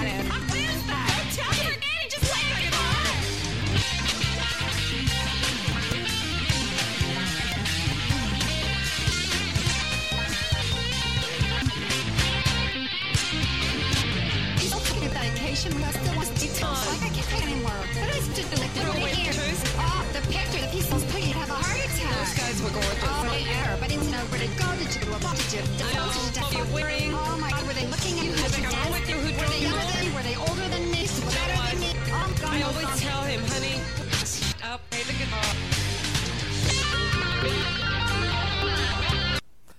[24.21, 24.67] know where to go.
[24.77, 25.85] Did you do a what did you do?
[25.85, 26.31] I.
[26.33, 27.13] Did you What wearing.
[27.13, 28.31] Oh my God, were they looking at you?
[28.37, 29.15] Did you wrong with you?
[29.15, 30.13] Who Were they younger than?
[30.13, 31.07] Were they older than me?
[31.09, 31.91] Better than me?
[32.13, 33.81] Oh, God, I always tell him, honey,
[34.25, 35.49] stop, play the guitar.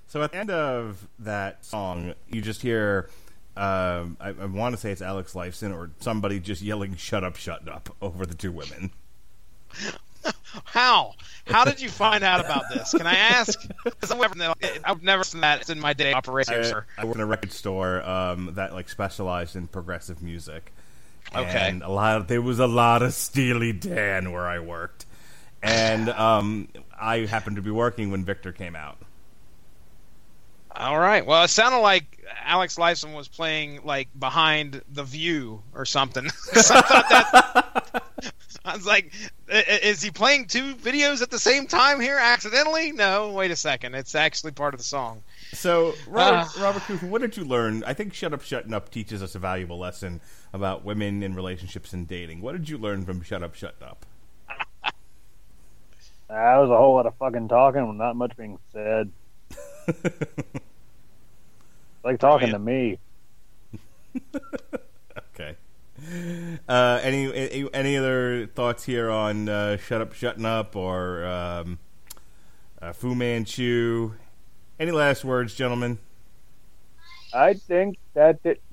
[0.08, 3.08] So at the end of that song, you just hear,
[3.56, 7.36] um, I, I want to say it's Alex Lifeson or somebody just yelling "Shut up,
[7.36, 8.90] shut up" over the two women.
[10.64, 11.14] How?
[11.46, 12.92] How did you find out about this?
[12.92, 13.60] Can I ask?
[14.10, 14.54] I've never,
[14.84, 16.86] I would never seen that in my day operation, I, sir.
[16.96, 20.72] I work in a record store um, that like specialized in progressive music,
[21.34, 21.68] Okay.
[21.68, 22.16] And a lot.
[22.16, 25.06] Of, there was a lot of Steely Dan where I worked,
[25.62, 26.68] and um,
[26.98, 28.98] I happened to be working when Victor came out.
[30.74, 31.24] All right.
[31.24, 36.26] Well, it sounded like Alex Lifeson was playing like behind the view or something.
[36.54, 38.02] I thought that.
[38.64, 39.12] I was like,
[39.50, 42.92] i- i- is he playing two videos at the same time here accidentally?
[42.92, 43.30] No.
[43.32, 43.94] Wait a second.
[43.94, 45.22] It's actually part of the song.
[45.52, 46.62] So, Robert, Ah.
[46.62, 47.84] Robert Cooper, what did you learn?
[47.84, 50.20] I think Shut Up, Shutting Up teaches us a valuable lesson
[50.52, 52.40] about women in relationships and dating.
[52.40, 54.06] What did you learn from Shut Up, Shutting Up?
[56.28, 59.10] That was a whole lot of fucking talking with not much being said.
[62.02, 62.98] like talking to me.
[66.12, 66.58] Okay.
[66.68, 71.78] Uh, any, any any other thoughts here on uh, Shut Up, Shutting Up, or um,
[72.80, 74.12] uh, Fu Manchu?
[74.78, 75.98] Any last words, gentlemen?
[77.32, 78.62] I think that it.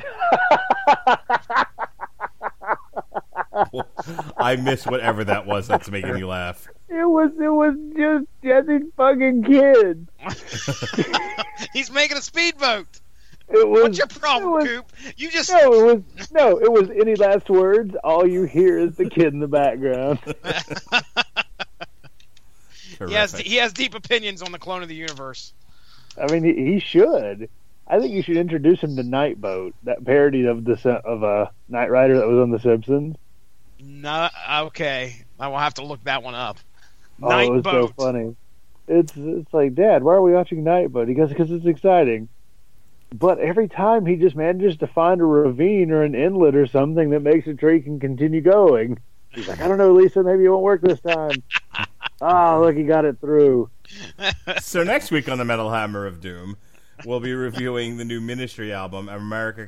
[4.37, 6.67] I miss whatever that was that's making you laugh.
[6.89, 10.07] It was it was just Jessie's fucking kid.
[11.73, 12.98] He's making a speedboat.
[13.49, 13.83] It was.
[13.83, 14.91] What's your problem, it was- Coop?
[15.17, 16.59] You just No, it was no.
[16.59, 17.95] It was any last words.
[18.03, 20.19] All you hear is the kid in the background.
[23.07, 25.53] he has he has deep opinions on the clone of the universe.
[26.21, 27.49] I mean, he, he should.
[27.87, 31.89] I think you should introduce him to Knightboat, that parody of the of a Knight
[31.89, 33.15] Rider that was on The Simpsons.
[33.79, 34.29] No,
[34.61, 35.15] okay.
[35.39, 36.59] I will have to look that one up.
[37.21, 38.35] Oh, it was so funny.
[38.87, 41.07] It's it's like, Dad, why are we watching Knightboat?
[41.07, 42.29] He goes, because it's exciting.
[43.13, 47.09] But every time he just manages to find a ravine or an inlet or something
[47.09, 48.99] that makes it tree can continue going.
[49.31, 51.43] He's like, I don't know, Lisa, maybe it won't work this time.
[52.21, 53.69] oh, look, he got it through.
[54.59, 56.57] so next week on the Metal Hammer of Doom,
[57.05, 59.67] we'll be reviewing the new Ministry album, America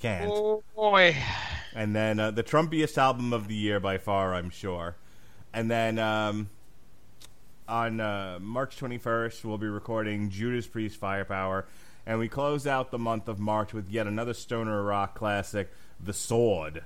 [0.00, 0.30] Can't.
[0.30, 1.16] Oh boy.
[1.74, 4.96] And then uh, the Trumpiest album of the year by far, I'm sure.
[5.52, 6.50] And then um,
[7.68, 11.66] on uh, March 21st, we'll be recording Judas Priest Firepower.
[12.06, 15.70] And we close out the month of March with yet another stoner rock classic,
[16.00, 16.82] The Sword.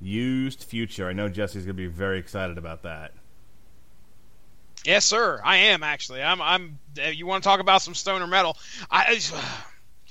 [0.00, 1.08] Used Future.
[1.08, 3.12] I know Jessie's going to be very excited about that.
[4.84, 5.40] Yes, sir.
[5.44, 6.22] I am actually.
[6.22, 6.40] I'm.
[6.40, 6.78] I'm.
[6.98, 8.56] Uh, you want to talk about some stoner metal?
[8.90, 9.42] I I-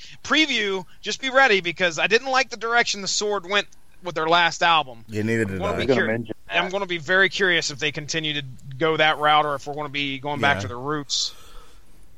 [0.23, 0.85] preview.
[1.01, 3.67] Just be ready because I didn't like the direction the Sword went
[4.03, 5.05] with their last album.
[5.07, 8.34] Yeah, neither did I'm gonna be I'm going to be very curious if they continue
[8.34, 8.43] to
[8.77, 11.34] go that route or if we're going to be going back to the roots.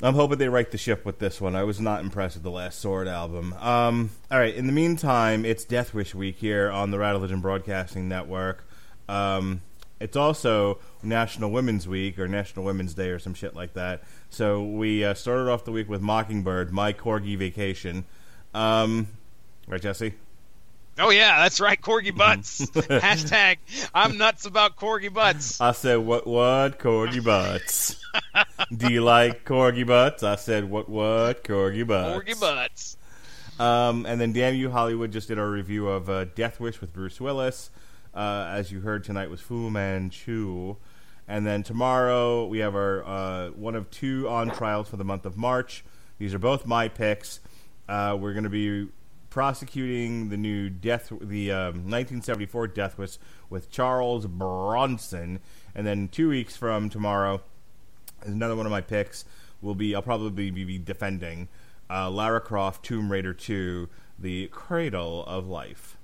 [0.04, 1.56] I'm hoping they right the ship with this one.
[1.56, 3.54] I was not impressed with the last Sword album.
[3.60, 4.54] Um, all right.
[4.54, 8.68] In the meantime, it's Death Wish week here on the Rattlevision Broadcasting Network.
[9.08, 9.62] Um,
[10.00, 14.02] it's also National Women's Week or National Women's Day or some shit like that.
[14.32, 18.06] So we uh, started off the week with Mockingbird, My Corgi Vacation.
[18.56, 19.08] Um,
[19.68, 20.16] right, Jessie?
[21.00, 21.80] Oh yeah, that's right.
[21.80, 22.66] Corgi butts.
[22.66, 23.58] Hashtag.
[23.94, 25.60] I'm nuts about corgi butts.
[25.62, 26.80] I said, what, what?
[26.80, 27.96] Corgi butts.
[28.76, 30.24] Do you like corgi butts?
[30.24, 31.44] I said, what, what?
[31.44, 32.24] Corgi butts.
[32.26, 32.98] Corgi butts.
[33.60, 36.94] Um, and then Damn You Hollywood just did our review of uh, Death Wish with
[36.94, 37.70] Bruce Willis.
[38.14, 40.76] Uh, as you heard tonight was Fu Manchu.
[41.28, 45.26] And then tomorrow we have our uh, one of two on trials for the month
[45.26, 45.86] of March.
[46.18, 47.40] These are both my picks.
[47.88, 48.90] Uh, we're going to be
[49.32, 53.18] prosecuting the new death, the um, 1974 Death Wish
[53.50, 55.40] with Charles Bronson.
[55.74, 57.42] And then two weeks from tomorrow
[58.24, 59.26] is another one of my picks.
[59.64, 61.48] Will be I'll probably be defending
[61.90, 63.90] uh, Lara Croft Tomb Raider 2,
[64.20, 65.98] The Cradle of Life.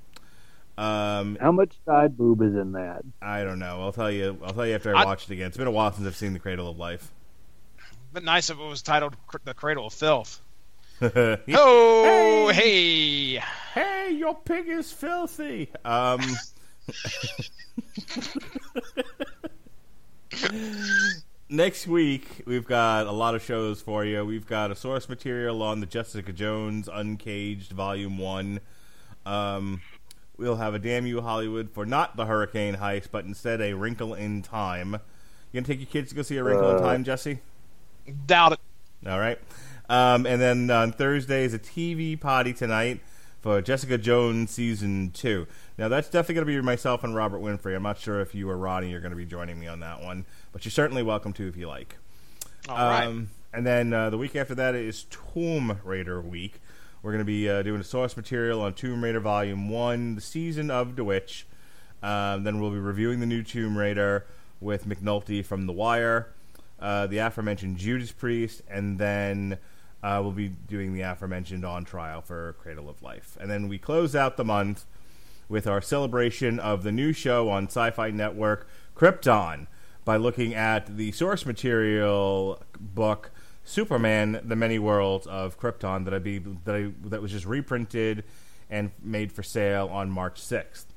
[0.77, 3.01] Um, How much side boob is in that?
[3.21, 3.81] I don't know.
[3.81, 4.37] I'll tell you.
[4.43, 5.47] I'll tell you after I, I- watch it again.
[5.47, 7.11] It's been a while since I've seen The Cradle of Life.
[8.13, 10.39] But nice if it was titled Cr- "The Cradle of Filth."
[11.01, 13.35] oh, Oh, hey.
[13.73, 15.69] hey, your pig is filthy.
[15.85, 16.21] Um,
[21.49, 24.25] next week we've got a lot of shows for you.
[24.25, 28.59] We've got a source material on the Jessica Jones Uncaged Volume One.
[29.25, 29.81] Um,
[30.37, 34.13] we'll have a Damn You Hollywood for not the Hurricane Heist, but instead a Wrinkle
[34.13, 34.93] in Time.
[35.51, 37.39] You gonna take your kids to go see a Wrinkle in Uh, Time, Jessie?
[38.25, 38.59] Doubt it.
[39.07, 39.39] All right.
[39.89, 42.99] Um, and then on Thursday is a TV potty tonight
[43.39, 45.47] for Jessica Jones season two.
[45.77, 47.76] Now that's definitely going to be myself and Robert Winfrey.
[47.76, 50.01] I'm not sure if you or Ronnie are going to be joining me on that
[50.01, 51.95] one, but you're certainly welcome to if you like.
[52.68, 53.07] All right.
[53.07, 56.59] Um, and then uh, the week after that is Tomb Raider week.
[57.01, 60.22] We're going to be uh, doing a source material on Tomb Raider Volume One, the
[60.22, 61.47] season of The Witch.
[62.03, 64.26] Um, then we'll be reviewing the new Tomb Raider
[64.59, 66.34] with McNulty from The Wire,
[66.80, 69.57] uh, the aforementioned Judas Priest, and then
[70.03, 73.37] uh, we'll be doing the aforementioned On Trial for Cradle of Life.
[73.39, 74.85] And then we close out the month
[75.49, 79.67] with our celebration of the new show on Sci Fi Network, Krypton,
[80.05, 83.31] by looking at the source material book.
[83.63, 88.23] Superman: The Many Worlds of Krypton that I be that I, that was just reprinted
[88.69, 90.93] and made for sale on March sixth.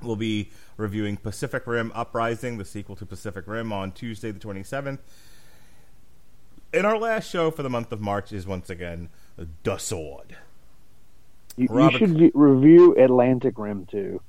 [0.00, 4.98] We'll be reviewing Pacific Rim Uprising, the sequel to Pacific Rim, on Tuesday the 27th.
[6.74, 9.10] And our last show for the month of March is once again
[9.62, 10.36] The Sword.
[11.56, 14.20] You, you should ge- review Atlantic Rim too.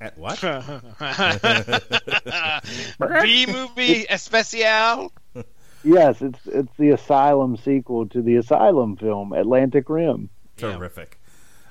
[0.00, 0.40] At what?
[3.22, 5.12] B movie especial.
[5.84, 10.30] Yes, it's it's the Asylum sequel to the Asylum film Atlantic Rim.
[10.56, 11.20] Terrific.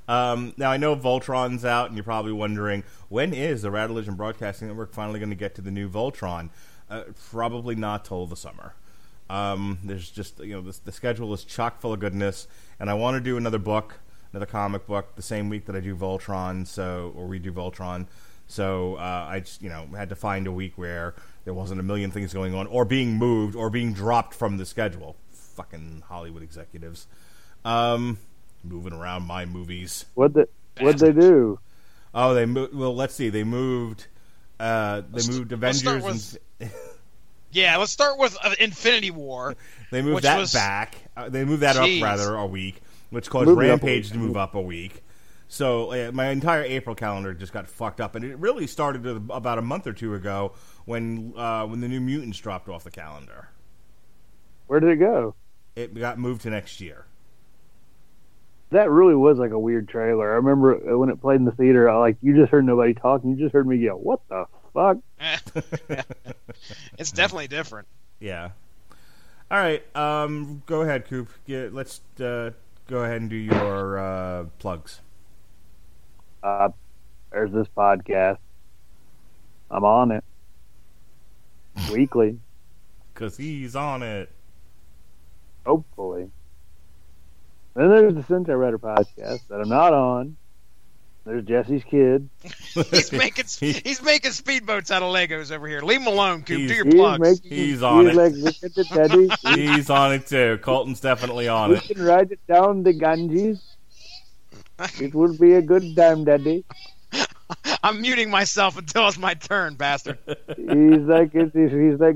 [0.08, 4.70] Um, now I know Voltron's out, and you're probably wondering when is the Raduligion Broadcasting
[4.70, 6.50] Network finally going to get to the new Voltron?
[6.90, 8.76] Uh, probably not till the summer.
[9.30, 12.48] Um, there's just you know the, the schedule is chock full of goodness,
[12.80, 14.00] and I want to do another book,
[14.32, 18.08] another comic book, the same week that I do Voltron, so or we do Voltron.
[18.48, 21.14] So uh, I just you know had to find a week where
[21.44, 24.66] there wasn't a million things going on, or being moved, or being dropped from the
[24.66, 25.18] schedule.
[25.56, 27.08] Fucking Hollywood executives,
[27.66, 28.18] um,
[28.64, 30.06] moving around my movies.
[30.14, 30.48] What the
[30.80, 31.60] what they do?
[32.14, 32.74] Oh, they moved.
[32.74, 33.30] Well, let's see.
[33.30, 34.08] They moved.
[34.60, 36.38] Uh, they Let's- moved let's start Avengers.
[36.60, 36.72] and,
[37.52, 39.56] Yeah, let's start with uh, Infinity War.
[39.92, 40.96] they moved which that was- back.
[41.16, 41.98] Uh, they moved that Jeez.
[41.98, 44.62] up rather a week, which caused Moved it up a Rampage to move up a
[44.62, 45.04] week.
[45.48, 49.58] So uh, my entire April calendar just got fucked up, and it really started about
[49.58, 50.54] a month or two ago
[50.86, 53.50] when uh, when the New Mutants dropped off the calendar.
[54.68, 55.36] Where did it go?
[55.76, 57.06] It got moved to next year.
[58.72, 60.30] That really was like a weird trailer.
[60.30, 61.90] I remember uh, when it played in the theater.
[61.90, 63.30] I like you just heard nobody talking.
[63.30, 64.98] You just heard me yell, "What the fuck?"
[66.98, 67.88] It's definitely different.
[68.20, 68.50] Yeah.
[69.50, 69.84] All right.
[69.96, 71.30] Um, go ahead, Coop.
[71.46, 72.52] Get, let's uh,
[72.88, 75.02] go ahead and do your uh, plugs.
[76.44, 76.70] Uh,
[77.32, 78.38] there's this podcast.
[79.70, 80.24] I'm on it
[81.92, 82.40] weekly,
[83.14, 84.32] Cause he's on it.
[85.66, 86.30] hopefully.
[87.76, 90.36] Then there's the Sentai Rider podcast that I'm not on.
[91.28, 92.30] There's Jessie's kid.
[92.42, 95.82] He's making he's making speedboats out of Legos over here.
[95.82, 96.58] Leave him alone, Coop.
[96.68, 97.20] Do your He's plugs.
[97.20, 98.20] making- He's on he's it.
[98.20, 99.30] like, look at the teddy.
[99.74, 100.58] He's on it too.
[100.62, 101.84] Colton's definitely on we it.
[101.90, 103.62] We can ride it down the Ganges.
[105.02, 106.64] It would be a good time, Daddy.
[107.84, 110.20] I'm muting myself until it's my turn, bastard.
[110.56, 112.16] He's like, it's, he's like,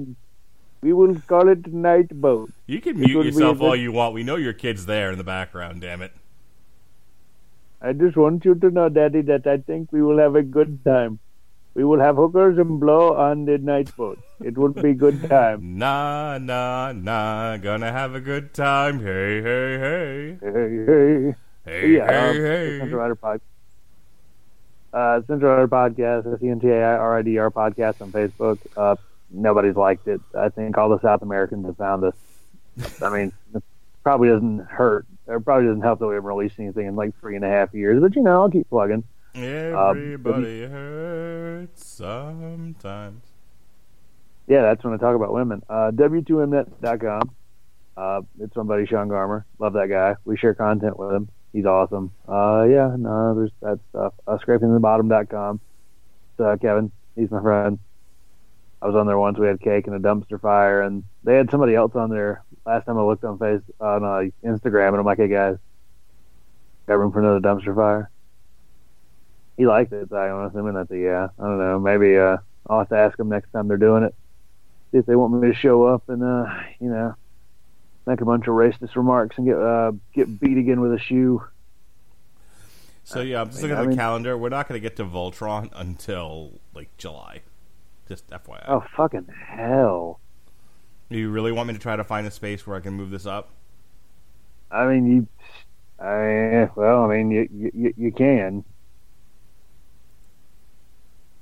[0.81, 2.51] we will call it night boat.
[2.67, 4.13] You can mute yourself a good- all you want.
[4.13, 5.81] We know your kid's there in the background.
[5.81, 6.11] Damn it.
[7.81, 10.85] I just want you to know, Daddy, that I think we will have a good
[10.85, 11.19] time.
[11.73, 14.19] We will have hookers and blow on the night boat.
[14.43, 15.77] It will be good time.
[15.79, 17.57] Nah, nah, nah.
[17.57, 18.99] Gonna have a good time.
[18.99, 20.37] Hey, hey, hey.
[20.41, 21.35] Hey, hey.
[21.65, 22.79] Hey, yeah, hey, um, hey.
[22.81, 23.41] Sentai Rider Podcast.
[24.93, 28.59] Uh, Sentai Rider Podcast, S-E-N-T-A-I-R-I-D-R podcast on Facebook.
[28.75, 28.95] Uh,
[29.31, 30.21] nobody's liked it.
[30.37, 32.15] I think all the South Americans have found us.
[33.01, 33.31] I mean,
[34.03, 35.05] probably doesn't hurt.
[35.27, 37.73] It probably doesn't help that we haven't released anything in like three and a half
[37.73, 38.01] years.
[38.01, 39.03] But, you know, I'll keep plugging.
[39.33, 43.23] Everybody hurts sometimes.
[44.47, 45.61] Yeah, that's when I talk about women.
[45.69, 47.31] Uh, W2Mnet.com.
[47.95, 49.43] Uh, it's my buddy Sean Garmer.
[49.59, 50.15] Love that guy.
[50.25, 51.29] We share content with him.
[51.53, 52.11] He's awesome.
[52.27, 54.13] Uh, yeah, no, there's that stuff.
[54.25, 55.59] Uh, scrapingthebottom.com.
[56.31, 56.91] It's, uh, Kevin.
[57.15, 57.79] He's my friend.
[58.81, 59.37] I was on there once.
[59.37, 62.43] We had cake and a dumpster fire, and they had somebody else on there.
[62.65, 65.57] Last time I looked on face on uh, Instagram, and I'm like, "Hey guys,
[66.87, 68.09] got room for another dumpster fire?"
[69.57, 71.27] He liked it, so I'm assuming that's a yeah.
[71.39, 71.79] I don't know.
[71.79, 74.15] Maybe uh, I'll have to ask them next time they're doing it.
[74.91, 76.45] See if they want me to show up and uh,
[76.79, 77.15] you know,
[78.05, 81.43] make a bunch of racist remarks and get uh, get beat again with a shoe.
[83.03, 84.37] So yeah, I'm just I mean- looking at I the mean- calendar.
[84.37, 87.41] We're not going to get to Voltron until like July.
[88.07, 88.63] Just FYI.
[88.67, 90.19] Oh fucking hell!
[91.11, 93.09] Do you really want me to try to find a space where I can move
[93.11, 93.49] this up?
[94.71, 95.27] I mean, you.
[95.99, 98.63] I well, I mean, you you, you can.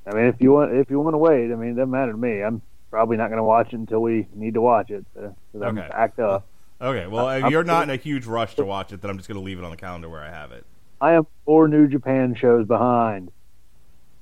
[0.08, 2.12] I mean, if you want, if you want to wait, I mean, it doesn't matter
[2.14, 2.42] to me.
[2.42, 5.78] I'm probably not going to watch it until we need to watch it because I'm
[5.78, 5.88] Okay.
[5.94, 6.48] act up.
[6.82, 9.12] Okay, well, I- if I'm- you're not in a huge rush to watch it, then
[9.12, 10.66] I'm just going to leave it on the calendar where I have it.
[11.00, 13.32] I am four New Japan shows behind.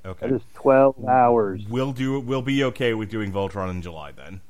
[0.06, 0.28] Okay.
[0.28, 1.66] That is twelve hours.
[1.70, 2.20] We'll do.
[2.20, 4.42] We'll be okay with doing Voltron in July then.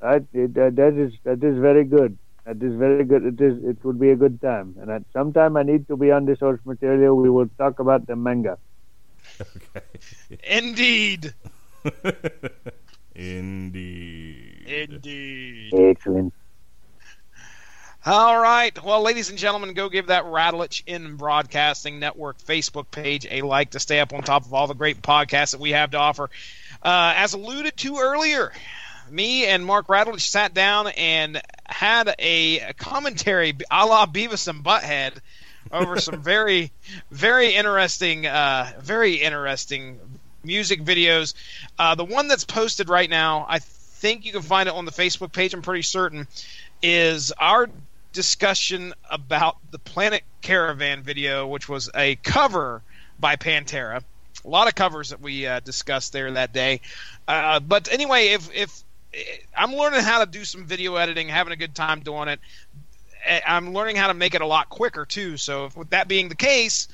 [0.00, 2.18] That, it, that, that is that is very good.
[2.44, 3.24] That is very good.
[3.24, 3.62] It is.
[3.62, 4.76] It would be a good time.
[4.80, 7.16] And at some time, I need to be on the source material.
[7.16, 8.58] We will talk about the manga.
[9.40, 9.86] Okay.
[10.44, 11.34] Indeed.
[13.14, 14.64] Indeed.
[14.66, 15.74] Indeed.
[15.74, 16.32] Excellent.
[18.06, 18.82] All right.
[18.82, 23.70] Well, ladies and gentlemen, go give that Rattlich in Broadcasting Network Facebook page a like
[23.70, 26.30] to stay up on top of all the great podcasts that we have to offer.
[26.82, 28.52] Uh, as alluded to earlier,
[29.10, 35.14] me and Mark Radulich sat down and had a commentary a la Beavis and Butthead
[35.72, 36.72] over some very,
[37.10, 39.98] very interesting, uh, very interesting
[40.42, 41.34] music videos.
[41.78, 44.92] Uh, the one that's posted right now, I think you can find it on the
[44.92, 45.54] Facebook page.
[45.54, 46.26] I'm pretty certain
[46.82, 47.68] is our
[48.12, 52.82] discussion about the Planet Caravan video, which was a cover
[53.18, 54.02] by Pantera.
[54.44, 56.80] A lot of covers that we uh, discussed there that day.
[57.28, 58.82] Uh, but anyway, if if
[59.56, 62.40] I'm learning how to do some video editing, having a good time doing it.
[63.46, 65.36] I'm learning how to make it a lot quicker too.
[65.36, 66.88] So, if, with that being the case,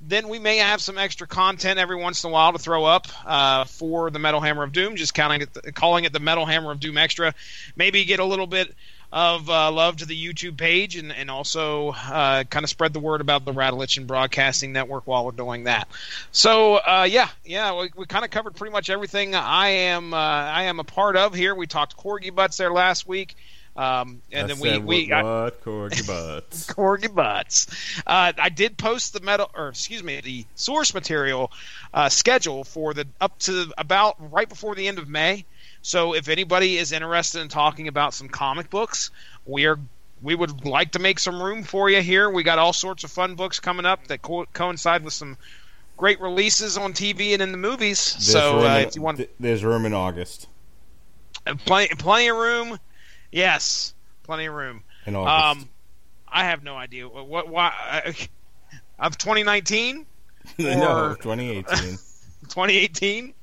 [0.00, 3.06] then we may have some extra content every once in a while to throw up
[3.24, 4.96] uh, for the Metal Hammer of Doom.
[4.96, 7.34] Just counting it, calling it the Metal Hammer of Doom Extra.
[7.76, 8.74] Maybe get a little bit
[9.12, 13.00] of uh, love to the YouTube page and, and also uh, kind of spread the
[13.00, 15.86] word about the Rattlich and Broadcasting Network while we're doing that.
[16.32, 20.16] So uh, yeah, yeah, we, we kind of covered pretty much everything I am uh,
[20.16, 21.54] I am a part of here.
[21.54, 23.36] We talked corgi butts there last week.
[23.74, 26.66] Um, and I then we said, we what, what corgi butts.
[26.72, 27.66] corgi butts.
[28.06, 31.50] Uh, I did post the metal, or excuse me, the source material
[31.94, 35.46] uh, schedule for the up to about right before the end of May.
[35.82, 39.10] So if anybody is interested in talking about some comic books,
[39.44, 39.78] we are
[40.22, 42.30] we would like to make some room for you here.
[42.30, 45.36] We got all sorts of fun books coming up that co- coincide with some
[45.96, 48.12] great releases on TV and in the movies.
[48.14, 50.46] There's so uh, in- if you want th- there's room in August.
[51.46, 52.78] uh, plenty, plenty of room.
[53.32, 54.84] Yes, plenty of room.
[55.06, 55.62] In August.
[55.64, 55.68] Um,
[56.28, 57.26] I have no idea what.
[57.26, 57.72] what why,
[58.06, 58.12] uh,
[59.00, 60.06] of 2019
[60.58, 61.64] no, 2018.
[62.42, 63.34] 2018.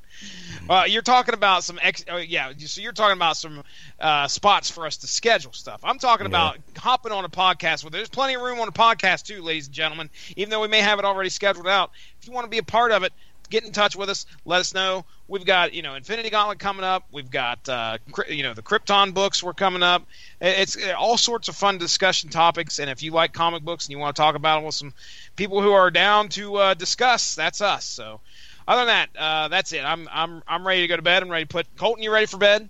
[0.69, 2.05] Uh, you're talking about some ex.
[2.07, 3.63] Oh, yeah, so you're talking about some
[3.99, 5.81] uh, spots for us to schedule stuff.
[5.83, 7.83] I'm talking about hopping on a podcast.
[7.83, 10.11] Well, there's plenty of room on a podcast too, ladies and gentlemen.
[10.35, 11.89] Even though we may have it already scheduled out,
[12.21, 13.13] if you want to be a part of it,
[13.49, 14.27] get in touch with us.
[14.45, 15.05] Let us know.
[15.27, 17.03] We've got you know Infinity Gauntlet coming up.
[17.11, 17.97] We've got uh,
[18.27, 20.05] you know the Krypton books were coming up.
[20.39, 22.77] It's uh, all sorts of fun discussion topics.
[22.77, 24.93] And if you like comic books and you want to talk about them with some
[25.35, 27.85] people who are down to uh, discuss, that's us.
[27.85, 28.21] So.
[28.69, 29.83] Other than that, uh, that's it.
[29.83, 31.23] I'm I'm I'm ready to go to bed.
[31.23, 32.03] I'm ready to put Colton.
[32.03, 32.69] You ready for bed?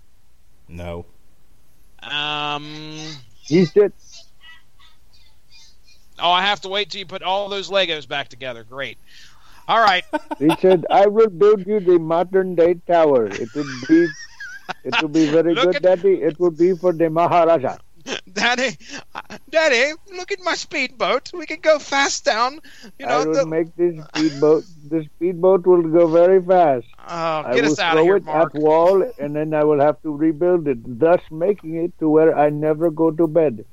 [0.66, 1.04] No.
[2.02, 2.64] Um.
[3.42, 3.92] He said,
[6.18, 8.64] Oh, I have to wait till you put all those Legos back together.
[8.64, 8.96] Great.
[9.68, 10.04] All right.
[10.38, 13.26] he said, I will build you the modern day tower.
[13.26, 14.08] It will be,
[14.84, 16.14] it will be very Look good, at- Daddy.
[16.14, 17.76] It will be for the Maharaja.
[18.32, 18.76] Daddy,
[19.14, 19.20] uh,
[19.50, 21.32] Daddy, look at my speedboat.
[21.32, 22.60] We can go fast down.
[22.98, 24.64] You know, I will the, make this speedboat.
[24.88, 26.86] The speedboat will go very fast.
[26.98, 28.54] I get will us out throw of here, it Mark.
[28.54, 32.36] at wall, and then I will have to rebuild it, thus making it to where
[32.36, 33.64] I never go to bed.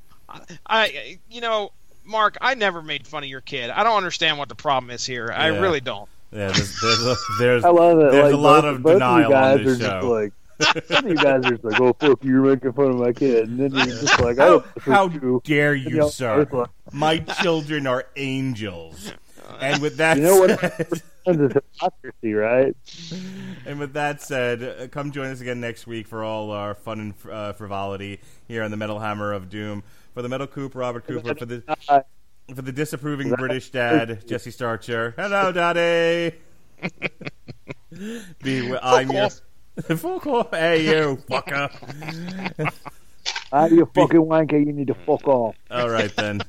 [0.66, 1.72] I, you know,
[2.04, 3.70] Mark, I never made fun of your kid.
[3.70, 5.32] I don't understand what the problem is here.
[5.34, 6.08] I really don't.
[6.30, 8.12] Yeah, there's there's a, there's, I love it.
[8.12, 9.90] there's like, a lot both, of both denial of you guys on this are just
[10.02, 10.10] show.
[10.10, 10.37] like, both of
[11.04, 13.58] you guys are just like, oh fuck you, you're making fun of my kid, and
[13.58, 15.40] then you're just like, oh, how you.
[15.44, 16.46] dare you, y'all- sir?
[16.50, 19.12] like- My children are angels.
[19.60, 20.60] And with that You know what?
[20.60, 20.86] said,
[21.26, 22.74] It's hypocrisy, right?
[23.66, 27.00] and with that said, uh, come join us again next week for all our fun
[27.00, 29.82] and uh, frivolity here on the Metal Hammer of Doom.
[30.14, 31.34] For the Metal Coop, Robert Cooper.
[31.34, 31.62] For the
[32.54, 35.14] for the disapproving British dad, Jessie Starcher.
[35.16, 36.36] Hello, Daddy.
[38.42, 39.28] Be I'm your
[39.96, 40.50] fuck off.
[40.50, 42.72] Hey, you fucker.
[43.50, 45.56] Ah, you fucking wanker, you need to fuck off.
[45.70, 46.42] All right then.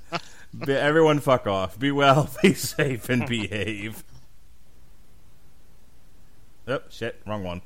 [0.65, 1.79] Be, everyone, fuck off.
[1.79, 4.03] Be well, be safe, and behave.
[6.67, 7.21] Oh shit!
[7.25, 7.61] Wrong one.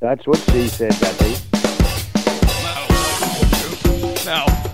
[0.00, 1.36] That's what she said, Daddy.
[4.26, 4.73] No.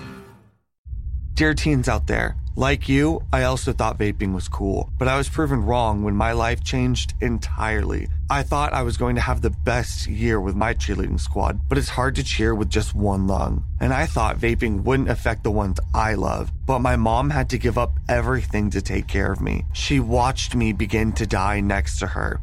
[1.33, 5.29] Dear teens out there, Like you, I also thought vaping was cool, but I was
[5.29, 8.09] proven wrong when my life changed entirely.
[8.29, 11.77] I thought I was going to have the best year with my cheerleading squad, but
[11.77, 13.63] it's hard to cheer with just one lung.
[13.79, 17.57] And I thought vaping wouldn't affect the ones I love, but my mom had to
[17.57, 19.63] give up everything to take care of me.
[19.73, 22.41] She watched me begin to die next to her.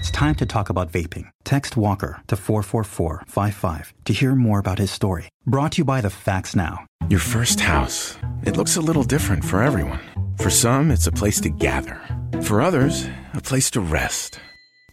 [0.00, 1.30] It's time to talk about vaping.
[1.44, 5.28] Text Walker to 44455 to hear more about his story.
[5.46, 6.89] Brought to you by the Facts Now.
[7.08, 8.16] Your first house.
[8.44, 10.00] It looks a little different for everyone.
[10.38, 12.00] For some, it's a place to gather.
[12.42, 14.38] For others, a place to rest.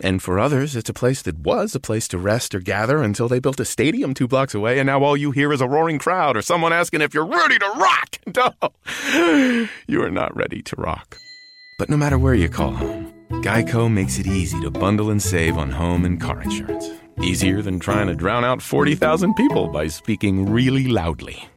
[0.02, 3.28] And for others, it's a place that was a place to rest or gather until
[3.28, 6.00] they built a stadium two blocks away, and now all you hear is a roaring
[6.00, 8.18] crowd or someone asking if you're ready to rock.
[8.36, 8.52] No,
[9.88, 11.18] you are not ready to rock.
[11.80, 15.58] But no matter where you call home, Geico makes it easy to bundle and save
[15.58, 16.90] on home and car insurance.
[17.22, 21.48] Easier than trying to drown out 40,000 people by speaking really loudly.